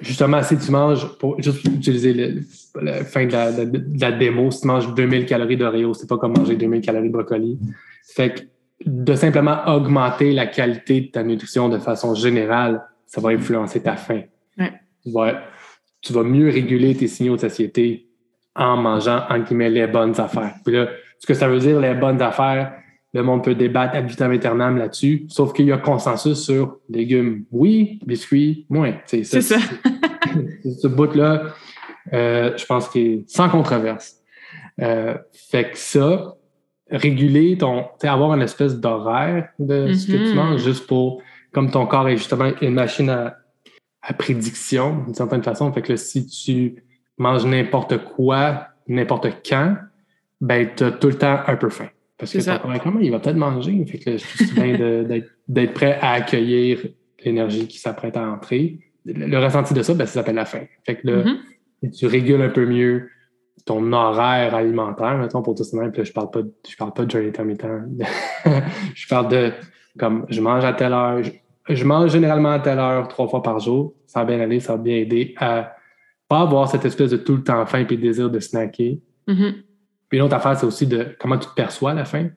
justement, 0.00 0.42
si 0.42 0.56
tu 0.58 0.70
manges, 0.70 1.06
pour 1.18 1.40
juste 1.40 1.64
utiliser 1.64 2.12
le, 2.12 3.04
fin 3.04 3.26
de 3.26 4.00
la, 4.00 4.12
démo, 4.12 4.50
si 4.50 4.62
tu 4.62 4.66
manges 4.66 4.94
2000 4.94 5.26
calories 5.26 5.56
d'Oreo, 5.56 5.94
c'est 5.94 6.08
pas 6.08 6.18
comme 6.18 6.36
manger 6.36 6.56
2000 6.56 6.80
calories 6.80 7.08
de 7.08 7.12
brocoli. 7.12 7.58
Fait 8.14 8.34
que 8.34 8.40
de 8.86 9.14
simplement 9.14 9.66
augmenter 9.66 10.32
la 10.32 10.46
qualité 10.46 11.02
de 11.02 11.06
ta 11.08 11.22
nutrition 11.22 11.68
de 11.68 11.78
façon 11.78 12.14
générale, 12.14 12.82
ça 13.06 13.20
va 13.20 13.30
influencer 13.30 13.82
ta 13.82 13.96
faim. 13.96 14.22
Tu, 16.02 16.12
vas, 16.12 16.22
mieux 16.22 16.48
réguler 16.48 16.94
tes 16.94 17.08
signaux 17.08 17.36
de 17.36 17.40
satiété 17.40 18.06
en 18.54 18.76
mangeant, 18.76 19.24
en 19.28 19.38
guillemets, 19.40 19.70
les 19.70 19.86
bonnes 19.86 20.18
affaires. 20.18 20.54
Puis 20.64 20.74
là, 20.74 20.88
ce 21.18 21.26
que 21.26 21.34
ça 21.34 21.46
veut 21.48 21.58
dire, 21.58 21.78
les 21.78 21.94
bonnes 21.94 22.22
affaires, 22.22 22.72
le 23.12 23.22
monde 23.22 23.42
peut 23.42 23.54
débattre 23.54 23.96
ad 23.96 24.06
vitam 24.06 24.30
aeternam 24.32 24.76
là-dessus, 24.76 25.26
sauf 25.28 25.52
qu'il 25.52 25.66
y 25.66 25.72
a 25.72 25.78
consensus 25.78 26.38
sur 26.38 26.78
légumes, 26.88 27.44
oui, 27.50 27.98
biscuits, 28.06 28.66
moins. 28.68 28.94
C'est 29.06 29.24
ça. 29.24 29.58
ce 30.64 30.86
bout-là, 30.86 31.54
euh, 32.12 32.56
je 32.56 32.64
pense 32.66 32.88
qu'il 32.88 33.06
est 33.06 33.24
sans 33.28 33.48
controverse. 33.48 34.16
Euh, 34.80 35.16
fait 35.32 35.70
que 35.70 35.78
ça, 35.78 36.36
réguler 36.90 37.58
ton, 37.58 37.86
avoir 38.02 38.34
une 38.34 38.42
espèce 38.42 38.78
d'horaire 38.78 39.48
de 39.58 39.92
ce 39.92 40.06
que 40.06 40.12
tu 40.12 40.18
mm-hmm. 40.18 40.34
manges 40.34 40.62
juste 40.62 40.86
pour, 40.86 41.22
comme 41.52 41.70
ton 41.70 41.86
corps 41.86 42.08
est 42.08 42.16
justement 42.16 42.50
une 42.60 42.74
machine 42.74 43.10
à, 43.10 43.36
prédiction 44.18 45.04
d'une 45.04 45.14
certaine 45.14 45.42
façon. 45.42 45.72
Fait 45.72 45.82
que 45.82 45.94
si 45.94 46.26
tu 46.26 46.82
manges 47.18 47.44
n'importe 47.44 47.98
quoi, 47.98 48.68
n'importe 48.88 49.28
quand, 49.48 49.76
ben, 50.40 50.68
tu 50.74 50.84
as 50.84 50.90
tout 50.90 51.08
le 51.08 51.14
temps 51.14 51.40
un 51.46 51.56
peu 51.56 51.68
faim. 51.68 51.88
Parce 52.20 52.32
que 52.32 52.40
ça. 52.40 52.62
comment 52.82 53.00
il 53.00 53.10
va 53.10 53.18
peut-être 53.18 53.36
manger. 53.36 53.84
Fait 53.86 53.98
que 53.98 54.12
je 54.12 54.18
suis 54.18 54.52
bien 54.54 55.04
d'être 55.48 55.72
prêt 55.72 55.98
à 56.00 56.12
accueillir 56.12 56.86
l'énergie 57.24 57.66
qui 57.66 57.78
s'apprête 57.78 58.16
à 58.16 58.28
entrer. 58.28 58.78
Le, 59.06 59.38
ressenti 59.38 59.72
de 59.72 59.82
ça, 59.82 59.94
ben, 59.94 60.06
ça 60.06 60.14
s'appelle 60.14 60.34
la 60.34 60.44
faim. 60.44 60.64
Fait 60.84 60.96
que 60.96 61.06
là, 61.06 61.24
mm-hmm. 61.24 61.98
tu 61.98 62.06
régules 62.06 62.42
un 62.42 62.50
peu 62.50 62.66
mieux 62.66 63.08
ton 63.64 63.92
horaire 63.92 64.54
alimentaire, 64.54 65.16
mettons, 65.18 65.42
pour 65.42 65.54
tout 65.54 65.64
ça. 65.64 65.78
Puis 65.90 66.04
je 66.04 66.12
parle 66.12 66.30
pas, 66.30 66.40
je 66.68 66.76
parle 66.76 66.92
pas 66.92 67.04
de 67.04 67.10
jeûne 67.10 67.26
intermittent. 67.26 67.66
je 68.94 69.08
parle 69.08 69.28
de 69.28 69.52
comme 69.98 70.26
je 70.28 70.40
mange 70.40 70.64
à 70.64 70.72
telle 70.72 70.92
heure. 70.92 71.22
Je, 71.68 71.84
mange 71.84 72.10
généralement 72.10 72.52
à 72.52 72.58
telle 72.58 72.78
heure 72.78 73.08
trois 73.08 73.28
fois 73.28 73.42
par 73.42 73.58
jour. 73.58 73.94
Ça 74.06 74.20
va 74.20 74.26
bien 74.26 74.40
aller, 74.40 74.60
ça 74.60 74.76
va 74.76 74.82
bien 74.82 74.96
aider 74.96 75.34
à 75.38 75.74
pas 76.28 76.40
avoir 76.40 76.68
cette 76.68 76.84
espèce 76.84 77.10
de 77.10 77.16
tout 77.16 77.36
le 77.36 77.42
temps 77.42 77.64
faim 77.66 77.84
et 77.88 77.96
désir 77.96 78.30
de 78.30 78.40
snacker. 78.40 79.00
Mm-hmm. 79.26 79.54
Puis 80.10 80.18
une 80.18 80.24
autre 80.24 80.36
affaire, 80.36 80.58
c'est 80.58 80.66
aussi 80.66 80.86
de 80.86 81.16
comment 81.18 81.38
tu 81.38 81.48
perçois 81.56 81.94
la 81.94 82.04
fin. 82.04 82.28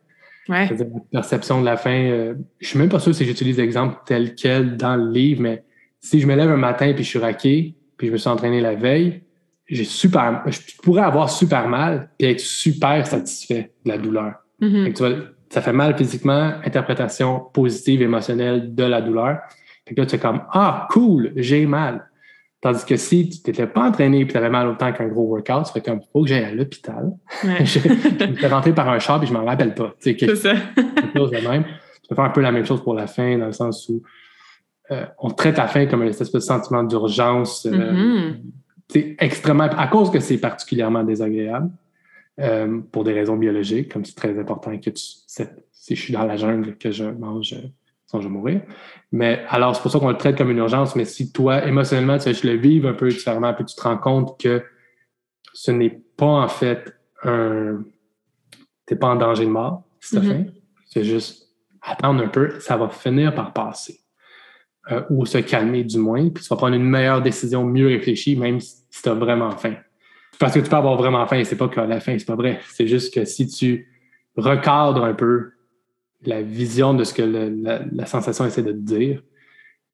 Ouais. 0.47 0.67
C'est-à-dire 0.67 0.87
la 0.93 1.21
perception 1.21 1.59
de 1.59 1.65
la 1.65 1.75
fin. 1.75 1.91
Euh, 1.91 2.35
je 2.59 2.67
suis 2.67 2.79
même 2.79 2.89
pas 2.89 2.99
sûr 2.99 3.13
si 3.13 3.25
j'utilise 3.25 3.57
l'exemple 3.57 3.97
tel 4.05 4.35
quel 4.35 4.77
dans 4.77 4.95
le 4.95 5.11
livre, 5.11 5.41
mais 5.41 5.63
si 5.99 6.19
je 6.19 6.27
me 6.27 6.35
lève 6.35 6.49
un 6.49 6.57
matin 6.57 6.93
puis 6.93 7.03
je 7.03 7.09
suis 7.09 7.19
raqué, 7.19 7.75
puis 7.97 8.07
je 8.07 8.13
me 8.13 8.17
suis 8.17 8.29
entraîné 8.29 8.61
la 8.61 8.75
veille, 8.75 9.23
j'ai 9.67 9.85
super, 9.85 10.43
je 10.47 10.59
pourrais 10.81 11.03
avoir 11.03 11.29
super 11.29 11.67
mal 11.67 12.09
puis 12.17 12.27
être 12.27 12.39
super 12.39 13.07
satisfait 13.07 13.71
de 13.85 13.89
la 13.89 13.97
douleur. 13.97 14.33
Mm-hmm. 14.61 15.27
ça 15.49 15.61
fait 15.61 15.73
mal 15.73 15.97
physiquement, 15.97 16.53
interprétation 16.63 17.39
positive, 17.53 18.01
émotionnelle 18.01 18.75
de 18.75 18.83
la 18.83 19.01
douleur. 19.01 19.39
Puis 19.85 19.95
là, 19.95 20.05
tu 20.05 20.15
es 20.15 20.19
comme 20.19 20.43
Ah, 20.51 20.87
cool, 20.91 21.33
j'ai 21.35 21.65
mal. 21.65 22.05
Tandis 22.63 22.85
que 22.85 22.95
si 22.95 23.27
tu 23.27 23.41
t'étais 23.41 23.67
pas 23.67 23.81
entraîné 23.81 24.21
et 24.21 24.27
tu 24.27 24.37
avais 24.37 24.49
mal 24.49 24.69
autant 24.69 24.93
qu'un 24.93 25.09
gros 25.09 25.23
workout, 25.23 25.65
ça 25.65 25.73
fait 25.73 25.81
comme 25.81 25.99
faut 26.13 26.21
que 26.21 26.29
j'aille 26.29 26.45
à 26.45 26.53
l'hôpital. 26.53 27.11
Ouais. 27.43 27.57
je, 27.65 27.77
suis 27.77 28.47
rentré 28.47 28.73
par 28.73 28.87
un 28.87 28.99
char 28.99 29.21
et 29.21 29.25
je 29.25 29.33
m'en 29.33 29.43
rappelle 29.43 29.75
pas. 29.75 29.93
C'est 29.99 30.17
ça. 30.37 30.53
chose 31.13 31.31
de 31.31 31.45
même. 31.45 31.65
Tu 31.65 32.07
peux 32.07 32.15
faire 32.15 32.23
un 32.23 32.29
peu 32.29 32.39
la 32.39 32.53
même 32.53 32.65
chose 32.65 32.81
pour 32.81 32.93
la 32.93 33.05
faim, 33.05 33.37
dans 33.37 33.47
le 33.47 33.51
sens 33.51 33.89
où 33.89 34.01
euh, 34.91 35.05
on 35.19 35.29
traite 35.31 35.57
la 35.57 35.67
faim 35.67 35.87
comme 35.87 36.03
un 36.03 36.07
espèce 36.07 36.31
de 36.31 36.39
sentiment 36.39 36.83
d'urgence. 36.83 37.63
C'est 37.63 37.73
euh, 37.73 38.31
mm-hmm. 38.93 39.15
extrêmement. 39.19 39.63
À 39.63 39.87
cause 39.87 40.09
que 40.09 40.21
c'est 40.21 40.37
particulièrement 40.37 41.03
désagréable, 41.03 41.69
euh, 42.39 42.79
pour 42.93 43.03
des 43.03 43.11
raisons 43.11 43.35
biologiques, 43.35 43.91
comme 43.91 44.05
c'est 44.05 44.15
très 44.15 44.39
important 44.39 44.71
que 44.77 44.89
tu, 44.89 45.03
si 45.03 45.95
je 45.97 46.01
suis 46.01 46.13
dans 46.13 46.23
la 46.23 46.37
jungle, 46.37 46.77
que 46.77 46.91
je 46.91 47.03
mange 47.03 47.55
je 48.19 48.27
vais 48.27 48.33
mourir. 48.33 48.61
Mais 49.11 49.43
alors, 49.49 49.75
c'est 49.75 49.81
pour 49.81 49.91
ça 49.91 49.99
qu'on 49.99 50.09
le 50.09 50.17
traite 50.17 50.37
comme 50.37 50.51
une 50.51 50.57
urgence. 50.57 50.95
Mais 50.95 51.05
si 51.05 51.31
toi, 51.31 51.65
émotionnellement, 51.65 52.17
tu 52.17 52.29
le 52.29 52.53
vives 52.55 52.85
un 52.85 52.93
peu 52.93 53.09
différemment, 53.09 53.53
puis 53.53 53.65
tu 53.65 53.75
te 53.75 53.81
rends 53.81 53.97
compte 53.97 54.39
que 54.39 54.63
ce 55.53 55.71
n'est 55.71 56.01
pas 56.17 56.25
en 56.25 56.47
fait 56.47 56.95
un. 57.23 57.83
Tu 58.87 58.93
n'es 58.93 58.99
pas 58.99 59.07
en 59.07 59.15
danger 59.15 59.45
de 59.45 59.49
mort, 59.49 59.83
si 59.99 60.19
tu 60.19 60.25
mm-hmm. 60.25 60.51
C'est 60.87 61.03
juste 61.03 61.49
attendre 61.81 62.23
un 62.23 62.27
peu, 62.27 62.59
ça 62.59 62.77
va 62.77 62.89
finir 62.89 63.33
par 63.33 63.53
passer. 63.53 64.03
euh, 64.91 65.01
ou 65.09 65.25
se 65.25 65.37
calmer 65.37 65.83
du 65.83 65.97
moins, 65.97 66.29
puis 66.29 66.43
tu 66.43 66.49
vas 66.49 66.57
prendre 66.57 66.75
une 66.75 66.83
meilleure 66.83 67.21
décision 67.21 67.63
mieux 67.63 67.87
réfléchie, 67.87 68.35
même 68.35 68.59
si 68.59 68.83
tu 69.01 69.09
as 69.09 69.13
vraiment 69.13 69.51
faim. 69.51 69.75
Parce 70.39 70.53
que 70.53 70.59
tu 70.59 70.69
peux 70.69 70.75
avoir 70.75 70.97
vraiment 70.97 71.25
faim, 71.25 71.41
c'est 71.45 71.55
pas 71.55 71.69
qu'à 71.69 71.85
la 71.85 71.99
fin, 71.99 72.17
c'est 72.17 72.25
pas 72.25 72.35
vrai. 72.35 72.59
C'est 72.69 72.87
juste 72.87 73.13
que 73.13 73.23
si 73.23 73.47
tu 73.47 73.87
recadres 74.35 75.05
un 75.05 75.13
peu 75.13 75.52
la 76.25 76.41
vision 76.41 76.93
de 76.93 77.03
ce 77.03 77.13
que 77.13 77.21
la, 77.21 78.05
sensation 78.05 78.45
essaie 78.45 78.63
de 78.63 78.71
te 78.71 78.77
dire, 78.77 79.21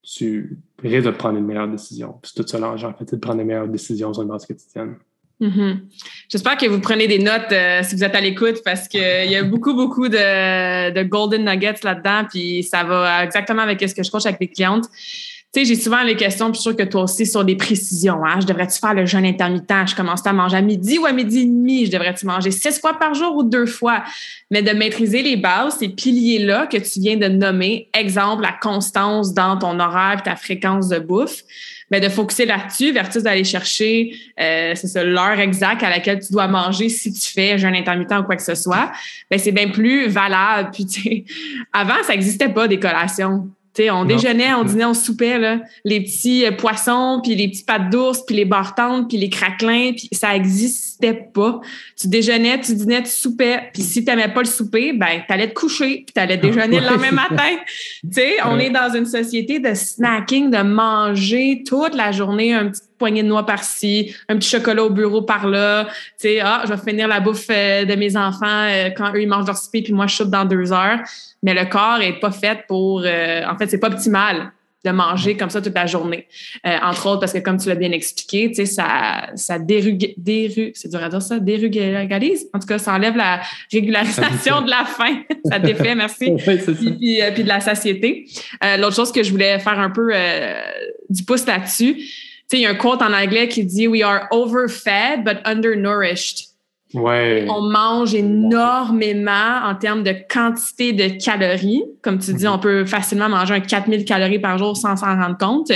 tu 0.03 0.57
risques 0.81 1.05
de 1.05 1.11
prendre 1.11 1.37
une 1.37 1.45
meilleure 1.45 1.67
décision. 1.67 2.15
Puis 2.21 2.31
tout 2.35 2.47
ça 2.47 2.59
l'enjeu, 2.59 2.87
en 2.87 2.93
fait, 2.93 3.05
c'est 3.09 3.17
de 3.17 3.21
prendre 3.21 3.41
une 3.41 3.47
meilleure 3.47 3.67
décision 3.67 4.13
sur 4.13 4.23
une 4.23 4.29
base 4.29 4.45
quotidienne. 4.45 4.95
Mm-hmm. 5.41 5.77
J'espère 6.27 6.57
que 6.57 6.65
vous 6.65 6.81
prenez 6.81 7.07
des 7.07 7.19
notes 7.19 7.51
euh, 7.51 7.81
si 7.83 7.95
vous 7.95 8.03
êtes 8.03 8.15
à 8.15 8.19
l'écoute 8.19 8.61
parce 8.65 8.87
qu'il 8.87 8.99
y 9.29 9.35
a 9.35 9.43
beaucoup, 9.43 9.73
beaucoup 9.73 10.09
de, 10.09 10.91
de 10.91 11.03
golden 11.03 11.45
nuggets 11.45 11.79
là-dedans, 11.83 12.25
puis 12.29 12.63
ça 12.63 12.83
va 12.83 13.23
exactement 13.23 13.61
avec 13.61 13.79
ce 13.81 13.95
que 13.95 14.03
je 14.03 14.11
coach 14.11 14.25
avec 14.25 14.39
mes 14.39 14.49
clientes. 14.49 14.85
Tu 15.51 15.65
j'ai 15.65 15.75
souvent 15.75 16.03
les 16.03 16.15
questions, 16.15 16.51
puis 16.51 16.61
je 16.63 16.69
que 16.69 16.83
toi 16.83 17.03
aussi, 17.03 17.25
sur 17.25 17.43
des 17.43 17.55
précisions. 17.55 18.23
Hein? 18.23 18.39
Je 18.39 18.45
devrais-tu 18.45 18.77
faire 18.77 18.93
le 18.93 19.07
jeûne 19.07 19.25
intermittent? 19.25 19.87
Je 19.87 19.95
commence 19.95 20.23
à 20.23 20.31
manger 20.31 20.57
à 20.57 20.61
midi 20.61 20.99
ou 20.99 21.07
à 21.07 21.11
midi 21.11 21.39
et 21.39 21.45
demi? 21.45 21.87
Je 21.87 21.91
devrais-tu 21.91 22.27
manger 22.27 22.51
six 22.51 22.79
fois 22.79 22.99
par 22.99 23.15
jour 23.15 23.35
ou 23.35 23.43
deux 23.43 23.65
fois? 23.65 24.03
Mais 24.51 24.61
de 24.61 24.69
maîtriser 24.71 25.23
les 25.23 25.37
bases, 25.37 25.77
ces 25.79 25.89
piliers-là 25.89 26.67
que 26.67 26.77
tu 26.77 26.99
viens 26.99 27.17
de 27.17 27.27
nommer, 27.27 27.89
exemple, 27.95 28.43
la 28.43 28.51
constance 28.51 29.33
dans 29.33 29.57
ton 29.57 29.79
horaire 29.79 30.21
ta 30.23 30.35
fréquence 30.35 30.87
de 30.87 30.99
bouffe, 30.99 31.41
mais 31.89 31.99
de 31.99 32.09
focuser 32.09 32.45
là-dessus 32.45 32.91
versus 32.91 33.23
d'aller 33.23 33.43
chercher, 33.43 34.13
euh, 34.39 34.73
c'est 34.75 34.87
ça, 34.87 35.03
l'heure 35.03 35.39
exacte 35.39 35.81
à 35.81 35.89
laquelle 35.89 36.19
tu 36.19 36.31
dois 36.31 36.47
manger 36.47 36.89
si 36.89 37.11
tu 37.11 37.31
fais 37.31 37.57
jeûne 37.57 37.75
intermittent 37.75 38.19
ou 38.19 38.23
quoi 38.23 38.35
que 38.35 38.43
ce 38.43 38.53
soit, 38.53 38.91
ben 39.31 39.39
c'est 39.39 39.51
bien 39.51 39.69
plus 39.69 40.09
valable. 40.09 40.69
Puis, 40.71 41.25
avant, 41.73 42.03
ça 42.03 42.13
n'existait 42.13 42.49
pas 42.49 42.67
des 42.67 42.79
collations 42.79 43.49
on 43.91 44.05
déjeunait, 44.05 44.53
on 44.53 44.63
dînait, 44.63 44.85
on 44.85 44.93
soupait, 44.93 45.37
là, 45.37 45.61
les 45.85 46.01
petits 46.01 46.45
euh, 46.45 46.51
poissons, 46.51 47.21
puis 47.23 47.35
les 47.35 47.47
petits 47.47 47.63
pattes 47.63 47.89
d'ours, 47.89 48.25
puis 48.25 48.35
les 48.35 48.45
bartendes, 48.45 49.07
puis 49.07 49.17
les 49.17 49.29
craquelins, 49.29 49.91
puis 49.95 50.09
ça 50.11 50.35
existait 50.35 51.29
pas. 51.33 51.61
Tu 51.95 52.07
déjeunais, 52.07 52.59
tu 52.59 52.73
dînais, 52.73 53.03
tu 53.03 53.09
soupais, 53.09 53.69
puis 53.73 53.83
si 53.83 54.03
tu 54.03 54.09
n'aimais 54.09 54.33
pas 54.33 54.41
le 54.41 54.47
souper, 54.47 54.93
ben 54.93 55.21
t'allais 55.27 55.49
te 55.49 55.53
coucher, 55.53 56.03
puis 56.05 56.13
t'allais 56.13 56.37
déjeuner 56.37 56.79
le 56.79 56.87
lendemain 56.87 57.11
matin. 57.29 57.55
tu 58.03 58.09
sais, 58.11 58.35
on 58.45 58.59
est 58.59 58.69
dans 58.69 58.93
une 58.93 59.05
société 59.05 59.59
de 59.59 59.73
snacking, 59.73 60.51
de 60.51 60.61
manger 60.61 61.63
toute 61.65 61.95
la 61.95 62.11
journée 62.11 62.53
un 62.53 62.69
petit 62.69 62.81
poignée 62.99 63.23
de 63.23 63.27
noix 63.27 63.45
par-ci, 63.45 64.13
un 64.27 64.37
petit 64.37 64.49
chocolat 64.49 64.83
au 64.83 64.89
bureau 64.91 65.23
par-là. 65.23 65.85
Tu 65.85 65.93
sais, 66.17 66.39
ah, 66.41 66.63
je 66.65 66.73
vais 66.73 66.91
finir 66.91 67.07
la 67.07 67.19
bouffe 67.19 67.47
euh, 67.49 67.85
de 67.85 67.95
mes 67.95 68.15
enfants 68.15 68.67
euh, 68.67 68.89
quand 68.95 69.11
eux, 69.15 69.21
ils 69.21 69.27
mangent 69.27 69.47
leur 69.47 69.57
souper, 69.57 69.81
puis 69.81 69.93
moi, 69.93 70.05
je 70.05 70.15
chute 70.15 70.29
dans 70.29 70.45
deux 70.45 70.71
heures. 70.71 70.99
Mais 71.41 71.53
le 71.55 71.65
corps 71.65 72.01
est 72.01 72.19
pas 72.19 72.31
fait 72.31 72.59
pour... 72.67 73.01
Euh, 73.05 73.41
en 73.49 73.57
fait, 73.57 73.67
c'est 73.67 73.79
pas 73.79 73.87
optimal 73.87 74.51
de 74.85 74.91
manger 74.91 75.35
comme 75.35 75.49
ça 75.49 75.61
toute 75.61 75.75
la 75.75 75.87
journée. 75.87 76.25
entre 76.63 77.07
autres, 77.07 77.19
parce 77.19 77.33
que 77.33 77.39
comme 77.39 77.57
tu 77.57 77.67
l'as 77.67 77.75
bien 77.75 77.91
expliqué, 77.91 78.47
tu 78.47 78.55
sais, 78.55 78.65
ça, 78.65 79.29
ça 79.35 79.59
dérugue, 79.59 80.13
déru, 80.15 80.71
c'est 80.73 80.89
dur 80.89 81.03
à 81.03 81.09
dire 81.09 81.21
ça, 81.21 81.37
dérugalise. 81.37 82.47
En 82.53 82.59
tout 82.59 82.67
cas, 82.67 82.77
ça 82.77 82.93
enlève 82.93 83.17
la 83.17 83.41
régularisation 83.73 84.61
de 84.61 84.69
la 84.69 84.85
faim. 84.85 85.21
ça 85.43 85.59
défait, 85.59 85.95
merci. 85.95 86.31
puis, 86.79 87.21
puis, 87.33 87.43
de 87.43 87.47
la 87.47 87.59
satiété. 87.59 88.25
L'autre 88.77 88.95
chose 88.95 89.11
que 89.11 89.21
je 89.21 89.31
voulais 89.31 89.59
faire 89.59 89.79
un 89.79 89.89
peu 89.89 90.13
du 91.09 91.25
pouce 91.25 91.45
là-dessus, 91.45 91.97
sais, 92.49 92.57
il 92.57 92.61
y 92.61 92.65
a 92.65 92.71
un 92.71 92.75
quote 92.75 93.01
en 93.01 93.13
anglais 93.13 93.47
qui 93.47 93.63
dit 93.63 93.87
We 93.87 94.01
are 94.03 94.27
overfed 94.31 95.23
but 95.23 95.37
undernourished. 95.45 96.49
Ouais. 96.95 97.45
On 97.47 97.61
mange 97.61 98.15
énormément 98.15 99.61
en 99.63 99.75
termes 99.75 100.01
de 100.01 100.15
quantité 100.27 100.91
de 100.91 101.23
calories. 101.23 101.83
Comme 102.01 102.17
tu 102.17 102.33
dis, 102.33 102.45
mhm. 102.45 102.53
on 102.53 102.59
peut 102.59 102.85
facilement 102.85 103.29
manger 103.29 103.53
un 103.53 103.59
4000 103.59 104.05
calories 104.05 104.39
par 104.39 104.57
jour 104.57 104.75
sans 104.75 104.95
s'en 104.95 105.15
rendre 105.15 105.37
compte. 105.37 105.71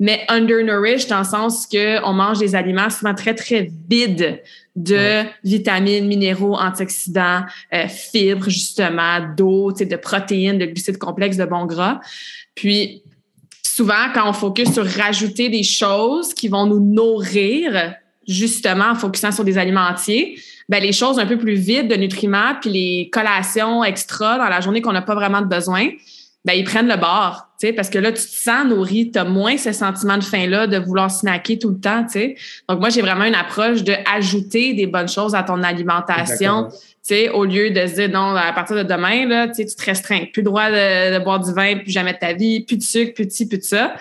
Mais 0.00 0.24
undernourished 0.28 1.10
dans 1.10 1.18
le 1.18 1.24
sens 1.24 1.66
qu'on 1.66 2.12
mange 2.14 2.38
des 2.38 2.54
aliments 2.54 2.88
souvent 2.88 3.14
très, 3.14 3.34
très 3.34 3.70
vides 3.90 4.40
de 4.76 5.24
vitamines, 5.44 6.06
minéraux, 6.06 6.54
antioxydants, 6.54 7.42
euh, 7.74 7.88
fibres, 7.88 8.48
justement, 8.48 9.20
d'eau, 9.36 9.72
de 9.72 9.96
protéines, 9.96 10.58
de 10.58 10.66
glucides 10.66 10.98
complexes, 10.98 11.36
de 11.36 11.44
bons 11.44 11.66
gras. 11.66 12.00
Puis, 12.54 13.02
souvent, 13.76 14.10
quand 14.14 14.26
on 14.26 14.32
focus 14.32 14.72
sur 14.72 14.86
rajouter 14.86 15.50
des 15.50 15.62
choses 15.62 16.32
qui 16.32 16.48
vont 16.48 16.64
nous 16.64 16.80
nourrir, 16.80 17.94
justement 18.26 18.86
en 18.92 18.94
focusant 18.94 19.32
sur 19.32 19.44
des 19.44 19.58
aliments 19.58 19.86
entiers, 19.86 20.38
ben, 20.70 20.82
les 20.82 20.92
choses 20.92 21.18
un 21.18 21.26
peu 21.26 21.36
plus 21.36 21.56
vides 21.56 21.88
de 21.88 21.94
nutriments, 21.94 22.54
puis 22.58 22.70
les 22.70 23.10
collations 23.12 23.84
extra 23.84 24.38
dans 24.38 24.48
la 24.48 24.62
journée 24.62 24.80
qu'on 24.80 24.94
n'a 24.94 25.02
pas 25.02 25.14
vraiment 25.14 25.42
de 25.42 25.46
besoin, 25.46 25.90
ben, 26.46 26.54
ils 26.54 26.64
prennent 26.64 26.88
le 26.88 26.96
bord, 26.96 27.48
tu 27.60 27.66
sais, 27.66 27.72
parce 27.74 27.90
que 27.90 27.98
là, 27.98 28.12
tu 28.12 28.22
te 28.22 28.30
sens 28.30 28.64
nourri, 28.66 29.10
tu 29.10 29.18
as 29.18 29.24
moins 29.24 29.58
ce 29.58 29.72
sentiment 29.72 30.16
de 30.16 30.24
faim-là, 30.24 30.66
de 30.66 30.78
vouloir 30.78 31.10
snacker 31.10 31.58
tout 31.58 31.70
le 31.70 31.78
temps, 31.78 32.04
tu 32.04 32.12
sais. 32.12 32.36
Donc, 32.70 32.80
moi, 32.80 32.88
j'ai 32.88 33.02
vraiment 33.02 33.24
une 33.24 33.34
approche 33.34 33.82
de 33.82 33.92
ajouter 34.10 34.72
des 34.72 34.86
bonnes 34.86 35.08
choses 35.08 35.34
à 35.34 35.42
ton 35.42 35.62
alimentation, 35.62 36.68
sais, 37.06 37.28
au 37.28 37.44
lieu 37.44 37.70
de 37.70 37.86
se 37.86 37.94
dire 37.94 38.08
non, 38.08 38.34
à 38.34 38.52
partir 38.52 38.76
de 38.76 38.82
demain, 38.82 39.26
là, 39.26 39.48
tu 39.48 39.64
te 39.64 39.84
restreins. 39.84 40.24
Plus 40.32 40.42
le 40.42 40.44
droit 40.44 40.70
de, 40.70 41.22
boire 41.22 41.40
du 41.40 41.52
vin, 41.52 41.76
plus 41.76 41.90
jamais 41.90 42.12
de 42.12 42.18
ta 42.18 42.32
vie, 42.32 42.60
plus 42.60 42.76
de 42.76 42.82
sucre, 42.82 43.14
plus 43.14 43.26
de 43.26 43.30
ci, 43.30 43.48
plus 43.48 43.58
de 43.58 43.62
ça. 43.62 43.94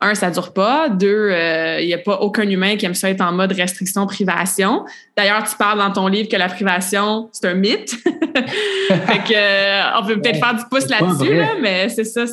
Un, 0.00 0.14
ça 0.14 0.30
dure 0.30 0.52
pas. 0.52 0.88
Deux, 0.88 1.30
il 1.30 1.34
euh, 1.34 1.84
n'y 1.84 1.94
a 1.94 1.98
pas 1.98 2.20
aucun 2.20 2.48
humain 2.48 2.76
qui 2.76 2.86
aime 2.86 2.94
ça 2.94 3.10
être 3.10 3.20
en 3.20 3.32
mode 3.32 3.52
restriction, 3.52 4.06
privation. 4.06 4.84
D'ailleurs, 5.16 5.42
tu 5.42 5.56
parles 5.56 5.78
dans 5.78 5.90
ton 5.90 6.06
livre 6.06 6.28
que 6.28 6.36
la 6.36 6.48
privation, 6.48 7.28
c'est 7.32 7.48
un 7.48 7.54
mythe. 7.54 7.90
fait 7.96 9.24
que, 9.26 9.34
euh, 9.34 9.98
on 10.00 10.06
peut 10.06 10.20
peut-être 10.20 10.38
faire 10.38 10.54
du 10.54 10.62
pouce 10.70 10.88
là-dessus, 10.88 11.34
là, 11.34 11.48
mais 11.60 11.88
c'est 11.88 12.04
ça. 12.04 12.26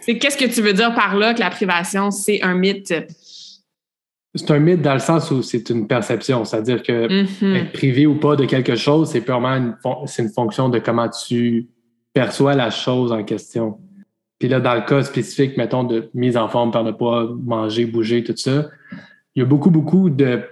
C'est 0.00 0.18
qu'est-ce 0.18 0.36
que 0.36 0.44
tu 0.44 0.60
veux 0.60 0.74
dire 0.74 0.94
par 0.94 1.16
là 1.16 1.32
que 1.32 1.40
la 1.40 1.50
privation, 1.50 2.10
c'est 2.10 2.42
un 2.42 2.54
mythe? 2.54 2.92
C'est 4.34 4.50
un 4.50 4.58
mythe 4.58 4.82
dans 4.82 4.92
le 4.92 4.98
sens 4.98 5.30
où 5.30 5.42
c'est 5.42 5.70
une 5.70 5.86
perception, 5.86 6.44
c'est-à-dire 6.44 6.82
que 6.82 7.08
mm-hmm. 7.08 7.56
être 7.56 7.72
privé 7.72 8.06
ou 8.06 8.16
pas 8.16 8.36
de 8.36 8.44
quelque 8.44 8.76
chose, 8.76 9.10
c'est 9.10 9.22
purement 9.22 9.54
une, 9.54 9.76
c'est 10.06 10.22
une 10.22 10.28
fonction 10.28 10.68
de 10.68 10.78
comment 10.78 11.08
tu 11.08 11.68
perçois 12.12 12.54
la 12.54 12.70
chose 12.70 13.10
en 13.10 13.24
question. 13.24 13.78
Puis 14.38 14.48
là, 14.48 14.60
dans 14.60 14.74
le 14.74 14.82
cas 14.82 15.02
spécifique, 15.02 15.56
mettons, 15.56 15.82
de 15.82 16.10
mise 16.14 16.36
en 16.36 16.48
forme 16.48 16.70
par 16.70 16.84
ne 16.84 16.92
pas 16.92 17.26
manger, 17.42 17.86
bouger, 17.86 18.22
tout 18.22 18.36
ça, 18.36 18.68
il 19.34 19.40
y 19.40 19.42
a 19.42 19.46
beaucoup, 19.46 19.70
beaucoup 19.70 20.10
de 20.10 20.42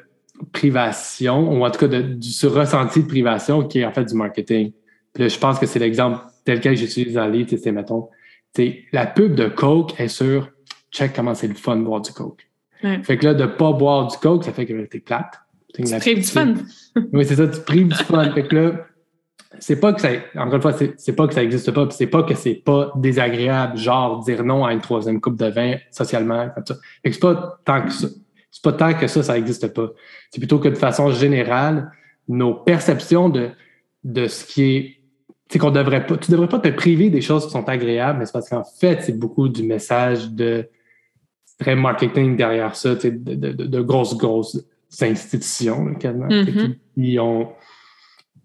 privation, 0.53 1.53
ou 1.53 1.65
en 1.65 1.71
tout 1.71 1.81
cas 1.81 1.89
de, 1.89 2.03
du 2.03 2.47
ressenti 2.47 3.03
de 3.03 3.09
privation 3.09 3.62
qui 3.62 3.81
est 3.81 3.85
en 3.85 3.93
fait 3.93 4.05
du 4.05 4.15
marketing. 4.15 4.73
Puis 5.12 5.23
là, 5.23 5.29
je 5.29 5.39
pense 5.39 5.59
que 5.59 5.67
c'est 5.67 5.79
l'exemple 5.79 6.19
tel 6.45 6.61
quel 6.61 6.77
j'utilise 6.77 7.15
dans 7.15 7.27
le 7.27 7.33
livre, 7.33 7.51
c'est, 7.57 7.73
mettons, 7.73 8.09
la 8.93 9.07
pub 9.07 9.35
de 9.35 9.49
Coke 9.49 9.99
est 10.01 10.09
sur 10.09 10.49
check 10.91 11.12
comment 11.15 11.35
c'est 11.35 11.49
le 11.49 11.55
fun 11.55 11.77
de 11.77 11.83
boire 11.83 12.01
du 12.01 12.12
Coke. 12.12 12.49
Fait 13.03 13.17
que 13.17 13.25
là, 13.25 13.35
de 13.35 13.43
ne 13.43 13.49
pas 13.49 13.73
boire 13.73 14.07
du 14.07 14.17
coke, 14.19 14.45
ça 14.45 14.53
fait 14.53 14.67
que 14.67 14.85
t'es 14.85 15.01
plate. 15.01 15.41
Tu 15.75 15.83
prives 15.83 16.19
du 16.19 16.25
fun. 16.25 16.55
oui, 17.12 17.25
c'est 17.25 17.37
ça, 17.37 17.49
tu 17.49 17.61
prives 17.61 17.89
du 17.89 17.95
fun. 18.05 18.33
fait 18.33 18.47
que 18.47 18.57
là, 18.57 18.73
c'est 19.59 19.81
pas 19.81 19.93
que 19.93 20.01
ça, 20.01 20.09
encore 20.37 20.55
une 20.55 20.62
fois, 20.62 20.75
c'est 20.97 21.12
pas 21.15 21.27
que 21.27 21.35
ça 21.35 21.41
n'existe 21.41 21.71
pas, 21.71 21.89
c'est 21.91 22.07
pas 22.07 22.23
que 22.23 22.35
c'est 22.35 22.55
pas 22.55 22.93
désagréable, 22.97 23.77
genre 23.79 24.23
dire 24.25 24.45
non 24.45 24.65
à 24.65 24.73
une 24.73 24.81
troisième 24.81 25.21
coupe 25.21 25.37
de 25.37 25.47
vin 25.47 25.77
socialement, 25.91 26.51
comme 26.55 26.67
ça. 26.67 26.75
Fait 27.03 27.11
que 27.11 27.15
c'est 27.15 27.21
pas 27.21 27.59
tant 27.65 27.83
que 27.83 27.93
ça. 27.93 28.09
C'est 28.51 28.62
pas 28.62 28.73
tant 28.73 28.95
que 28.95 29.07
ça, 29.07 29.23
ça 29.23 29.35
n'existe 29.35 29.73
pas. 29.75 29.89
C'est 30.31 30.41
plutôt 30.41 30.59
que 30.59 30.69
de 30.69 30.77
façon 30.77 31.11
générale, 31.11 31.91
nos 32.29 32.55
perceptions 32.55 33.29
de, 33.29 33.51
de 34.05 34.27
ce 34.27 34.45
qui 34.45 34.62
est 34.62 34.97
c'est 35.49 35.59
qu'on 35.59 35.71
devrait 35.71 36.07
pas, 36.07 36.17
tu 36.17 36.31
devrais 36.33 36.49
pas 36.49 36.59
te 36.59 36.69
priver 36.69 37.09
des 37.09 37.21
choses 37.21 37.47
qui 37.47 37.53
sont 37.53 37.69
agréables, 37.69 38.19
mais 38.19 38.27
c'est 38.27 38.33
parce 38.33 38.49
qu'en 38.49 38.65
fait, 38.65 39.03
c'est 39.03 39.17
beaucoup 39.17 39.49
du 39.49 39.62
message 39.62 40.31
de 40.31 40.69
très 41.59 41.77
marketing 41.77 42.37
derrière 42.37 42.77
ça, 42.77 42.95
de, 42.95 43.11
de, 43.11 43.53
de, 43.53 43.81
grosses, 43.81 44.16
grosses 44.16 44.62
institutions, 45.01 45.87
mm-hmm. 45.87 46.75
qui, 46.95 47.19
ont 47.19 47.49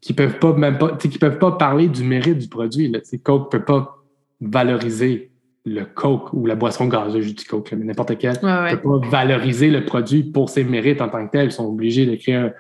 qui 0.02 0.14
peuvent 0.14 0.40
pas 0.40 0.54
même 0.54 0.78
pas, 0.78 0.98
qui 0.98 1.10
peuvent 1.10 1.38
pas 1.38 1.52
parler 1.54 1.88
du 1.88 2.04
mérite 2.04 2.38
du 2.38 2.48
produit. 2.48 2.90
Là, 2.90 3.00
Coke 3.24 3.52
peut 3.52 3.64
pas 3.64 3.98
valoriser 4.40 5.32
le 5.66 5.86
Coke 5.86 6.34
ou 6.34 6.46
la 6.48 6.56
boisson 6.56 6.88
gazeuse, 6.88 7.36
du 7.36 7.46
Coke, 7.46 7.72
mais 7.74 7.86
n'importe 7.86 8.18
quel, 8.18 8.34
ne 8.34 8.76
peut 8.76 9.00
pas 9.00 9.08
valoriser 9.10 9.70
le 9.70 9.86
produit 9.86 10.24
pour 10.24 10.50
ses 10.50 10.64
mérites 10.64 11.02
en 11.02 11.10
tant 11.10 11.26
que 11.28 11.32
tel. 11.32 11.46
Ils 11.46 11.52
sont 11.52 11.68
obligés 11.68 12.06
de 12.08 12.16
créer 12.16 12.36
un, 12.36 12.52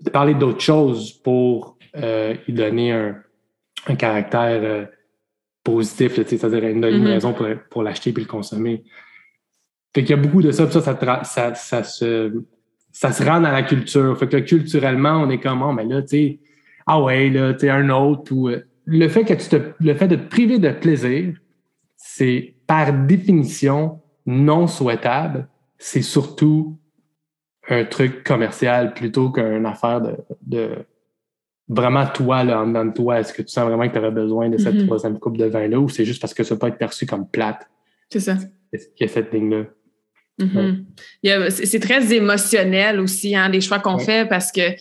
de 0.00 0.10
parler 0.10 0.34
d'autres 0.34 0.60
choses 0.60 1.12
pour 1.12 1.76
euh, 1.96 2.34
y 2.46 2.52
donner 2.52 2.92
un, 2.92 3.16
un 3.88 3.96
caractère 3.96 4.60
euh, 4.62 4.84
positif, 5.64 6.14
c'est-à-dire 6.14 6.64
une, 6.64 6.84
une 6.84 7.04
mm-hmm. 7.04 7.06
raison 7.06 7.32
pour, 7.32 7.46
pour 7.70 7.82
l'acheter 7.82 8.10
et 8.10 8.20
le 8.20 8.24
consommer. 8.24 8.84
Fait 9.94 10.02
qu'il 10.02 10.10
y 10.10 10.18
a 10.18 10.22
beaucoup 10.22 10.42
de 10.42 10.50
ça, 10.52 10.70
ça, 10.70 11.24
ça, 11.24 11.54
ça, 11.54 11.84
se, 11.84 12.42
ça 12.92 13.12
se 13.12 13.22
rend 13.22 13.40
dans 13.40 13.52
la 13.52 13.62
culture. 13.62 14.18
Fait 14.18 14.28
que 14.28 14.38
culturellement, 14.38 15.22
on 15.22 15.30
est 15.30 15.40
comme, 15.40 15.62
oh, 15.62 15.72
mais 15.72 15.84
là, 15.84 16.02
tu 16.02 16.08
sais, 16.08 16.40
ah 16.86 17.02
ouais, 17.02 17.28
là, 17.28 17.52
tu 17.52 17.60
sais, 17.60 17.70
un 17.70 17.90
autre. 17.90 18.32
Ou, 18.32 18.48
euh, 18.48 18.60
le 18.86 19.08
fait 19.08 19.24
que 19.24 19.34
tu 19.34 19.48
te, 19.48 19.56
le 19.80 19.94
fait 19.94 20.08
de 20.08 20.16
te 20.16 20.28
priver 20.28 20.58
de 20.58 20.70
plaisir, 20.70 21.36
c'est 21.96 22.54
par 22.66 22.92
définition 22.92 24.00
non 24.26 24.66
souhaitable. 24.66 25.48
C'est 25.78 26.02
surtout 26.02 26.78
un 27.68 27.84
truc 27.84 28.24
commercial 28.24 28.94
plutôt 28.94 29.30
qu'une 29.30 29.66
affaire 29.66 30.00
de, 30.00 30.16
de 30.46 30.70
vraiment 31.68 32.06
toi, 32.06 32.44
là, 32.44 32.62
en 32.62 32.66
dedans 32.66 32.84
de 32.86 32.92
toi. 32.92 33.20
Est-ce 33.20 33.32
que 33.32 33.42
tu 33.42 33.48
sens 33.48 33.66
vraiment 33.66 33.86
que 33.86 33.92
tu 33.92 33.98
aurais 33.98 34.10
besoin 34.10 34.48
de 34.48 34.56
cette 34.56 34.74
mm-hmm. 34.74 34.86
troisième 34.86 35.18
coupe 35.18 35.36
de 35.36 35.44
vin-là 35.44 35.78
ou 35.78 35.88
c'est 35.88 36.04
juste 36.04 36.20
parce 36.20 36.34
que 36.34 36.44
ça 36.44 36.56
peut 36.56 36.66
être 36.66 36.78
perçu 36.78 37.06
comme 37.06 37.28
plate? 37.28 37.68
C'est 38.10 38.20
ça. 38.20 38.36
Il 38.72 38.80
y 39.00 39.04
a 39.04 39.08
cette 39.08 39.32
ligne-là? 39.32 39.64
Mm-hmm. 40.40 41.50
C'est 41.50 41.80
très 41.80 42.12
émotionnel 42.12 43.00
aussi, 43.00 43.34
hein, 43.36 43.48
les 43.48 43.60
choix 43.60 43.78
qu'on 43.78 43.98
fait, 43.98 44.28
parce 44.28 44.50
que 44.50 44.74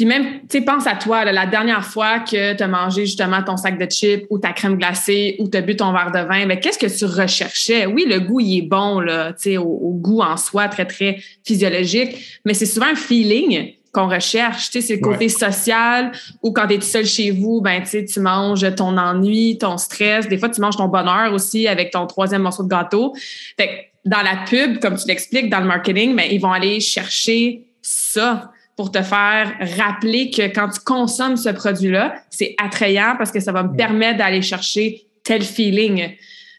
puis 0.00 0.04
même, 0.04 0.40
tu 0.48 0.58
sais, 0.58 0.60
pense 0.62 0.86
à 0.86 0.94
toi, 0.94 1.24
la 1.24 1.46
dernière 1.46 1.84
fois 1.84 2.20
que 2.20 2.54
tu 2.54 2.62
as 2.62 2.68
mangé 2.68 3.06
justement 3.06 3.42
ton 3.42 3.56
sac 3.56 3.76
de 3.78 3.90
chips 3.90 4.24
ou 4.30 4.38
ta 4.38 4.52
crème 4.52 4.76
glacée 4.76 5.36
ou 5.40 5.48
tu 5.48 5.58
as 5.58 5.62
bu 5.62 5.76
ton 5.76 5.92
verre 5.92 6.12
de 6.12 6.26
vin, 6.26 6.46
mais 6.46 6.60
qu'est-ce 6.60 6.78
que 6.78 6.86
tu 6.86 7.04
recherchais? 7.04 7.86
Oui, 7.86 8.06
le 8.08 8.20
goût, 8.20 8.40
il 8.40 8.58
est 8.58 8.62
bon, 8.62 9.00
là, 9.00 9.32
tu 9.32 9.42
sais, 9.42 9.56
au, 9.58 9.92
goût 9.92 10.22
en 10.22 10.36
soi, 10.36 10.68
très, 10.68 10.86
très 10.86 11.18
physiologique, 11.44 12.40
mais 12.44 12.54
c'est 12.54 12.66
souvent 12.66 12.86
un 12.86 12.94
feeling 12.94 13.74
qu'on 13.92 14.08
recherche. 14.08 14.70
Tu 14.70 14.80
sais, 14.80 14.86
c'est 14.86 14.94
le 14.94 15.00
côté 15.02 15.28
social 15.28 16.12
ou 16.42 16.52
quand 16.52 16.68
tu 16.68 16.74
es 16.74 16.80
seul 16.80 17.04
chez 17.04 17.32
vous, 17.32 17.60
ben, 17.60 17.82
tu 17.82 17.88
sais, 17.88 18.04
tu 18.04 18.20
manges 18.20 18.74
ton 18.76 18.96
ennui, 18.96 19.58
ton 19.58 19.76
stress. 19.76 20.28
Des 20.28 20.38
fois, 20.38 20.48
tu 20.48 20.60
manges 20.60 20.76
ton 20.76 20.86
bonheur 20.86 21.34
aussi 21.34 21.66
avec 21.66 21.90
ton 21.90 22.06
troisième 22.06 22.42
morceau 22.42 22.62
de 22.62 22.68
gâteau. 22.68 23.14
Fait 23.58 23.89
dans 24.04 24.22
la 24.22 24.44
pub, 24.48 24.78
comme 24.80 24.96
tu 24.96 25.06
l'expliques, 25.06 25.50
dans 25.50 25.60
le 25.60 25.66
marketing, 25.66 26.16
ben, 26.16 26.26
ils 26.30 26.40
vont 26.40 26.52
aller 26.52 26.80
chercher 26.80 27.66
ça 27.82 28.52
pour 28.76 28.90
te 28.90 29.02
faire 29.02 29.52
rappeler 29.76 30.30
que 30.30 30.42
quand 30.42 30.70
tu 30.70 30.80
consommes 30.80 31.36
ce 31.36 31.50
produit-là, 31.50 32.14
c'est 32.30 32.54
attrayant 32.62 33.14
parce 33.18 33.30
que 33.30 33.40
ça 33.40 33.52
va 33.52 33.62
me 33.62 33.76
permettre 33.76 34.18
d'aller 34.18 34.42
chercher 34.42 35.06
tel 35.22 35.42
feeling. 35.42 36.16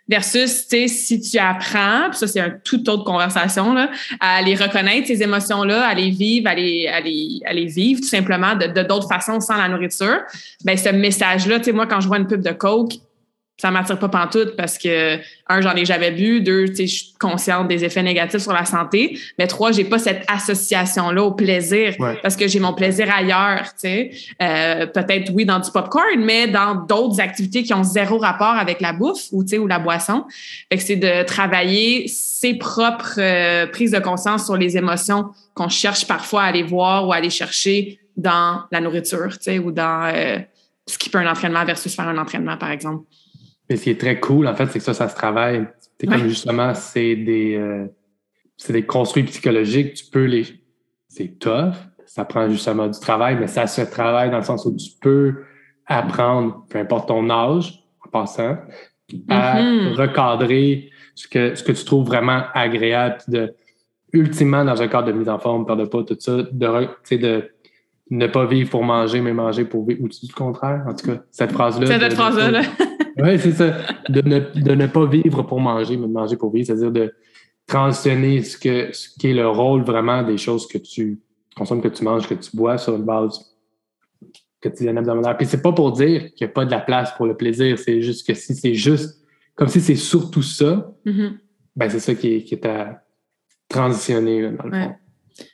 Versus, 0.07 0.67
tu 0.67 0.77
sais, 0.77 0.87
si 0.87 1.21
tu 1.21 1.37
apprends, 1.37 2.09
puis 2.09 2.19
ça, 2.19 2.27
c'est 2.27 2.41
une 2.41 2.59
toute 2.63 2.87
autre 2.89 3.05
conversation, 3.05 3.73
là, 3.73 3.89
à 4.19 4.41
les 4.41 4.55
reconnaître, 4.55 5.07
ces 5.07 5.23
émotions-là, 5.23 5.87
à 5.87 5.93
les 5.93 6.09
vivre, 6.09 6.49
à 6.49 6.53
les, 6.53 6.87
à 6.87 6.99
les, 6.99 7.39
à 7.45 7.53
les 7.53 7.65
vivre 7.65 8.01
tout 8.01 8.07
simplement 8.07 8.55
de 8.55 8.83
d'autres 8.83 9.07
façons 9.07 9.39
sans 9.39 9.55
la 9.55 9.69
nourriture, 9.69 10.19
ben 10.65 10.77
ce 10.77 10.89
message-là, 10.89 11.59
tu 11.59 11.65
sais, 11.65 11.71
moi, 11.71 11.87
quand 11.87 12.01
je 12.01 12.07
vois 12.07 12.17
une 12.17 12.27
pub 12.27 12.41
de 12.41 12.51
Coke, 12.51 12.93
ça 13.61 13.69
m'attire 13.69 13.99
pas 13.99 14.09
pantoute 14.09 14.55
parce 14.55 14.79
que, 14.79 15.19
un, 15.47 15.61
j'en 15.61 15.75
ai 15.75 15.85
jamais 15.85 16.09
bu, 16.09 16.41
deux, 16.41 16.69
tu 16.69 16.77
sais, 16.77 16.87
je 16.87 16.95
suis 16.95 17.13
consciente 17.19 17.67
des 17.67 17.85
effets 17.85 18.01
négatifs 18.01 18.41
sur 18.41 18.53
la 18.53 18.65
santé, 18.65 19.19
mais 19.37 19.45
trois, 19.45 19.71
j'ai 19.71 19.83
pas 19.83 19.99
cette 19.99 20.23
association-là 20.27 21.21
au 21.21 21.33
plaisir 21.33 21.93
parce 22.23 22.35
que 22.35 22.47
j'ai 22.47 22.59
mon 22.59 22.73
plaisir 22.73 23.13
ailleurs, 23.15 23.65
tu 23.73 23.81
sais. 23.81 24.11
Euh, 24.41 24.87
peut-être, 24.87 25.31
oui, 25.35 25.45
dans 25.45 25.59
du 25.59 25.69
popcorn, 25.69 26.17
mais 26.17 26.47
dans 26.47 26.73
d'autres 26.73 27.21
activités 27.21 27.61
qui 27.61 27.71
ont 27.75 27.83
zéro 27.83 28.17
rapport 28.17 28.55
avec 28.55 28.81
la 28.81 28.93
bouffe 28.93 29.27
ou, 29.31 29.43
tu 29.43 29.49
sais, 29.49 29.57
ou 29.59 29.67
la 29.67 29.77
boisson. 29.77 30.25
Fait 30.71 30.77
que 30.77 30.83
c'est 30.83 30.95
de 30.95 31.21
travailler 31.21 32.07
ses 32.07 32.55
propres 32.55 33.19
euh, 33.19 33.67
prises 33.67 33.91
de 33.91 33.99
conscience 33.99 34.45
sur 34.45 34.57
les 34.57 34.75
émotions 34.75 35.29
qu'on 35.53 35.69
cherche 35.69 36.07
parfois 36.07 36.41
à 36.41 36.45
aller 36.45 36.63
voir 36.63 37.07
ou 37.07 37.13
à 37.13 37.17
aller 37.17 37.29
chercher 37.29 37.99
dans 38.17 38.63
la 38.71 38.81
nourriture, 38.81 39.37
tu 39.37 39.43
sais, 39.43 39.59
ou 39.59 39.71
dans 39.71 40.11
euh, 40.11 40.39
skipper 40.87 41.19
un 41.19 41.29
entraînement 41.29 41.63
versus 41.63 41.95
faire 41.95 42.07
un 42.07 42.17
entraînement, 42.17 42.57
par 42.57 42.71
exemple. 42.71 43.05
Mais 43.71 43.77
ce 43.77 43.83
qui 43.83 43.89
est 43.91 43.99
très 43.99 44.19
cool, 44.19 44.47
en 44.47 44.53
fait, 44.53 44.65
c'est 44.65 44.79
que 44.79 44.83
ça, 44.83 44.93
ça 44.93 45.07
se 45.07 45.15
travaille. 45.15 45.65
C'est 45.97 46.05
comme 46.05 46.27
justement, 46.27 46.73
c'est 46.73 47.15
des, 47.15 47.55
euh, 47.55 47.87
c'est 48.57 48.73
des 48.73 48.85
construits 48.85 49.23
psychologiques. 49.23 49.93
Tu 49.93 50.05
peux 50.11 50.25
les. 50.25 50.43
C'est 51.07 51.39
tough. 51.39 51.75
Ça 52.05 52.25
prend 52.25 52.49
justement 52.49 52.87
du 52.87 52.99
travail, 52.99 53.37
mais 53.39 53.47
ça 53.47 53.67
se 53.67 53.81
travaille 53.81 54.29
dans 54.29 54.39
le 54.39 54.43
sens 54.43 54.65
où 54.65 54.75
tu 54.75 54.89
peux 54.99 55.43
apprendre, 55.85 56.65
peu 56.69 56.79
importe 56.79 57.07
ton 57.07 57.29
âge, 57.29 57.85
en 58.05 58.09
passant, 58.09 58.57
à 59.29 59.61
mm-hmm. 59.61 59.93
recadrer 59.93 60.89
ce 61.15 61.29
que, 61.29 61.55
ce 61.55 61.63
que 61.63 61.71
tu 61.71 61.85
trouves 61.85 62.05
vraiment 62.05 62.41
agréable. 62.53 63.19
De, 63.29 63.53
ultimement, 64.11 64.65
dans 64.65 64.81
un 64.81 64.89
cadre 64.89 65.07
de 65.07 65.13
mise 65.13 65.29
en 65.29 65.39
forme, 65.39 65.65
peur 65.65 65.77
de 65.77 65.85
pas, 65.85 66.03
tout 66.03 66.17
ça, 66.19 66.43
de, 66.43 66.49
de 67.11 67.49
ne 68.09 68.27
pas 68.27 68.45
vivre 68.45 68.69
pour 68.69 68.83
manger, 68.83 69.21
mais 69.21 69.31
manger 69.31 69.63
pour 69.63 69.87
vivre. 69.87 70.03
Ou 70.03 70.09
du 70.09 70.33
contraire, 70.33 70.83
en 70.85 70.93
tout 70.93 71.07
cas, 71.07 71.21
cette 71.31 71.53
phrase-là. 71.53 71.87
Cette 71.87 72.13
phrase-là. 72.13 72.63
Oui, 73.23 73.39
c'est 73.39 73.51
ça. 73.51 73.77
De 74.09 74.21
ne, 74.21 74.39
de 74.39 74.75
ne, 74.75 74.87
pas 74.87 75.05
vivre 75.05 75.43
pour 75.43 75.59
manger, 75.59 75.97
mais 75.97 76.07
de 76.07 76.11
manger 76.11 76.37
pour 76.37 76.51
vivre, 76.51 76.67
c'est-à-dire 76.67 76.91
de 76.91 77.13
transitionner 77.67 78.43
ce, 78.43 78.57
que, 78.57 78.91
ce 78.93 79.09
qui 79.17 79.29
est 79.29 79.33
le 79.33 79.47
rôle 79.47 79.83
vraiment 79.83 80.23
des 80.23 80.37
choses 80.37 80.67
que 80.67 80.77
tu 80.77 81.19
consommes, 81.55 81.81
que 81.81 81.87
tu 81.87 82.03
manges, 82.03 82.27
que 82.27 82.33
tu 82.33 82.55
bois 82.55 82.77
sur 82.77 82.95
une 82.95 83.03
base 83.03 83.55
quotidienne 84.61 84.97
hebdomadaire. 84.97 85.37
Puis 85.37 85.47
c'est 85.47 85.61
pas 85.61 85.71
pour 85.71 85.91
dire 85.91 86.33
qu'il 86.33 86.45
n'y 86.45 86.51
a 86.51 86.53
pas 86.53 86.65
de 86.65 86.71
la 86.71 86.79
place 86.79 87.11
pour 87.15 87.25
le 87.25 87.35
plaisir, 87.35 87.77
c'est 87.79 88.01
juste 88.01 88.25
que 88.27 88.33
si 88.33 88.55
c'est 88.55 88.73
juste, 88.73 89.21
comme 89.55 89.67
si 89.67 89.81
c'est 89.81 89.95
surtout 89.95 90.43
ça, 90.43 90.93
mm-hmm. 91.05 91.31
ben 91.75 91.89
c'est 91.89 91.99
ça 91.99 92.15
qui 92.15 92.35
est, 92.35 92.43
qui 92.43 92.55
est 92.55 92.65
à 92.65 93.03
transitionner, 93.67 94.51
dans 94.51 94.65
le 94.65 94.71
fond. 94.71 94.95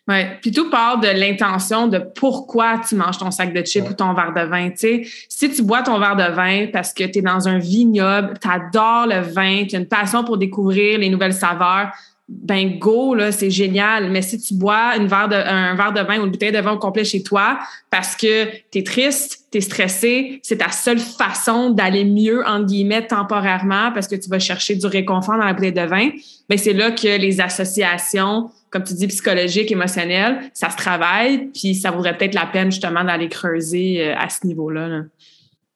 Oui. 0.07 0.15
Puis 0.41 0.51
tout 0.51 0.69
part 0.69 0.99
de 0.99 1.07
l'intention 1.07 1.87
de 1.87 1.99
pourquoi 2.15 2.79
tu 2.87 2.95
manges 2.95 3.17
ton 3.17 3.31
sac 3.31 3.53
de 3.53 3.63
chips 3.63 3.89
ou 3.89 3.93
ton 3.93 4.13
verre 4.13 4.33
de 4.33 4.41
vin. 4.41 4.69
Si 4.75 5.49
tu 5.49 5.61
bois 5.63 5.81
ton 5.81 5.99
verre 5.99 6.15
de 6.15 6.33
vin 6.33 6.67
parce 6.71 6.93
que 6.93 7.03
tu 7.03 7.19
es 7.19 7.21
dans 7.21 7.47
un 7.47 7.57
vignoble, 7.57 8.33
tu 8.41 8.47
adores 8.47 9.07
le 9.07 9.21
vin, 9.21 9.65
tu 9.65 9.75
as 9.75 9.79
une 9.79 9.87
passion 9.87 10.23
pour 10.23 10.37
découvrir 10.37 10.99
les 10.99 11.09
nouvelles 11.09 11.33
saveurs, 11.33 11.91
ben 12.27 12.77
go, 12.77 13.15
là, 13.15 13.31
c'est 13.31 13.49
génial. 13.49 14.11
Mais 14.11 14.21
si 14.21 14.39
tu 14.39 14.53
bois 14.53 14.97
une 14.97 15.07
verre 15.07 15.29
de, 15.29 15.35
un 15.35 15.75
verre 15.75 15.93
de 15.93 16.01
vin 16.01 16.19
ou 16.19 16.25
une 16.25 16.31
bouteille 16.31 16.51
de 16.51 16.59
vin 16.59 16.73
au 16.73 16.77
complet 16.77 17.05
chez 17.05 17.23
toi 17.23 17.57
parce 17.89 18.15
que 18.15 18.45
tu 18.69 18.79
es 18.79 18.83
triste, 18.83 19.45
tu 19.49 19.59
es 19.59 19.61
stressé, 19.61 20.39
c'est 20.43 20.57
ta 20.57 20.71
seule 20.71 20.99
façon 20.99 21.69
d'aller 21.69 22.03
mieux, 22.03 22.45
entre 22.45 22.65
guillemets, 22.65 23.07
temporairement 23.07 23.91
parce 23.93 24.07
que 24.07 24.15
tu 24.15 24.29
vas 24.29 24.39
chercher 24.39 24.75
du 24.75 24.85
réconfort 24.87 25.37
dans 25.37 25.45
la 25.45 25.53
bouteille 25.53 25.71
de 25.71 25.81
vin, 25.81 26.09
ben 26.49 26.57
c'est 26.57 26.73
là 26.73 26.91
que 26.91 27.19
les 27.19 27.41
associations 27.41 28.49
comme 28.69 28.83
tu 28.83 28.93
dis, 28.93 29.07
psychologique, 29.07 29.71
émotionnel, 29.71 30.39
ça 30.53 30.69
se 30.69 30.77
travaille, 30.77 31.47
puis 31.47 31.75
ça 31.75 31.91
vaudrait 31.91 32.17
peut-être 32.17 32.35
la 32.35 32.45
peine 32.45 32.71
justement 32.71 33.03
d'aller 33.03 33.29
creuser 33.29 34.03
euh, 34.03 34.15
à 34.17 34.29
ce 34.29 34.45
niveau-là. 34.45 35.03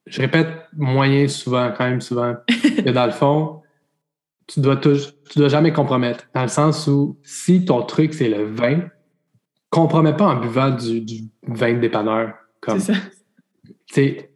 Je 0.07 0.21
répète 0.21 0.47
moyen 0.75 1.27
souvent, 1.27 1.71
quand 1.75 1.87
même 1.87 2.01
souvent, 2.01 2.35
que 2.47 2.89
dans 2.89 3.05
le 3.05 3.11
fond, 3.11 3.61
tu 4.47 4.59
dois, 4.59 4.75
tu 4.75 4.99
dois 5.37 5.47
jamais 5.47 5.71
compromettre. 5.71 6.25
Dans 6.35 6.41
le 6.41 6.49
sens 6.49 6.87
où 6.87 7.17
si 7.23 7.63
ton 7.63 7.83
truc, 7.83 8.13
c'est 8.13 8.27
le 8.27 8.43
vin, 8.43 8.81
compromets 9.69 10.15
pas 10.15 10.25
en 10.25 10.35
buvant 10.35 10.71
du, 10.71 11.29
vin 11.47 11.73
de 11.73 11.79
dépanneur. 11.79 12.33
C'est 12.67 12.79
ça. 12.79 12.93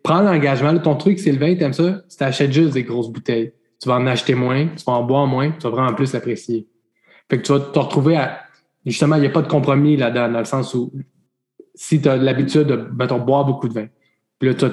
prends 0.04 0.22
l'engagement. 0.22 0.78
Ton 0.80 0.96
truc, 0.96 1.20
c'est 1.20 1.32
le 1.32 1.40
vin, 1.40 1.56
t'aimes 1.56 1.74
ça, 1.74 2.04
tu 2.10 2.18
t'achètes 2.18 2.54
juste 2.54 2.74
des 2.74 2.84
grosses 2.84 3.10
bouteilles. 3.10 3.52
Tu 3.82 3.90
vas 3.90 3.96
en 3.96 4.08
acheter 4.08 4.36
moins, 4.36 4.68
tu 4.68 4.84
vas 4.86 4.94
en 4.94 5.04
boire 5.04 5.28
moins, 5.28 5.52
tu 5.52 5.64
vas 5.64 5.70
vraiment 5.70 5.94
plus 5.94 6.14
l'apprécier. 6.14 6.68
Fait 7.30 7.38
que 7.38 7.44
tu 7.44 7.52
vas 7.52 7.60
te 7.60 7.80
retrouver 7.80 8.16
à 8.18 8.42
justement, 8.86 9.16
il 9.16 9.22
n'y 9.22 9.28
a 9.28 9.32
pas 9.32 9.42
de 9.42 9.48
compromis 9.48 9.98
là-dedans, 9.98 10.32
dans 10.32 10.40
le 10.40 10.46
sens 10.46 10.74
où 10.74 10.92
si 11.74 12.02
tu 12.02 12.08
as 12.08 12.16
l'habitude 12.18 12.68
de, 12.68 13.18
boire 13.18 13.46
beaucoup 13.46 13.68
de 13.68 13.74
vin, 13.74 13.88
puis 14.40 14.50
là, 14.50 14.70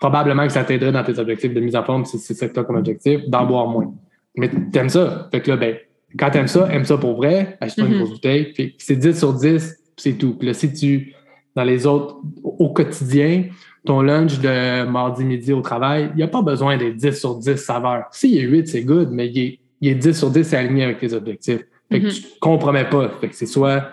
probablement 0.00 0.46
que 0.46 0.52
ça 0.52 0.64
t'aiderait 0.64 0.92
dans 0.92 1.04
tes 1.04 1.18
objectifs 1.18 1.52
de 1.52 1.60
mise 1.60 1.76
en 1.76 1.84
forme, 1.84 2.04
si 2.04 2.18
c'est 2.18 2.34
ça 2.34 2.48
que 2.48 2.54
tu 2.54 2.60
as 2.60 2.64
comme 2.64 2.76
objectif, 2.76 3.20
d'en 3.28 3.46
boire 3.46 3.66
moins. 3.66 3.92
Mais 4.36 4.50
tu 4.50 4.78
aimes 4.78 4.88
ça. 4.88 5.28
Fait 5.30 5.40
que 5.40 5.50
là, 5.50 5.56
ben, 5.56 5.76
quand 6.18 6.30
tu 6.30 6.38
aimes 6.38 6.48
ça, 6.48 6.68
aime 6.72 6.84
ça 6.84 6.98
pour 6.98 7.16
vrai, 7.16 7.56
achète-toi 7.60 7.86
une 7.86 7.94
mm-hmm. 7.94 7.98
grosse 7.98 8.10
bouteille. 8.10 8.52
Puis 8.52 8.74
c'est 8.78 8.96
10 8.96 9.18
sur 9.18 9.32
10, 9.32 9.76
c'est 9.96 10.12
tout. 10.14 10.34
Puis 10.34 10.48
là, 10.48 10.54
si 10.54 10.72
tu, 10.72 11.14
dans 11.54 11.64
les 11.64 11.86
autres, 11.86 12.20
au 12.42 12.72
quotidien, 12.72 13.44
ton 13.84 14.00
lunch 14.00 14.40
de 14.40 14.84
mardi 14.84 15.24
midi 15.24 15.52
au 15.52 15.60
travail, 15.60 16.10
il 16.14 16.16
n'y 16.16 16.22
a 16.22 16.28
pas 16.28 16.42
besoin 16.42 16.76
des 16.76 16.92
10 16.92 17.12
sur 17.12 17.36
10 17.36 17.56
saveurs. 17.56 18.04
S'il 18.10 18.34
y 18.34 18.38
a 18.40 18.42
8, 18.42 18.66
c'est 18.68 18.82
good, 18.82 19.10
mais 19.10 19.28
il 19.28 19.38
est, 19.38 19.60
il 19.80 19.88
est 19.90 19.94
10 19.94 20.16
sur 20.16 20.30
10, 20.30 20.44
c'est 20.44 20.56
aligné 20.56 20.84
avec 20.84 20.98
tes 20.98 21.12
objectifs. 21.12 21.64
Fait 21.90 22.00
que 22.00 22.06
mm-hmm. 22.06 22.22
tu 22.22 22.38
compromets 22.40 22.88
pas. 22.88 23.10
Fait 23.20 23.28
que 23.28 23.36
c'est 23.36 23.46
soit 23.46 23.88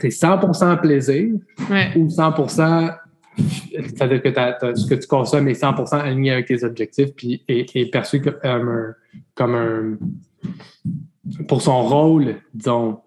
c'est 0.00 0.08
100% 0.08 0.80
plaisir 0.80 1.34
ou 1.96 2.06
100% 2.06 2.94
c'est-à-dire 3.38 4.22
que 4.22 4.30
ce 4.74 4.86
que 4.86 4.94
tu 4.94 5.06
consommes 5.06 5.48
est 5.48 5.60
100% 5.60 6.00
aligné 6.00 6.32
avec 6.32 6.46
tes 6.46 6.64
objectifs 6.64 7.14
puis 7.14 7.42
est, 7.48 7.90
perçu 7.90 8.20
comme 8.20 8.38
un, 8.44 8.94
comme 9.34 9.54
un 9.54 9.98
pour 11.48 11.60
son 11.60 11.82
rôle, 11.82 12.36
disons, 12.54 13.00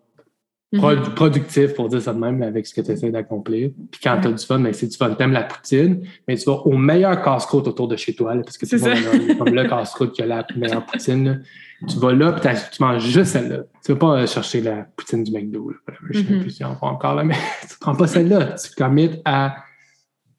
mm-hmm. 0.74 1.14
productif, 1.16 1.74
pour 1.74 1.90
dire 1.90 2.02
ça 2.02 2.14
de 2.14 2.20
même, 2.20 2.42
avec 2.44 2.68
ce 2.68 2.74
que 2.74 2.82
tu 2.82 2.92
essaies 2.92 3.12
d'accomplir. 3.12 3.72
Puis 3.92 4.00
quand 4.04 4.20
tu 4.22 4.28
as 4.28 4.32
du 4.32 4.46
fun, 4.46 4.58
mais 4.60 4.70
ben, 4.70 4.74
c'est 4.74 4.88
du 4.88 4.98
fun. 4.98 5.14
Tu 5.16 5.24
aimes 5.24 5.32
la 5.32 5.44
poutine, 5.44 6.06
mais 6.28 6.38
tu 6.38 6.46
vas 6.46 6.54
au 6.66 6.78
meilleur 6.78 7.22
casse-croûte 7.24 7.68
autour 7.68 7.88
de 7.88 7.96
chez 7.96 8.14
toi, 8.14 8.36
parce 8.44 8.58
que 8.58 8.66
c'est 8.66 8.78
comme 9.38 9.54
le 9.54 9.68
casse-croûte 9.68 10.14
qui 10.14 10.22
a 10.22 10.26
la 10.26 10.46
meilleure 10.56 10.86
poutine. 10.86 11.44
Tu 11.88 11.98
vas 11.98 12.14
là, 12.14 12.34
puis 12.34 12.50
tu 12.72 12.84
manges 12.84 13.06
juste 13.06 13.32
celle-là. 13.32 13.64
Tu 13.84 13.92
ne 13.92 13.98
vas 13.98 14.00
pas 14.00 14.26
chercher 14.28 14.62
la 14.62 14.88
poutine 14.96 15.24
du 15.24 15.32
McDo. 15.32 15.72
Je 16.10 16.20
ne 16.20 16.26
sais 16.26 16.34
mm-hmm. 16.34 16.42
plus 16.42 16.50
si 16.52 16.64
on 16.64 16.78
encore 16.82 17.16
là, 17.16 17.24
mais 17.26 17.36
tu 17.62 17.74
ne 17.74 17.80
prends 17.80 17.96
pas 17.96 18.08
celle-là. 18.08 18.56
Tu 18.56 18.72
commites 18.76 19.22
à 19.26 19.56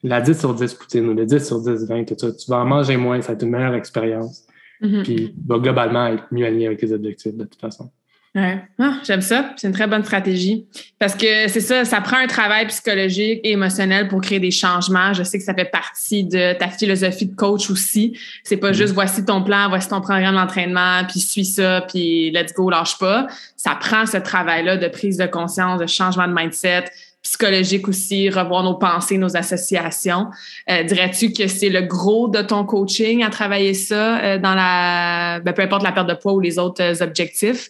la 0.03 0.21
10 0.21 0.39
sur 0.39 0.55
10 0.55 0.75
poutine 0.75 1.09
ou 1.09 1.15
la 1.15 1.25
10 1.25 1.47
sur 1.47 1.61
10 1.61 1.89
20, 1.89 2.05
tout 2.05 2.15
ça. 2.17 2.33
Tu 2.33 2.51
vas 2.51 2.59
en 2.59 2.67
manger 2.67 2.97
moins, 2.97 3.21
ça 3.21 3.29
va 3.29 3.35
être 3.35 3.43
une 3.43 3.51
meilleure 3.51 3.75
expérience. 3.75 4.47
Mm-hmm. 4.83 5.03
Puis 5.03 5.17
tu 5.17 5.47
vas 5.47 5.59
globalement 5.59 6.07
être 6.07 6.25
mieux 6.31 6.47
aligné 6.47 6.67
avec 6.67 6.79
tes 6.79 6.93
objectifs 6.93 7.35
de 7.35 7.45
toute 7.45 7.61
façon. 7.61 7.91
Ouais. 8.33 8.63
Ah, 8.79 8.99
j'aime 9.03 9.23
ça. 9.23 9.53
C'est 9.57 9.67
une 9.67 9.73
très 9.73 9.89
bonne 9.89 10.05
stratégie. 10.05 10.65
Parce 11.01 11.17
que 11.17 11.49
c'est 11.49 11.61
ça, 11.61 11.85
ça 11.85 12.01
prend 12.01 12.17
un 12.17 12.29
travail 12.29 12.69
psychologique 12.69 13.41
et 13.43 13.53
émotionnel 13.53 14.07
pour 14.07 14.21
créer 14.21 14.39
des 14.39 14.53
changements. 14.53 15.13
Je 15.13 15.25
sais 15.25 15.39
que 15.39 15.45
ça 15.45 15.53
fait 15.53 15.65
partie 15.65 16.23
de 16.23 16.53
ta 16.53 16.69
philosophie 16.69 17.27
de 17.27 17.35
coach 17.35 17.71
aussi. 17.71 18.17
C'est 18.45 18.57
pas 18.57 18.73
juste 18.73 18.95
voici 18.95 19.25
ton 19.25 19.43
plan, 19.43 19.69
voici 19.69 19.89
ton 19.89 20.01
programme 20.01 20.37
d'entraînement, 20.37 21.03
puis 21.09 21.19
suis 21.19 21.45
ça, 21.45 21.85
puis 21.89 22.31
let's 22.31 22.55
go, 22.55 22.71
lâche 22.71 22.99
pas. 22.99 23.27
Ça 23.57 23.75
prend 23.75 24.07
ce 24.07 24.19
travail-là 24.19 24.77
de 24.77 24.87
prise 24.87 25.17
de 25.17 25.27
conscience, 25.27 25.81
de 25.81 25.89
changement 25.89 26.29
de 26.29 26.33
mindset, 26.33 26.85
psychologique 27.23 27.89
aussi, 27.89 28.31
revoir 28.31 28.63
nos 28.63 28.75
pensées, 28.75 29.19
nos 29.19 29.37
associations. 29.37 30.29
Euh, 30.71 30.85
dirais-tu 30.85 31.33
que 31.33 31.49
c'est 31.49 31.69
le 31.69 31.83
gros 31.83 32.29
de 32.29 32.43
ton 32.43 32.65
coaching 32.65 33.25
à 33.25 33.31
travailler 33.31 33.75
ça 33.75 34.19
euh, 34.21 34.39
dans 34.39 34.55
la, 34.55 35.41
ben, 35.41 35.53
peu 35.53 35.63
importe 35.63 35.83
la 35.83 35.93
perte 35.93 36.09
de 36.09 36.15
poids 36.15 36.33
ou 36.33 36.41
les 36.41 36.59
autres 36.59 36.83
euh, 36.83 37.05
objectifs? 37.05 37.69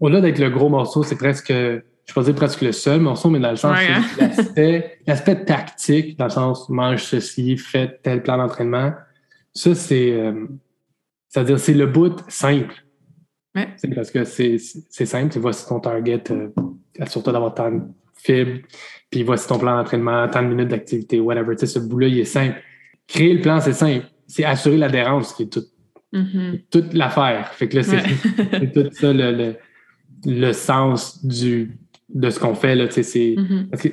Au-delà 0.00 0.20
d'être 0.20 0.38
le 0.38 0.50
gros 0.50 0.68
morceau, 0.68 1.02
c'est 1.02 1.16
presque, 1.16 1.52
je 1.52 2.14
vais 2.14 2.22
dire 2.22 2.34
presque 2.34 2.60
le 2.62 2.72
seul 2.72 3.00
morceau, 3.00 3.30
mais 3.30 3.40
dans 3.40 3.50
le 3.50 3.56
sens, 3.56 3.76
hein? 3.78 4.02
l'aspect 5.06 5.44
tactique, 5.44 6.18
dans 6.18 6.26
le 6.26 6.30
sens 6.30 6.68
mange 6.68 7.02
ceci, 7.02 7.56
fais 7.56 7.98
tel 8.02 8.22
plan 8.22 8.36
d'entraînement. 8.36 8.92
Ça, 9.52 9.74
c'est, 9.74 10.32
c'est-à-dire, 11.28 11.58
c'est 11.58 11.74
le 11.74 11.86
bout 11.86 12.16
simple. 12.28 12.74
Ouais. 13.54 13.68
Parce 13.94 14.10
que 14.10 14.24
c'est 14.24 14.58
simple, 14.58 15.32
tu 15.32 15.38
vois 15.38 15.52
si 15.52 15.66
ton 15.66 15.80
target, 15.80 16.24
surtout 17.08 17.32
d'avoir 17.32 17.54
tant 17.54 17.88
fibre, 18.14 18.60
puis 19.10 19.22
voici 19.22 19.46
ton 19.46 19.58
plan 19.58 19.76
d'entraînement, 19.76 20.28
tant 20.28 20.42
de 20.42 20.48
minutes 20.48 20.68
d'activité, 20.68 21.20
whatever. 21.20 21.54
Tu 21.56 21.66
sais, 21.66 21.66
ce 21.66 21.78
bout-là, 21.78 22.08
il 22.08 22.18
est 22.18 22.24
simple. 22.24 22.60
Créer 23.06 23.34
le 23.34 23.40
plan, 23.40 23.60
c'est 23.60 23.72
simple. 23.72 24.06
C'est 24.26 24.44
assurer 24.44 24.76
l'adhérence 24.76 25.32
qui 25.34 25.44
est 25.44 25.52
tout, 25.52 25.64
mm-hmm. 26.12 26.64
toute 26.70 26.94
l'affaire. 26.94 27.52
Fait 27.52 27.68
que 27.68 27.76
là, 27.76 27.82
c'est 27.82 28.72
tout 28.72 28.88
ça 28.92 29.12
le, 29.12 29.32
le, 29.32 29.56
sens 30.52 31.24
du, 31.24 31.78
de 32.08 32.30
ce 32.30 32.38
qu'on 32.38 32.54
fait. 32.54 32.74
Là, 32.74 32.88
tu 32.88 33.02
sais, 33.02 33.34
mm-hmm. 33.36 33.68
parce, 33.68 33.82
que, 33.82 33.88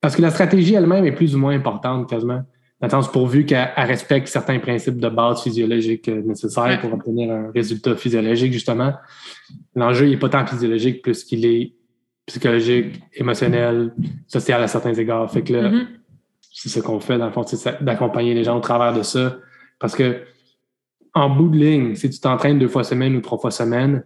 parce, 0.00 0.16
que, 0.16 0.22
la 0.22 0.30
stratégie 0.30 0.74
elle-même 0.74 1.04
est 1.04 1.12
plus 1.12 1.34
ou 1.34 1.38
moins 1.38 1.54
importante 1.54 2.08
quasiment. 2.08 2.42
Dans 2.80 2.86
le 2.86 2.90
sens 2.90 3.10
pourvu 3.10 3.46
qu'elle 3.46 3.70
respecte 3.76 4.28
certains 4.28 4.58
principes 4.58 4.98
de 4.98 5.08
base 5.08 5.42
physiologiques 5.42 6.08
euh, 6.08 6.22
nécessaires 6.22 6.80
pour 6.80 6.92
obtenir 6.92 7.32
un 7.32 7.50
résultat 7.50 7.96
physiologique, 7.96 8.52
justement. 8.52 8.92
L'enjeu 9.74 10.06
n'est 10.06 10.18
pas 10.18 10.28
tant 10.28 10.44
physiologique 10.44 11.00
plus 11.00 11.24
qu'il 11.24 11.46
est 11.46 11.72
psychologique, 12.26 13.00
émotionnel, 13.14 13.94
social 14.26 14.62
à 14.62 14.68
certains 14.68 14.94
égards. 14.94 15.30
Fait 15.30 15.42
que 15.42 15.52
là, 15.52 15.70
mm-hmm. 15.70 15.86
c'est 16.52 16.68
ce 16.68 16.80
qu'on 16.80 17.00
fait, 17.00 17.16
dans 17.16 17.26
le 17.26 17.32
fond, 17.32 17.44
c'est 17.46 17.82
d'accompagner 17.82 18.34
les 18.34 18.44
gens 18.44 18.56
au 18.56 18.60
travers 18.60 18.92
de 18.92 19.02
ça. 19.02 19.38
Parce 19.78 19.94
que, 19.94 20.22
en 21.14 21.30
bout 21.30 21.48
de 21.48 21.56
ligne, 21.56 21.94
si 21.94 22.10
tu 22.10 22.18
t'entraînes 22.18 22.58
deux 22.58 22.68
fois 22.68 22.82
semaine 22.82 23.14
ou 23.16 23.20
trois 23.20 23.38
fois 23.38 23.50
semaine, 23.50 24.02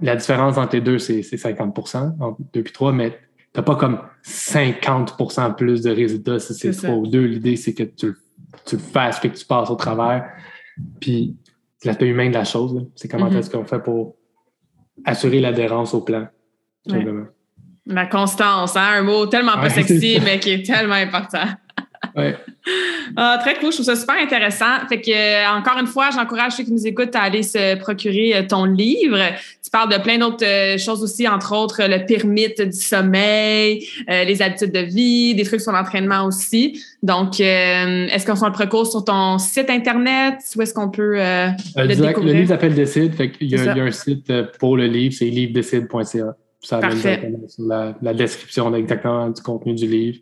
la 0.00 0.16
différence 0.16 0.58
entre 0.58 0.74
les 0.74 0.80
deux, 0.80 0.98
c'est 0.98 1.22
50 1.22 1.94
entre 2.20 2.36
deux 2.52 2.62
puis 2.62 2.72
trois, 2.72 2.92
mais 2.92 3.18
t'as 3.52 3.62
pas 3.62 3.76
comme 3.76 4.00
50% 4.24 5.54
plus 5.54 5.82
de 5.82 5.90
résultats 5.90 6.38
si 6.38 6.54
c'est 6.54 6.72
trois 6.72 6.96
ou 6.96 7.06
deux. 7.06 7.24
L'idée, 7.24 7.56
c'est 7.56 7.74
que 7.74 7.84
tu, 7.84 8.14
tu 8.66 8.76
le 8.76 8.82
fasses, 8.82 9.20
que 9.20 9.28
tu 9.28 9.44
passes 9.44 9.70
au 9.70 9.76
travers. 9.76 10.28
Puis, 11.00 11.36
c'est 11.78 11.88
l'aspect 11.88 12.08
humain 12.08 12.28
de 12.28 12.34
la 12.34 12.44
chose. 12.44 12.86
C'est 12.94 13.08
comment 13.08 13.30
mm-hmm. 13.30 13.38
est-ce 13.38 13.50
qu'on 13.50 13.64
fait 13.64 13.82
pour 13.82 14.16
assurer 15.04 15.40
l'adhérence 15.40 15.94
au 15.94 16.00
plan. 16.00 16.26
La 17.86 18.06
constance, 18.06 18.76
hein? 18.76 18.88
un 18.98 19.02
mot 19.02 19.26
tellement 19.26 19.54
pas 19.54 19.70
sexy, 19.70 20.18
mais 20.24 20.38
qui 20.38 20.50
est 20.50 20.62
tellement 20.64 20.94
important. 20.94 21.46
Ouais. 22.16 22.36
Ah, 23.16 23.38
très 23.40 23.54
cool, 23.54 23.70
je 23.70 23.76
trouve 23.76 23.86
ça 23.86 23.96
super 23.96 24.16
intéressant. 24.16 24.86
Fait 24.88 25.00
que, 25.00 25.10
euh, 25.10 25.58
encore 25.58 25.78
une 25.78 25.86
fois, 25.86 26.10
j'encourage 26.10 26.52
ceux 26.52 26.64
qui 26.64 26.72
nous 26.72 26.86
écoutent 26.86 27.14
à 27.14 27.22
aller 27.22 27.42
se 27.42 27.76
procurer 27.76 28.34
euh, 28.34 28.42
ton 28.48 28.64
livre. 28.64 29.18
Tu 29.62 29.70
parles 29.70 29.92
de 29.92 30.02
plein 30.02 30.18
d'autres 30.18 30.44
euh, 30.44 30.78
choses 30.78 31.02
aussi, 31.02 31.28
entre 31.28 31.54
autres 31.54 31.82
le 31.82 32.04
pyramide 32.04 32.54
du 32.56 32.72
sommeil, 32.72 33.86
les 34.08 34.42
habitudes 34.42 34.72
de 34.72 34.80
vie, 34.80 35.34
des 35.34 35.44
trucs 35.44 35.60
sur 35.60 35.72
l'entraînement 35.72 36.24
aussi. 36.24 36.82
Donc, 37.02 37.40
est-ce 37.40 38.24
qu'on 38.26 38.36
se 38.36 38.44
le 38.44 38.52
procure 38.52 38.86
sur 38.86 39.04
ton 39.04 39.38
site 39.38 39.68
Internet? 39.68 40.36
Où 40.56 40.62
est-ce 40.62 40.72
qu'on 40.72 40.90
peut 40.90 41.16
le 41.16 41.86
découvrir? 41.86 42.18
Le 42.20 42.32
livre 42.32 42.48
s'appelle 42.48 42.74
Décide. 42.74 43.14
Fait 43.14 43.32
il, 43.40 43.50
y 43.50 43.56
a, 43.56 43.72
il 43.72 43.76
y 43.76 43.80
a 43.80 43.84
un 43.84 43.90
site 43.90 44.32
pour 44.58 44.76
le 44.76 44.86
livre, 44.86 45.14
c'est 45.14 45.26
livredécide.ca. 45.26 46.34
Ça 46.64 46.80
sur 46.90 47.64
la, 47.66 47.94
la, 48.00 48.14
description 48.14 48.74
exactement 48.74 49.28
du 49.28 49.42
contenu 49.42 49.74
du 49.74 49.86
livre. 49.86 50.18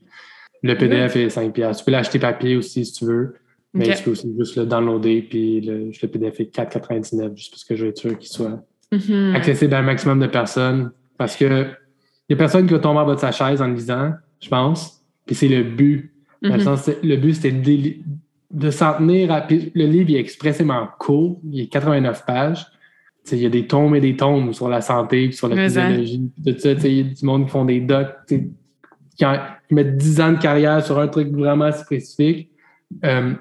Le 0.62 0.76
PDF 0.76 1.16
est 1.16 1.28
5 1.28 1.52
pièces. 1.52 1.78
Tu 1.78 1.84
peux 1.84 1.90
l'acheter 1.90 2.18
papier 2.18 2.56
aussi 2.56 2.84
si 2.84 2.92
tu 2.92 3.04
veux. 3.04 3.34
Mais 3.74 3.94
tu 3.96 4.02
peux 4.02 4.10
aussi 4.10 4.32
juste 4.38 4.56
le 4.56 4.66
downloader, 4.66 5.22
puis 5.22 5.60
le, 5.62 5.90
le 5.90 6.08
PDF 6.08 6.40
est 6.40 6.54
4,99 6.54 7.36
juste 7.36 7.52
parce 7.52 7.64
que 7.64 7.74
je 7.74 7.84
veux 7.84 7.90
être 7.90 7.98
sûr 7.98 8.18
qu'il 8.18 8.28
soit 8.28 8.62
mm-hmm. 8.92 9.34
accessible 9.34 9.72
à 9.74 9.78
un 9.78 9.82
maximum 9.82 10.20
de 10.20 10.26
personnes. 10.26 10.92
Parce 11.16 11.36
que 11.36 11.68
il 12.28 12.34
n'y 12.34 12.34
a 12.34 12.36
personne 12.36 12.66
qui 12.66 12.74
va 12.74 12.78
tomber 12.78 13.00
en 13.00 13.06
bas 13.06 13.14
de 13.14 13.20
sa 13.20 13.32
chaise 13.32 13.62
en 13.62 13.68
le 13.68 13.74
lisant, 13.74 14.12
je 14.40 14.48
pense. 14.48 15.02
Puis 15.26 15.34
c'est 15.34 15.48
le 15.48 15.62
but. 15.62 16.12
Mm-hmm. 16.42 16.96
le 17.02 17.16
but, 17.16 17.34
c'était 17.34 17.52
de, 17.52 17.94
de 18.50 18.70
s'en 18.70 18.94
tenir 18.94 19.32
à. 19.32 19.46
le 19.48 19.86
livre 19.86 20.10
est 20.10 20.20
expressément 20.20 20.86
court, 20.98 21.40
il 21.50 21.62
est 21.62 21.66
89 21.68 22.26
pages 22.26 22.66
il 23.30 23.38
y 23.38 23.46
a 23.46 23.48
des 23.48 23.66
tombes 23.66 23.94
et 23.94 24.00
des 24.00 24.16
tombes 24.16 24.52
sur 24.52 24.68
la 24.68 24.80
santé, 24.80 25.30
sur 25.32 25.48
la 25.48 25.64
physiologie, 25.64 26.30
tout 26.44 26.54
ça. 26.58 26.72
Il 26.72 26.92
y 26.92 27.00
a 27.00 27.04
du 27.04 27.24
monde 27.24 27.44
qui 27.44 27.50
font 27.50 27.64
des 27.64 27.80
docs, 27.80 28.14
qui, 28.26 29.24
mettent 29.74 29.96
10 29.96 30.20
ans 30.20 30.32
de 30.32 30.38
carrière 30.38 30.84
sur 30.84 30.98
un 30.98 31.08
truc 31.08 31.28
vraiment 31.32 31.72
spécifique. 31.72 32.50
Euh, 33.04 33.34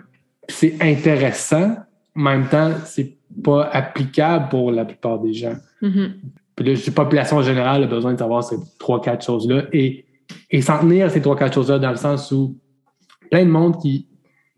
c'est 0.48 0.82
intéressant, 0.82 1.76
en 2.16 2.22
même 2.22 2.48
temps, 2.48 2.72
c'est 2.86 3.18
pas 3.44 3.70
applicable 3.72 4.50
pour 4.50 4.72
la 4.72 4.86
plupart 4.86 5.20
des 5.20 5.34
gens. 5.34 5.56
Mm-hmm. 5.82 6.12
Puis 6.56 6.66
là, 6.66 6.74
la 6.86 6.94
population 6.94 7.42
générale 7.42 7.84
a 7.84 7.88
besoin 7.88 8.14
de 8.14 8.20
savoir 8.20 8.44
ces 8.44 8.58
trois, 8.78 9.02
quatre 9.02 9.26
choses-là 9.26 9.64
et, 9.72 10.06
et 10.50 10.62
s'en 10.62 10.80
tenir 10.80 11.06
à 11.06 11.10
ces 11.10 11.22
trois, 11.22 11.36
quatre 11.36 11.54
choses-là 11.54 11.80
dans 11.80 11.92
le 11.92 11.98
sens 11.98 12.32
où 12.32 12.58
plein 13.30 13.46
de 13.46 13.50
monde 13.50 13.82
qui, 13.82 14.08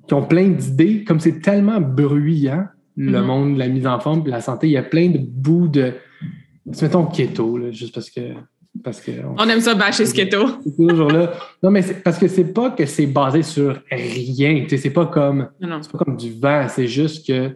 qui 0.07 0.13
ont 0.13 0.26
plein 0.26 0.49
d'idées, 0.49 1.03
comme 1.03 1.19
c'est 1.19 1.39
tellement 1.39 1.80
bruyant, 1.80 2.65
le 2.95 3.19
mhm. 3.19 3.26
monde 3.26 3.53
de 3.55 3.59
la 3.59 3.67
mise 3.67 3.88
en 3.88 3.99
forme, 3.99 4.24
la 4.28 4.41
santé. 4.41 4.67
Il 4.67 4.71
y 4.71 4.78
a 4.78 4.84
plein 4.84 5.09
de 5.09 5.17
bouts 5.19 5.67
de. 5.67 5.93
Mettons 6.65 7.05
keto, 7.05 7.57
là, 7.57 7.71
juste 7.71 7.93
parce 7.93 8.09
que. 8.09 8.21
Parce 8.84 9.01
que 9.01 9.11
on, 9.38 9.47
aime 9.47 9.59
ça 9.59 9.76
bâcher 9.76 10.05
ce 10.05 10.13
keto. 10.13 10.47
toujours 10.78 11.11
là. 11.11 11.34
Non, 11.61 11.69
mais 11.69 11.84
parce 12.03 12.17
que 12.17 12.28
c'est 12.28 12.53
pas 12.53 12.71
que 12.71 12.86
c'est 12.86 13.05
basé 13.05 13.43
sur 13.43 13.80
rien. 13.91 14.65
C'est 14.67 14.89
pas 14.89 15.05
comme. 15.05 15.49
C'est 15.59 15.91
pas 15.91 15.97
comme 15.99 16.17
du 16.17 16.34
vent. 16.34 16.67
C'est 16.69 16.88
juste 16.88 17.28
que 17.28 17.55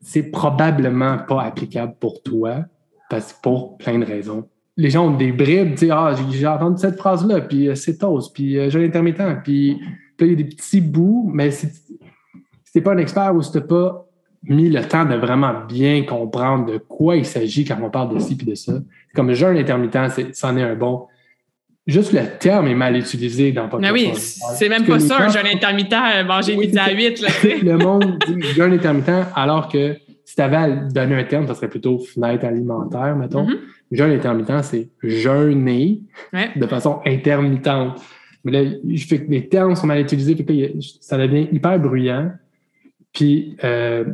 c'est 0.00 0.30
probablement 0.30 1.18
pas 1.18 1.42
applicable 1.42 1.94
pour 1.98 2.22
toi 2.22 2.66
parce 3.08 3.32
pour 3.32 3.78
plein 3.78 3.98
de 3.98 4.04
raisons. 4.04 4.48
Les 4.76 4.90
gens 4.90 5.06
ont 5.06 5.16
des 5.16 5.32
bribes, 5.32 5.76
tu 5.76 5.90
ah, 5.90 6.14
j'ai 6.32 6.46
entendu 6.46 6.80
cette 6.80 6.96
phrase-là, 6.96 7.42
puis 7.42 7.68
euh, 7.68 7.74
c'est 7.76 7.98
toast, 7.98 8.34
puis 8.34 8.58
euh, 8.58 8.68
j'ai 8.70 8.84
intermittent, 8.84 9.22
puis, 9.44 9.78
il 10.20 10.26
y 10.26 10.32
a 10.32 10.34
des 10.34 10.44
petits 10.44 10.80
bouts, 10.80 11.30
mais 11.32 11.52
si, 11.52 11.68
si 11.68 12.72
t'es 12.72 12.80
pas 12.80 12.92
un 12.92 12.98
expert 12.98 13.34
ou 13.34 13.40
si 13.40 13.52
t'as 13.52 13.60
pas 13.60 14.03
mis 14.48 14.68
le 14.68 14.82
temps 14.82 15.04
de 15.04 15.14
vraiment 15.14 15.54
bien 15.68 16.02
comprendre 16.02 16.66
de 16.66 16.78
quoi 16.78 17.16
il 17.16 17.24
s'agit 17.24 17.64
quand 17.64 17.78
on 17.82 17.90
parle 17.90 18.14
de 18.14 18.18
ci 18.18 18.36
et 18.40 18.44
de 18.44 18.54
ça. 18.54 18.74
Comme 19.14 19.32
jeûne 19.32 19.56
intermittent, 19.56 20.34
c'en 20.34 20.56
est, 20.56 20.62
un 20.62 20.74
bon. 20.74 21.06
Juste 21.86 22.12
le 22.12 22.22
terme 22.38 22.68
est 22.68 22.74
mal 22.74 22.96
utilisé 22.96 23.52
dans 23.52 23.68
pas. 23.68 23.78
Mais 23.78 23.90
oui, 23.90 24.10
c'est 24.14 24.68
même 24.68 24.84
pas 24.84 24.98
ça, 24.98 25.18
un 25.18 25.28
jeûne 25.28 25.46
intermittent, 25.46 25.92
euh, 25.92 26.24
manger 26.24 26.56
midi 26.56 26.78
à 26.78 26.90
8. 26.90 27.24
le 27.62 27.76
monde 27.76 28.18
dit 28.26 28.42
jeûne 28.54 28.72
intermittent, 28.72 29.26
alors 29.34 29.68
que 29.68 29.96
si 30.24 30.34
tu 30.34 30.42
avais 30.42 30.56
à 30.56 30.68
donner 30.70 31.16
un 31.16 31.24
terme, 31.24 31.46
ça 31.46 31.54
serait 31.54 31.68
plutôt 31.68 31.98
fenêtre 31.98 32.44
alimentaire, 32.44 33.14
mettons. 33.16 33.46
Mm-hmm. 33.46 33.58
Jeûne 33.92 34.12
intermittent, 34.12 34.62
c'est 34.62 34.88
jeûner 35.02 36.00
de 36.56 36.66
façon 36.66 37.00
intermittente. 37.06 38.00
Mais 38.44 38.52
là, 38.52 38.70
je 38.86 39.06
fais 39.06 39.24
que 39.24 39.30
les 39.30 39.48
termes 39.48 39.74
sont 39.74 39.86
mal 39.86 40.00
utilisés, 40.00 40.34
puis 40.34 40.96
ça 41.00 41.16
devient 41.16 41.48
hyper 41.52 41.78
bruyant. 41.78 42.32
Puis, 43.12 43.56
euh, 43.64 44.04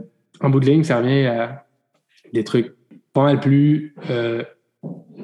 en 0.40 0.50
bout 0.50 0.60
de 0.60 0.66
ligne, 0.66 0.84
ça 0.84 0.98
revient 0.98 1.26
à 1.26 1.66
des 2.32 2.44
trucs 2.44 2.74
pas 3.12 3.24
mal 3.24 3.40
plus 3.40 3.94
euh, 4.08 4.44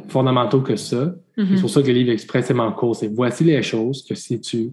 fondamentaux 0.09 0.61
que 0.61 0.77
ça. 0.77 1.15
Mm-hmm. 1.37 1.55
C'est 1.55 1.61
pour 1.61 1.71
ça 1.71 1.83
que 1.83 1.87
le 1.89 1.93
livre 1.95 2.11
est 2.11 2.15
expressément 2.15 2.71
court. 2.73 2.97
C'est 2.97 3.09
voici 3.09 3.45
les 3.45 3.63
choses 3.63 4.05
que 4.07 4.15
si 4.15 4.41
tu 4.41 4.73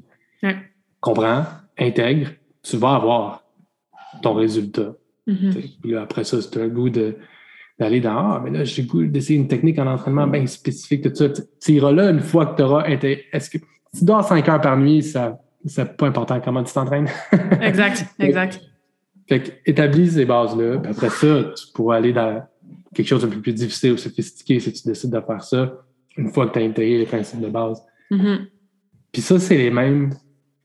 comprends, 1.00 1.46
intègres, 1.78 2.32
tu 2.62 2.78
vas 2.78 2.96
avoir 2.96 3.44
ton 4.22 4.34
résultat. 4.34 4.94
Mm-hmm. 5.28 5.98
après 5.98 6.24
ça, 6.24 6.42
c'est 6.42 6.58
un 6.58 6.68
goût 6.68 6.90
d'aller 6.90 8.02
dans 8.02 8.18
Ah, 8.18 8.42
mais 8.44 8.52
là, 8.52 8.64
j'ai 8.64 8.82
le 8.82 8.88
goût 8.88 9.06
d'essayer 9.06 9.40
une 9.40 9.48
technique 9.48 9.80
en 9.80 9.88
entraînement 9.88 10.28
bien 10.28 10.46
spécifique, 10.48 11.04
tout 11.04 11.16
ça. 11.16 11.30
Tu 11.30 11.74
iras 11.74 11.92
là 11.92 12.10
une 12.10 12.20
fois 12.20 12.48
que 12.48 12.58
tu 12.58 12.64
auras. 12.64 12.86
Est-ce 12.88 13.50
que 13.50 13.58
tu 13.58 14.04
dors 14.04 14.24
5 14.24 14.48
heures 14.50 14.62
par 14.62 14.78
nuit, 14.78 15.04
ça 15.04 15.40
c'est 15.66 15.96
pas 15.96 16.08
important 16.08 16.40
comment 16.42 16.64
tu 16.64 16.74
t'entraînes. 16.74 17.10
exact, 17.62 18.06
exact. 18.20 18.62
Fait 19.28 19.42
que 19.42 19.52
établis 19.66 20.12
ces 20.12 20.26
bases-là, 20.26 20.80
puis 20.80 20.92
après 20.92 21.10
ça, 21.10 21.44
tu 21.56 21.68
pourras 21.74 21.98
aller 21.98 22.14
dans 22.14 22.44
quelque 22.94 23.08
chose 23.08 23.22
de 23.22 23.28
plus, 23.28 23.42
plus 23.42 23.54
difficile 23.54 23.94
ou 23.94 23.98
sophistiqué 23.98 24.60
si 24.60 24.74
tu 24.74 24.88
décides 24.88 25.12
de 25.12 25.22
faire 25.22 25.44
ça, 25.44 25.74
une 26.18 26.30
fois 26.30 26.48
que 26.48 26.54
tu 26.54 26.60
as 26.60 26.64
intégré 26.64 26.98
les 26.98 27.06
principes 27.06 27.42
de 27.42 27.50
base. 27.50 27.82
Mm-hmm. 28.12 28.38
Puis 29.12 29.22
ça, 29.22 29.40
c'est 29.40 29.58
les 29.58 29.72
mêmes 29.72 30.14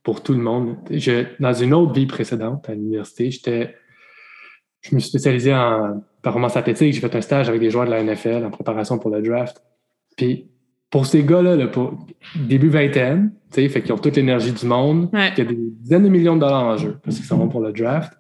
pour 0.03 0.23
tout 0.23 0.33
le 0.33 0.41
monde. 0.41 0.77
Je, 0.91 1.25
dans 1.41 1.53
une 1.53 1.75
autre 1.75 1.93
vie 1.93 2.07
précédente 2.07 2.69
à 2.69 2.75
l'université, 2.75 3.31
j'étais 3.31 3.75
je 4.81 4.95
me 4.95 5.01
suis 5.01 5.11
spécialisé 5.11 5.53
en 5.55 6.03
performance 6.23 6.57
athlétique. 6.57 6.95
J'ai 6.95 7.01
fait 7.01 7.15
un 7.15 7.21
stage 7.21 7.49
avec 7.49 7.61
des 7.61 7.71
joueurs 7.71 7.87
de 7.87 7.91
la 7.91 8.03
NFL 8.03 8.45
en 8.45 8.51
préparation 8.51 8.99
pour 8.99 9.11
le 9.11 9.23
draft. 9.23 9.63
Puis 10.17 10.49
pour 10.91 11.07
ces 11.07 11.23
gars-là, 11.23 11.57
là, 11.57 11.69
début 12.37 12.69
vingtaine, 12.69 13.33
fait 13.51 13.69
qu'ils 13.69 13.93
ont 13.93 13.99
toute 13.99 14.17
l'énergie 14.17 14.53
du 14.53 14.67
monde, 14.67 15.11
ouais. 15.13 15.33
il 15.37 15.39
y 15.39 15.41
a 15.43 15.45
des 15.45 15.57
dizaines 15.57 16.05
de 16.05 16.09
millions 16.09 16.37
de 16.37 16.41
dollars 16.41 16.65
en 16.65 16.77
jeu 16.77 16.99
parce 17.03 17.17
qu'ils 17.17 17.27
sont 17.27 17.37
bons 17.37 17.49
pour 17.49 17.61
le 17.61 17.73
draft 17.73 18.13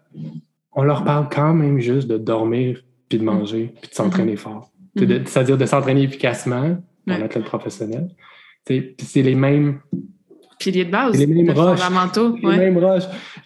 on 0.72 0.82
leur 0.82 1.04
parle 1.04 1.28
quand 1.30 1.54
même 1.54 1.80
juste 1.80 2.08
de 2.08 2.18
dormir, 2.18 2.82
puis 3.08 3.18
de 3.18 3.24
manger, 3.24 3.74
puis 3.80 3.90
de 3.90 3.94
s'entraîner 3.94 4.34
mm-hmm. 4.34 4.38
fort. 4.38 4.70
Mm-hmm. 4.96 5.26
C'est-à-dire 5.26 5.58
de 5.58 5.66
s'entraîner 5.66 6.02
efficacement, 6.02 6.76
en 7.08 7.22
athlète 7.22 7.44
professionnel. 7.44 8.08
c'est 8.66 9.22
les 9.22 9.34
mêmes. 9.34 9.80
Piliers 10.58 10.84
de 10.84 10.90
base. 10.90 11.18
Les 11.18 11.26
mêmes 11.26 11.50
roches. 11.50 11.80
Les 12.42 12.56
mêmes. 12.56 12.80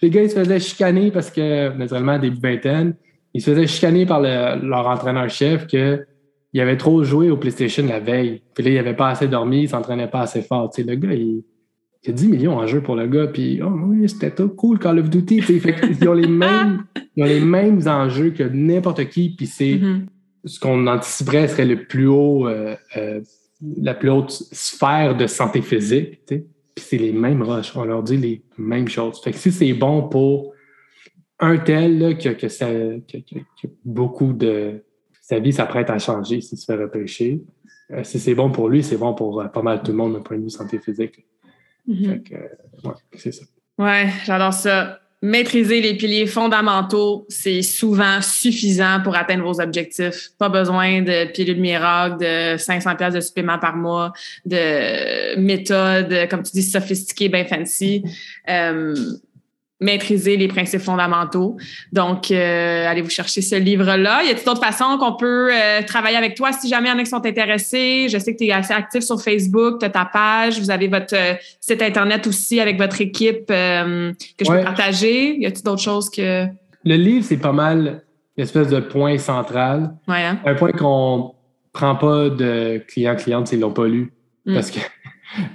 Les 0.01 0.09
gars, 0.09 0.23
ils 0.23 0.29
se 0.29 0.35
faisaient 0.35 0.59
chicaner 0.59 1.11
parce 1.11 1.29
que, 1.29 1.75
naturellement, 1.77 2.17
début 2.17 2.39
vingtaine, 2.39 2.95
ils 3.33 3.41
se 3.41 3.51
faisaient 3.51 3.67
chicaner 3.67 4.05
par 4.05 4.19
leur 4.21 4.87
entraîneur-chef 4.87 5.67
que 5.67 6.05
il 6.53 6.61
avait 6.61 6.77
trop 6.77 7.03
joué 7.03 7.31
au 7.31 7.37
PlayStation 7.37 7.83
la 7.87 7.99
veille. 7.99 8.43
Puis 8.53 8.63
là, 8.63 8.69
il 8.69 8.77
avait 8.77 8.95
pas 8.95 9.09
assez 9.09 9.27
dormi, 9.27 9.63
il 9.63 9.69
s'entraînait 9.69 10.07
pas 10.07 10.21
assez 10.21 10.43
fort. 10.43 10.71
Le 10.77 10.95
gars, 10.95 11.13
il, 11.13 11.43
y 12.07 12.09
a 12.09 12.13
10 12.13 12.27
millions 12.27 12.57
en 12.57 12.67
jeu 12.67 12.81
pour 12.81 12.95
le 12.95 13.07
gars. 13.07 13.27
Puis, 13.27 13.61
oh 13.61 13.71
oui, 13.85 14.07
c'était 14.09 14.31
tout 14.31 14.49
cool, 14.49 14.79
Call 14.79 14.99
of 14.99 15.09
Duty. 15.09 15.41
Fait 15.41 15.75
ils, 15.89 16.07
ont 16.07 16.13
les 16.13 16.27
mêmes, 16.27 16.83
ils 17.15 17.23
ont 17.23 17.27
les 17.27 17.39
mêmes 17.39 17.79
enjeux 17.87 18.31
que 18.31 18.43
n'importe 18.43 19.07
qui. 19.09 19.29
Puis 19.29 19.47
c'est 19.47 19.75
mm-hmm. 19.75 20.05
ce 20.45 20.59
qu'on 20.59 20.87
anticiperait 20.87 21.47
serait 21.47 21.65
le 21.65 21.85
plus 21.85 22.07
haut, 22.07 22.47
euh, 22.47 22.75
euh, 22.97 23.21
la 23.77 23.93
plus 23.93 24.09
haute 24.09 24.31
sphère 24.31 25.15
de 25.15 25.27
santé 25.27 25.61
physique. 25.61 26.19
Puis 26.25 26.41
c'est 26.77 26.97
les 26.97 27.13
mêmes 27.13 27.41
rushs. 27.41 27.71
On 27.75 27.85
leur 27.85 28.03
dit 28.03 28.17
les 28.17 28.43
mêmes 28.57 28.89
choses. 28.89 29.21
Fait 29.21 29.31
que 29.31 29.37
si 29.37 29.51
c'est 29.51 29.73
bon 29.73 30.09
pour 30.09 30.53
un 31.39 31.57
tel 31.57 31.99
là, 31.99 32.13
que, 32.13 32.29
que, 32.29 32.49
ça, 32.49 32.67
que, 32.67 33.17
que 33.17 33.67
beaucoup 33.85 34.33
de 34.33 34.83
sa 35.21 35.39
vie 35.39 35.53
s'apprête 35.53 35.89
à 35.89 35.99
changer 35.99 36.41
s'il 36.41 36.57
se 36.57 36.65
fait 36.65 36.75
repêcher. 36.75 37.41
Euh, 37.91 38.03
si 38.03 38.19
c'est 38.19 38.35
bon 38.35 38.51
pour 38.51 38.67
lui, 38.67 38.83
c'est 38.83 38.97
bon 38.97 39.13
pour 39.13 39.43
pas 39.53 39.61
mal 39.61 39.81
tout 39.81 39.91
le 39.91 39.97
monde 39.97 40.13
d'un 40.13 40.21
point 40.21 40.37
de 40.37 40.43
vue 40.43 40.49
santé 40.49 40.79
physique. 40.79 41.25
Mhm. 41.87 42.23
c'est 43.15 43.31
ça. 43.31 43.45
Ouais, 43.77 44.09
j'adore 44.25 44.53
ça. 44.53 44.99
Maîtriser 45.21 45.79
les 45.79 45.95
piliers 45.95 46.27
fondamentaux, 46.27 47.25
c'est 47.29 47.61
souvent 47.61 48.21
suffisant 48.21 48.99
pour 49.01 49.15
atteindre 49.15 49.45
vos 49.45 49.61
objectifs. 49.61 50.31
Pas 50.37 50.49
besoin 50.49 51.01
de 51.01 51.31
pilules 51.31 51.61
miracle, 51.61 52.17
de 52.17 52.57
500 52.57 52.97
pièces 52.97 53.13
de 53.13 53.21
suppléments 53.21 53.57
par 53.57 53.77
mois, 53.77 54.11
de 54.45 55.39
méthodes, 55.39 56.27
comme 56.29 56.43
tu 56.43 56.51
dis, 56.51 56.61
sophistiquées, 56.63 57.29
bien 57.29 57.45
fancy. 57.45 58.03
Euh, 58.49 58.93
maîtriser 59.83 60.37
les 60.37 60.47
principes 60.47 60.81
fondamentaux. 60.81 61.57
Donc, 61.91 62.31
euh, 62.31 62.87
allez 62.87 63.01
vous 63.01 63.09
chercher 63.09 63.41
ce 63.41 63.55
livre-là? 63.55 64.23
Y 64.23 64.29
a-t-il 64.29 64.45
d'autres 64.45 64.63
façons 64.63 64.97
qu'on 64.97 65.15
peut 65.15 65.49
euh, 65.51 65.81
travailler 65.85 66.17
avec 66.17 66.35
toi 66.35 66.51
si 66.51 66.67
jamais 66.67 66.89
il 66.89 66.91
y 66.91 66.95
en 66.95 66.99
a 66.99 67.03
qui 67.03 67.09
sont 67.09 67.25
intéressés? 67.25 68.07
Je 68.09 68.17
sais 68.17 68.33
que 68.33 68.37
tu 68.37 68.45
es 68.45 68.51
assez 68.51 68.73
actif 68.73 69.03
sur 69.03 69.21
Facebook, 69.21 69.79
tu 69.79 69.85
as 69.85 69.89
ta 69.89 70.05
page, 70.05 70.59
vous 70.59 70.71
avez 70.71 70.87
votre 70.87 71.15
euh, 71.15 71.33
site 71.59 71.81
Internet 71.81 72.25
aussi 72.27 72.59
avec 72.59 72.77
votre 72.77 73.01
équipe 73.01 73.47
que 73.47 74.13
je 74.39 74.49
peux 74.49 74.63
partager. 74.63 75.37
Y 75.37 75.45
a-t-il 75.45 75.63
d'autres 75.63 75.81
choses 75.81 76.09
que... 76.09 76.45
Le 76.85 76.95
livre, 76.95 77.25
c'est 77.27 77.37
pas 77.37 77.51
mal 77.51 78.03
l'espèce 78.37 78.69
de 78.69 78.79
point 78.79 79.17
central. 79.17 79.93
Hein? 80.07 80.37
Un 80.45 80.55
point 80.55 80.71
qu'on 80.71 81.33
prend 81.71 81.95
pas 81.95 82.29
de 82.29 82.81
clients-clientes 82.87 83.47
s'ils 83.47 83.59
l'ont 83.59 83.73
pas 83.73 83.87
lu. 83.87 84.13
Mm. 84.45 84.53
Parce 84.53 84.71
que 84.71 84.79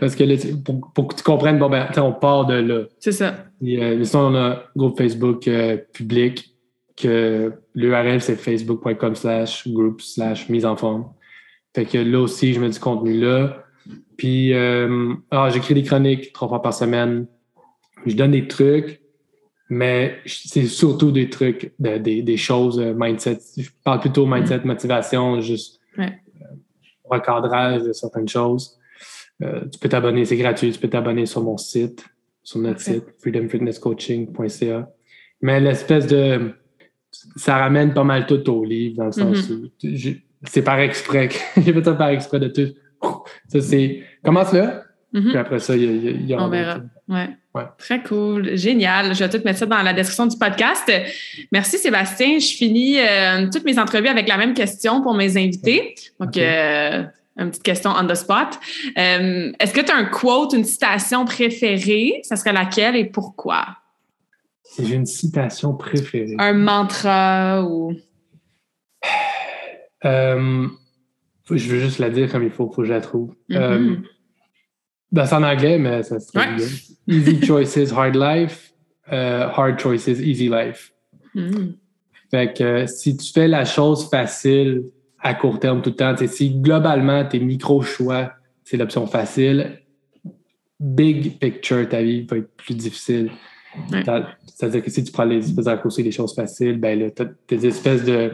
parce 0.00 0.14
que 0.14 0.54
pour, 0.94 1.08
que 1.08 1.14
tu 1.14 1.22
comprennes, 1.22 1.58
bon, 1.58 1.68
ben, 1.68 1.88
on 1.98 2.12
part 2.12 2.46
de 2.46 2.54
là. 2.54 2.84
C'est 2.98 3.12
ça. 3.12 3.44
Et, 3.62 3.82
euh, 3.82 4.04
on 4.14 4.34
a 4.34 4.38
un 4.38 4.62
groupe 4.76 4.98
Facebook 4.98 5.46
euh, 5.48 5.76
public 5.92 6.54
que 6.96 7.52
l'URL, 7.74 8.20
c'est 8.20 8.36
facebook.com 8.36 9.14
slash 9.14 9.68
group 9.68 10.00
slash 10.00 10.48
mise 10.48 10.66
en 10.66 10.76
forme. 10.76 11.12
Fait 11.74 11.84
que 11.84 11.98
là 11.98 12.20
aussi, 12.20 12.54
je 12.54 12.60
mets 12.60 12.70
du 12.70 12.80
contenu 12.80 13.20
là. 13.20 13.64
Puis, 14.16 14.52
euh, 14.52 15.14
ah, 15.30 15.48
j'écris 15.50 15.74
des 15.74 15.84
chroniques 15.84 16.32
trois 16.32 16.48
fois 16.48 16.60
par 16.60 16.74
semaine. 16.74 17.26
Je 18.04 18.16
donne 18.16 18.32
des 18.32 18.48
trucs, 18.48 19.00
mais 19.68 20.18
c'est 20.26 20.66
surtout 20.66 21.12
des 21.12 21.30
trucs, 21.30 21.72
des, 21.78 22.36
choses, 22.36 22.80
mindset. 22.80 23.38
Je 23.56 23.68
parle 23.84 24.00
plutôt 24.00 24.26
mindset, 24.26 24.60
motivation, 24.64 25.40
juste 25.40 25.80
recadrage 27.10 27.82
de 27.82 27.92
certaines 27.92 28.28
choses. 28.28 28.78
Euh, 29.42 29.64
tu 29.72 29.78
peux 29.78 29.88
t'abonner, 29.88 30.24
c'est 30.24 30.36
gratuit. 30.36 30.72
Tu 30.72 30.78
peux 30.78 30.88
t'abonner 30.88 31.26
sur 31.26 31.42
mon 31.42 31.56
site, 31.56 32.04
sur 32.42 32.58
notre 32.60 32.80
site, 32.80 33.04
freedomfitnesscoaching.ca. 33.20 34.88
Mais 35.42 35.60
l'espèce 35.60 36.06
de. 36.06 36.52
Ça 37.36 37.56
ramène 37.56 37.94
pas 37.94 38.04
mal 38.04 38.26
tout 38.26 38.48
au 38.50 38.64
livre, 38.64 38.96
dans 38.98 39.06
le 39.06 39.12
sens 39.12 39.48
mm-hmm. 39.48 40.14
où. 40.14 40.18
C'est 40.44 40.62
par 40.62 40.78
exprès. 40.78 41.28
J'ai 41.56 41.72
fait 41.72 41.84
ça 41.84 41.94
par 41.94 42.10
exprès 42.10 42.40
de 42.40 42.48
tout. 42.48 42.74
Ça, 43.48 43.60
c'est. 43.60 44.02
Commence 44.22 44.52
là. 44.52 44.84
Mm-hmm. 45.14 45.28
Puis 45.28 45.36
après 45.36 45.58
ça, 45.58 45.76
il 45.76 46.26
y, 46.26 46.34
a. 46.34 46.42
On 46.42 46.48
verra. 46.48 46.80
Ouais. 47.08 47.28
Très 47.78 48.02
cool. 48.02 48.56
Génial. 48.56 49.14
Je 49.14 49.24
vais 49.24 49.30
tout 49.30 49.44
mettre 49.44 49.58
ça 49.58 49.66
dans 49.66 49.82
la 49.82 49.92
description 49.92 50.26
du 50.26 50.36
podcast. 50.36 50.90
Merci, 51.50 51.78
Sébastien. 51.78 52.38
Je 52.38 52.54
finis 52.54 52.98
euh, 53.00 53.48
toutes 53.52 53.64
mes 53.64 53.78
entrevues 53.78 54.08
avec 54.08 54.28
la 54.28 54.36
même 54.36 54.54
question 54.54 55.02
pour 55.02 55.14
mes 55.14 55.36
invités. 55.36 55.94
Donc, 56.20 56.36
euh, 56.36 57.04
une 57.38 57.50
petite 57.50 57.62
question 57.62 57.92
on 57.96 58.06
the 58.06 58.14
spot. 58.14 58.58
Euh, 58.98 59.52
est-ce 59.58 59.72
que 59.72 59.80
tu 59.80 59.92
as 59.92 59.96
un 59.96 60.04
quote, 60.04 60.52
une 60.52 60.64
citation 60.64 61.24
préférée? 61.24 62.20
Ça 62.22 62.36
serait 62.36 62.52
laquelle 62.52 62.96
et 62.96 63.04
pourquoi? 63.04 63.66
Si 64.64 64.86
j'ai 64.86 64.96
une 64.96 65.06
citation 65.06 65.74
préférée. 65.74 66.34
Un 66.38 66.52
mantra 66.52 67.64
ou? 67.64 67.94
Euh, 70.04 70.68
je 71.50 71.68
veux 71.68 71.80
juste 71.80 71.98
la 71.98 72.10
dire 72.10 72.30
comme 72.30 72.42
il 72.42 72.50
faut, 72.50 72.70
faut 72.70 72.82
que 72.82 72.88
je 72.88 72.92
la 72.92 73.00
trouve. 73.00 73.34
Mm-hmm. 73.48 73.56
Euh, 73.56 73.96
ben, 75.10 75.24
c'est 75.24 75.34
en 75.34 75.42
anglais, 75.42 75.78
mais 75.78 76.02
ça 76.02 76.20
se 76.20 76.30
bien. 76.32 76.56
Easy 77.06 77.44
choices, 77.44 77.92
hard 77.92 78.16
life. 78.16 78.72
hard 79.10 79.80
choices, 79.80 80.08
easy 80.08 80.48
life. 80.48 80.92
Mm. 81.34 81.70
Fait 82.30 82.52
que 82.52 82.86
si 82.86 83.16
tu 83.16 83.32
fais 83.32 83.48
la 83.48 83.64
chose 83.64 84.08
facile, 84.10 84.84
à 85.20 85.34
court 85.34 85.58
terme 85.58 85.82
tout 85.82 85.90
le 85.90 85.96
temps. 85.96 86.14
si 86.26 86.50
globalement, 86.50 87.24
tes 87.24 87.40
micro-choix, 87.40 88.32
c'est 88.64 88.76
l'option 88.76 89.06
facile, 89.06 89.80
big 90.78 91.38
picture, 91.38 91.88
ta 91.88 92.02
vie 92.02 92.22
va 92.22 92.38
être 92.38 92.56
plus 92.56 92.74
difficile. 92.74 93.30
C'est-à-dire 93.90 94.82
que 94.82 94.90
si 94.90 95.04
tu 95.04 95.12
prends 95.12 95.24
les 95.24 95.38
espèces 95.38 95.66
à 95.66 95.76
causer 95.76 96.02
les 96.02 96.10
choses 96.10 96.34
faciles, 96.34 96.78
ben 96.78 96.98
là, 96.98 97.10
tu 97.10 97.22
as 97.22 97.26
des 97.48 97.66
espèces 97.66 98.04
de, 98.04 98.32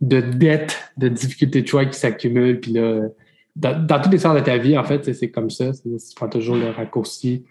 de 0.00 0.20
dettes, 0.20 0.92
de 0.96 1.08
difficultés 1.08 1.62
de 1.62 1.66
choix 1.66 1.84
qui 1.84 1.98
s'accumulent. 1.98 2.60
Puis 2.60 2.72
là, 2.72 3.08
dans, 3.56 3.86
dans 3.86 4.00
toutes 4.00 4.12
les 4.12 4.18
sphères 4.18 4.34
de 4.34 4.40
ta 4.40 4.56
vie, 4.58 4.76
en 4.76 4.84
fait, 4.84 5.12
c'est 5.12 5.30
comme 5.30 5.50
ça. 5.50 5.72
Si 5.72 5.82
tu 5.82 6.14
prends 6.14 6.28
toujours 6.28 6.56
le 6.56 6.70
raccourci, 6.70 7.44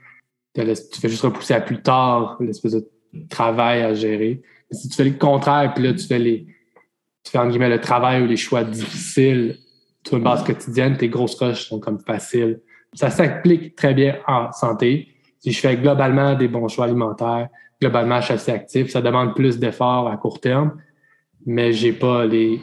tu 0.53 0.61
fais 1.01 1.09
juste 1.09 1.23
repousser 1.23 1.53
à 1.53 1.61
plus 1.61 1.81
tard 1.81 2.37
l'espèce 2.39 2.73
de 2.73 2.87
travail 3.29 3.81
à 3.81 3.93
gérer. 3.93 4.41
si 4.71 4.89
tu 4.89 4.95
fais 4.95 5.05
le 5.05 5.11
contraire, 5.11 5.73
puis 5.73 5.83
là, 5.83 5.93
tu 5.93 6.05
fais 6.05 6.19
les, 6.19 6.45
tu 7.23 7.31
fais 7.31 7.37
en 7.37 7.47
guillemets 7.47 7.69
le 7.69 7.79
travail 7.79 8.21
ou 8.21 8.25
les 8.25 8.37
choix 8.37 8.63
difficiles 8.63 9.57
sur 10.05 10.17
une 10.17 10.23
base 10.23 10.43
quotidienne, 10.43 10.97
tes 10.97 11.07
grosses 11.07 11.35
roches 11.35 11.67
sont 11.67 11.79
comme 11.79 11.99
faciles. 11.99 12.59
Ça 12.93 13.09
s'applique 13.09 13.75
très 13.75 13.93
bien 13.93 14.17
en 14.27 14.51
santé. 14.51 15.07
Si 15.39 15.51
je 15.51 15.59
fais 15.59 15.77
globalement 15.77 16.35
des 16.35 16.47
bons 16.47 16.67
choix 16.67 16.85
alimentaires, 16.85 17.47
globalement 17.81 18.19
je 18.19 18.25
suis 18.25 18.33
assez 18.33 18.51
actif, 18.51 18.89
ça 18.89 19.01
demande 19.01 19.35
plus 19.35 19.59
d'efforts 19.59 20.07
à 20.07 20.17
court 20.17 20.39
terme, 20.39 20.77
mais 21.45 21.73
j'ai 21.73 21.93
pas 21.93 22.25
les 22.25 22.61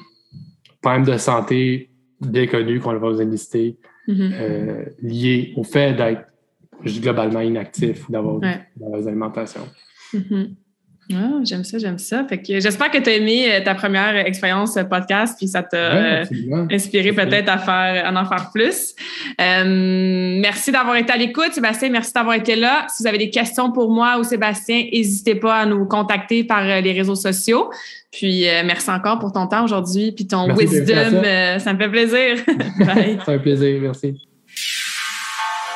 problèmes 0.80 1.04
de 1.04 1.16
santé 1.16 1.90
bien 2.20 2.46
connus 2.46 2.80
qu'on 2.80 2.92
va 2.96 3.10
vous 3.10 3.20
lister 3.20 3.78
mm-hmm. 4.08 4.32
euh, 4.32 4.84
liés 5.02 5.52
au 5.56 5.64
fait 5.64 5.94
d'être 5.94 6.26
globalement 7.00 7.40
inactif 7.40 8.08
ou 8.08 8.12
d'avoir 8.12 8.36
ouais. 8.36 8.66
des 8.76 9.08
alimentations. 9.08 9.68
Mm-hmm. 10.14 10.54
Ah, 11.12 11.40
j'aime 11.44 11.64
ça, 11.64 11.78
j'aime 11.78 11.98
ça. 11.98 12.24
Fait 12.28 12.38
que 12.38 12.60
j'espère 12.60 12.90
que 12.90 12.98
tu 12.98 13.10
as 13.10 13.14
aimé 13.14 13.46
euh, 13.48 13.64
ta 13.64 13.74
première 13.74 14.14
expérience 14.16 14.78
podcast, 14.88 15.36
puis 15.38 15.48
ça 15.48 15.62
t'a 15.62 15.76
euh, 15.76 16.24
inspiré 16.70 17.12
peut-être 17.12 17.48
à 17.48 17.58
faire, 17.58 18.06
à 18.06 18.20
en 18.20 18.24
faire 18.24 18.50
plus. 18.54 18.94
Euh, 19.40 19.64
merci 20.40 20.70
d'avoir 20.70 20.96
été 20.96 21.12
à 21.12 21.16
l'écoute, 21.16 21.52
Sébastien. 21.52 21.90
Merci 21.90 22.12
d'avoir 22.12 22.36
été 22.36 22.54
là. 22.54 22.86
Si 22.88 23.02
vous 23.02 23.08
avez 23.08 23.18
des 23.18 23.30
questions 23.30 23.72
pour 23.72 23.90
moi 23.90 24.18
ou 24.18 24.24
Sébastien, 24.24 24.84
n'hésitez 24.92 25.34
pas 25.34 25.56
à 25.56 25.66
nous 25.66 25.84
contacter 25.86 26.44
par 26.44 26.64
les 26.64 26.92
réseaux 26.92 27.16
sociaux. 27.16 27.70
Puis 28.12 28.44
merci 28.64 28.90
encore 28.90 29.18
pour 29.18 29.32
ton 29.32 29.46
temps 29.46 29.64
aujourd'hui, 29.64 30.12
puis 30.12 30.26
ton 30.26 30.52
wisdom. 30.54 31.22
ça 31.58 31.72
me 31.72 31.78
fait 31.78 31.88
plaisir. 31.88 32.36
Bye. 32.78 33.18
ça 33.24 33.32
fait 33.32 33.38
plaisir, 33.38 33.80
merci. 33.80 34.14